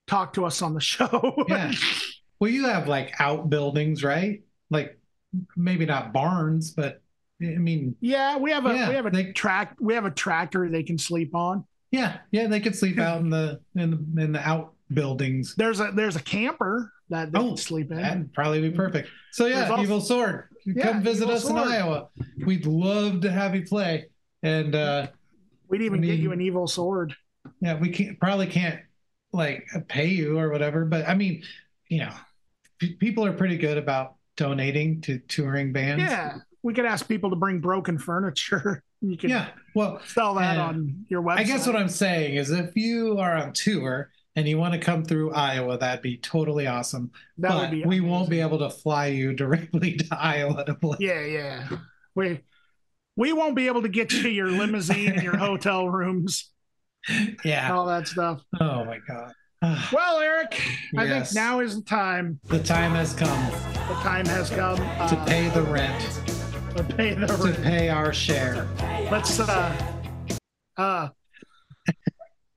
talk 0.07 0.33
to 0.33 0.45
us 0.45 0.61
on 0.61 0.73
the 0.73 0.79
show. 0.93 1.45
Yeah. 1.49 1.71
Well, 2.39 2.49
you 2.51 2.65
have 2.67 2.87
like 2.87 3.13
outbuildings, 3.19 4.03
right? 4.03 4.43
Like 4.69 4.97
maybe 5.57 5.85
not 5.85 6.13
barns, 6.13 6.71
but 6.71 7.01
I 7.41 7.45
mean, 7.57 7.95
yeah, 7.99 8.37
we 8.37 8.51
have 8.51 8.65
a 8.65 8.73
Yeah, 8.73 8.89
we 8.89 8.95
have 8.95 9.05
a 9.05 9.09
they- 9.11 9.31
track 9.33 9.75
we 9.79 9.93
have 9.95 10.05
a 10.05 10.11
tractor 10.11 10.69
they 10.69 10.83
can 10.83 10.97
sleep 10.97 11.35
on. 11.35 11.65
Yeah, 11.93 12.17
yeah, 12.31 12.47
they 12.47 12.59
could 12.59 12.75
sleep 12.75 12.97
out 12.99 13.21
in 13.21 13.29
the 13.29 13.61
in 13.75 13.91
the 14.15 14.21
in 14.23 14.31
the 14.33 14.39
outbuildings. 14.39 15.55
There's 15.55 15.79
a 15.79 15.91
there's 15.95 16.15
a 16.15 16.21
camper 16.21 16.91
that 17.09 17.31
they 17.31 17.39
Oh, 17.39 17.49
can 17.49 17.57
sleep 17.57 17.91
in. 17.91 17.97
That'd 18.01 18.33
probably 18.33 18.61
be 18.61 18.71
perfect. 18.75 19.07
So 19.31 19.45
yeah, 19.45 19.69
also- 19.69 19.83
Evil 19.83 20.01
Sword, 20.01 20.49
Yeah, 20.65 20.83
come 20.91 21.03
visit 21.03 21.23
Evil 21.25 21.35
us 21.35 21.43
Sword. 21.43 21.61
in 21.67 21.71
Iowa. 21.71 22.07
We'd 22.45 22.65
love 22.65 23.21
to 23.21 23.31
have 23.31 23.55
you 23.55 23.63
play. 23.63 24.07
And 24.41 24.75
uh 24.75 25.07
We'd 25.69 25.81
even 25.83 26.03
I 26.03 26.07
get 26.07 26.19
you 26.19 26.31
an 26.33 26.41
evil 26.41 26.67
sword. 26.67 27.15
yeah, 27.61 27.79
we 27.79 27.89
can't 27.89 28.19
probably 28.19 28.47
can't 28.47 28.79
like 29.31 29.65
pay 29.87 30.07
you 30.07 30.37
or 30.39 30.49
whatever, 30.49 30.85
but 30.85 31.07
I 31.07 31.13
mean, 31.15 31.43
you 31.89 31.99
know, 31.99 32.13
p- 32.79 32.93
people 32.95 33.25
are 33.25 33.33
pretty 33.33 33.57
good 33.57 33.77
about 33.77 34.15
donating 34.37 35.01
to 35.01 35.19
touring 35.19 35.71
bands. 35.73 36.03
Yeah, 36.03 36.37
we 36.63 36.73
could 36.73 36.85
ask 36.85 37.07
people 37.07 37.29
to 37.29 37.35
bring 37.35 37.59
broken 37.59 37.97
furniture. 37.97 38.83
You 39.05 39.17
could 39.17 39.31
Yeah. 39.31 39.49
Well, 39.75 39.99
sell 40.07 40.35
that 40.35 40.57
on 40.57 41.03
your 41.09 41.21
website. 41.21 41.39
I 41.39 41.43
guess 41.43 41.67
what 41.67 41.75
I'm 41.75 41.89
saying 41.89 42.35
is 42.35 42.51
if 42.51 42.73
you 42.77 43.17
are 43.19 43.33
on 43.35 43.51
tour 43.51 44.09
and 44.37 44.47
you 44.47 44.57
want 44.57 44.73
to 44.75 44.79
come 44.79 45.03
through 45.03 45.33
Iowa, 45.33 45.77
that'd 45.77 46.01
be 46.01 46.15
totally 46.15 46.67
awesome. 46.67 47.11
that 47.39 47.49
but 47.49 47.59
would 47.63 47.71
be. 47.71 47.83
we 47.83 47.99
won't 47.99 48.29
be 48.29 48.39
able 48.39 48.59
to 48.59 48.69
fly 48.69 49.07
you 49.07 49.33
directly 49.43 49.97
to 49.97 50.07
Iowa 50.17 50.63
to 50.63 50.75
play. 50.75 50.95
Yeah, 51.01 51.19
yeah. 51.25 51.67
We 52.15 52.39
we 53.17 53.33
won't 53.33 53.57
be 53.57 53.67
able 53.67 53.81
to 53.81 53.89
get 53.89 54.13
you 54.13 54.29
your 54.29 54.49
limousine 54.49 55.11
and 55.11 55.21
your 55.21 55.35
hotel 55.49 55.89
rooms, 55.89 56.49
Yeah. 57.43 57.75
all 57.75 57.85
that 57.87 58.07
stuff. 58.07 58.41
Oh 58.61 58.85
my 58.85 58.99
god. 59.05 59.33
Well, 59.91 60.19
Erik, 60.19 60.61
I 60.97 61.07
think 61.09 61.35
now 61.35 61.59
is 61.59 61.75
the 61.75 61.81
time. 61.83 62.39
the 62.45 62.59
time 62.63 62.91
has 62.93 63.13
come 63.13 63.51
The 63.89 63.95
time 64.01 64.25
has 64.27 64.49
come 64.49 64.79
uh, 64.81 65.09
to 65.09 65.15
pay 65.25 65.49
the 65.49 65.61
rent, 65.63 66.01
to 66.73 66.83
pay 66.83 67.13
the 67.13 67.27
to 67.27 67.33
rent. 67.35 67.63
pay 67.63 67.89
our 67.89 68.13
share. 68.13 68.67
Let's 69.11 69.39
uh 69.39 69.75
uh. 70.77 71.09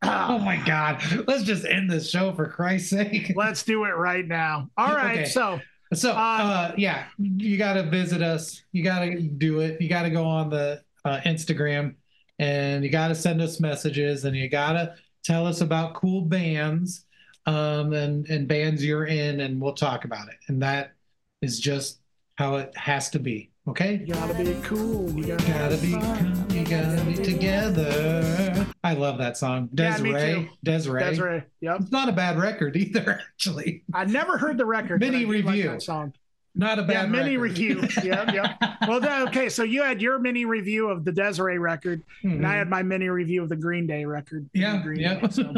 Oh 0.03 0.39
my 0.39 0.57
god. 0.65 1.03
Let's 1.27 1.43
just 1.43 1.65
end 1.65 1.91
this 1.91 2.09
show 2.11 2.33
for 2.35 2.47
Christ's 2.49 2.91
sake. 2.91 3.33
let's 3.37 3.63
do 3.63 3.85
it 3.85 3.91
right 3.97 4.27
now. 4.27 4.71
All 4.77 4.95
right, 4.95 5.21
Okay. 5.21 5.25
so 5.27 5.61
So, 5.95 6.13
Uh, 6.13 6.15
uh, 6.15 6.75
yeah, 6.77 7.07
you 7.19 7.57
got 7.59 7.75
to 7.75 7.83
visit 7.85 8.23
us. 8.23 8.63
You 8.73 8.85
got 8.85 9.01
to 9.01 9.21
do 9.21 9.61
it. 9.61 9.81
You 9.81 9.89
got 9.89 10.03
to 10.03 10.11
go 10.11 10.25
on 10.25 10.51
the 10.51 10.83
uh, 11.05 11.21
Instagram 11.25 11.95
and 12.39 12.85
you 12.85 12.91
got 12.91 13.09
to 13.09 13.15
send 13.15 13.41
us 13.41 13.59
messages 13.61 14.25
and 14.25 14.37
you 14.37 14.49
got 14.49 14.73
to 14.75 14.95
tell 15.25 15.47
us 15.47 15.61
about 15.61 15.95
cool 15.95 16.21
bands 16.23 17.05
um, 17.47 17.93
and, 17.93 18.27
and 18.29 18.47
bands 18.49 18.85
you're 18.85 19.07
in, 19.07 19.41
and 19.41 19.61
we'll 19.61 19.73
talk 19.73 20.05
about 20.05 20.29
it. 20.29 20.35
And 20.49 20.61
that 20.63 20.93
is 21.43 21.59
just 21.61 22.01
how 22.37 22.57
it 22.57 22.77
has 22.77 23.09
to 23.11 23.19
be. 23.21 23.51
Okay? 23.69 24.05
you 24.07 24.15
gotta 24.15 24.35
be 24.35 24.55
cool. 24.63 25.11
You 25.13 25.27
gotta, 25.37 25.47
Gotta 25.47 25.77
be, 25.79 25.93
fun. 25.93 26.47
you 26.51 26.65
gotta 26.65 27.03
be 27.05 27.15
together. 27.15 28.67
I 28.85 28.95
love 28.95 29.19
that 29.19 29.37
song. 29.37 29.69
Yeah, 29.73 29.97
Desiree. 29.97 30.21
too. 30.35 30.49
Desiree. 30.63 31.03
Desiree. 31.03 31.43
Yep. 31.61 31.81
It's 31.81 31.93
not 31.93 32.09
a 32.09 32.13
bad 32.13 32.39
record 32.39 32.77
either, 32.77 33.21
actually. 33.35 33.83
I 33.93 34.05
never 34.05 34.39
heard 34.39 34.57
the 34.59 34.67
record. 34.67 35.01
Mini 35.01 35.25
like 35.25 35.45
review. 35.45 35.65
that 35.71 35.83
song. 35.83 36.13
Not 36.59 36.79
a 36.79 36.83
bad 36.85 36.93
Yeah, 36.93 37.07
mini 37.07 37.37
record. 37.37 37.59
review. 37.59 37.89
Yeah, 38.05 38.33
yeah. 38.33 38.77
Well, 38.89 39.01
then, 39.01 39.29
okay. 39.29 39.49
So 39.51 39.63
you 39.63 39.83
had 39.83 40.01
your 40.01 40.19
mini 40.19 40.45
review 40.47 40.89
of 40.89 41.05
the 41.05 41.13
Desiree 41.13 41.59
record, 41.59 42.03
and 42.23 42.47
I 42.47 42.55
had 42.55 42.71
my 42.71 42.83
mini 42.83 43.09
review 43.11 43.43
of 43.43 43.49
the 43.51 43.57
Green 43.57 43.87
Day 43.87 44.05
record. 44.07 44.45
Mm-hmm. 44.55 44.61
Yeah, 44.63 44.83
Green 44.83 45.01
yeah. 45.01 45.15
Day, 45.21 45.29
so. 45.29 45.53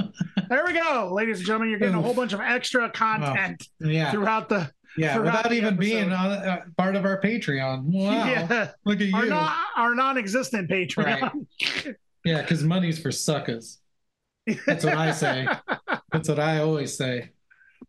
There 0.49 0.65
we 0.67 0.73
go, 0.73 1.11
ladies 1.13 1.39
and 1.39 1.47
gentlemen. 1.47 1.71
You're 1.71 1.79
getting 1.79 1.95
a 1.95 2.03
whole 2.03 2.15
bunch 2.15 2.33
of 2.33 2.41
extra 2.41 2.91
content 2.91 3.69
yeah, 3.81 4.11
throughout 4.11 4.49
the. 4.49 4.73
Yeah, 4.99 5.19
without 5.19 5.53
even 5.53 5.77
being 5.77 6.13
on 6.13 6.31
uh, 6.31 6.61
part 6.77 6.97
of 6.97 7.05
our 7.05 7.21
Patreon. 7.21 7.85
Wow, 7.85 8.27
Yeah, 8.27 8.71
look 8.85 9.01
at 9.01 9.13
our, 9.15 9.25
you. 9.25 9.31
non, 9.31 9.53
our 9.77 9.95
non-existent 9.95 10.69
Patreon. 10.71 11.47
Yeah, 12.25 12.43
because 12.43 12.63
money's 12.65 12.99
for 12.99 13.13
suckers. 13.13 13.79
That's 14.67 14.85
what 14.85 14.97
I 14.97 15.13
say. 15.13 15.47
That's 16.13 16.29
what 16.29 16.39
I 16.39 16.59
always 16.61 16.97
say. 16.97 17.31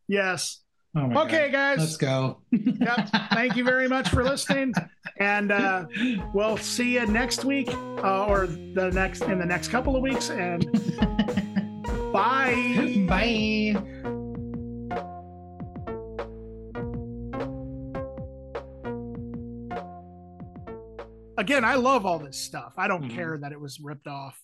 yes. 0.07 0.61
Oh 0.95 1.21
Okay, 1.21 1.49
God. 1.51 1.77
Let's 1.79 1.97
go. 1.97 2.41
Yep. 2.51 3.09
Thank 3.31 3.55
you 3.55 3.63
very 3.63 3.87
much 3.87 4.09
for 4.09 4.23
listening, 4.23 4.73
and 5.19 5.51
uh, 5.51 5.85
we'll 6.33 6.57
see 6.57 6.95
you 6.95 7.05
next 7.05 7.43
week, 7.45 7.69
uh, 7.69 8.25
or 8.25 8.47
the 8.47 8.89
next 8.93 9.21
in 9.23 9.37
the 9.37 9.45
next 9.45 9.67
couple 9.67 9.95
of 9.95 10.01
weeks. 10.01 10.29
And 10.31 10.65
bye. 12.13 13.05
Bye. 13.07 14.18
Again, 21.39 21.63
I 21.63 21.75
love 21.75 22.05
all 22.05 22.19
this 22.19 22.37
stuff. 22.37 22.73
I 22.77 22.89
don't 22.89 23.05
Mhm. 23.05 23.15
care 23.15 23.37
that 23.37 23.53
it 23.53 23.59
was 23.61 23.79
ripped 23.79 24.07
off. 24.07 24.37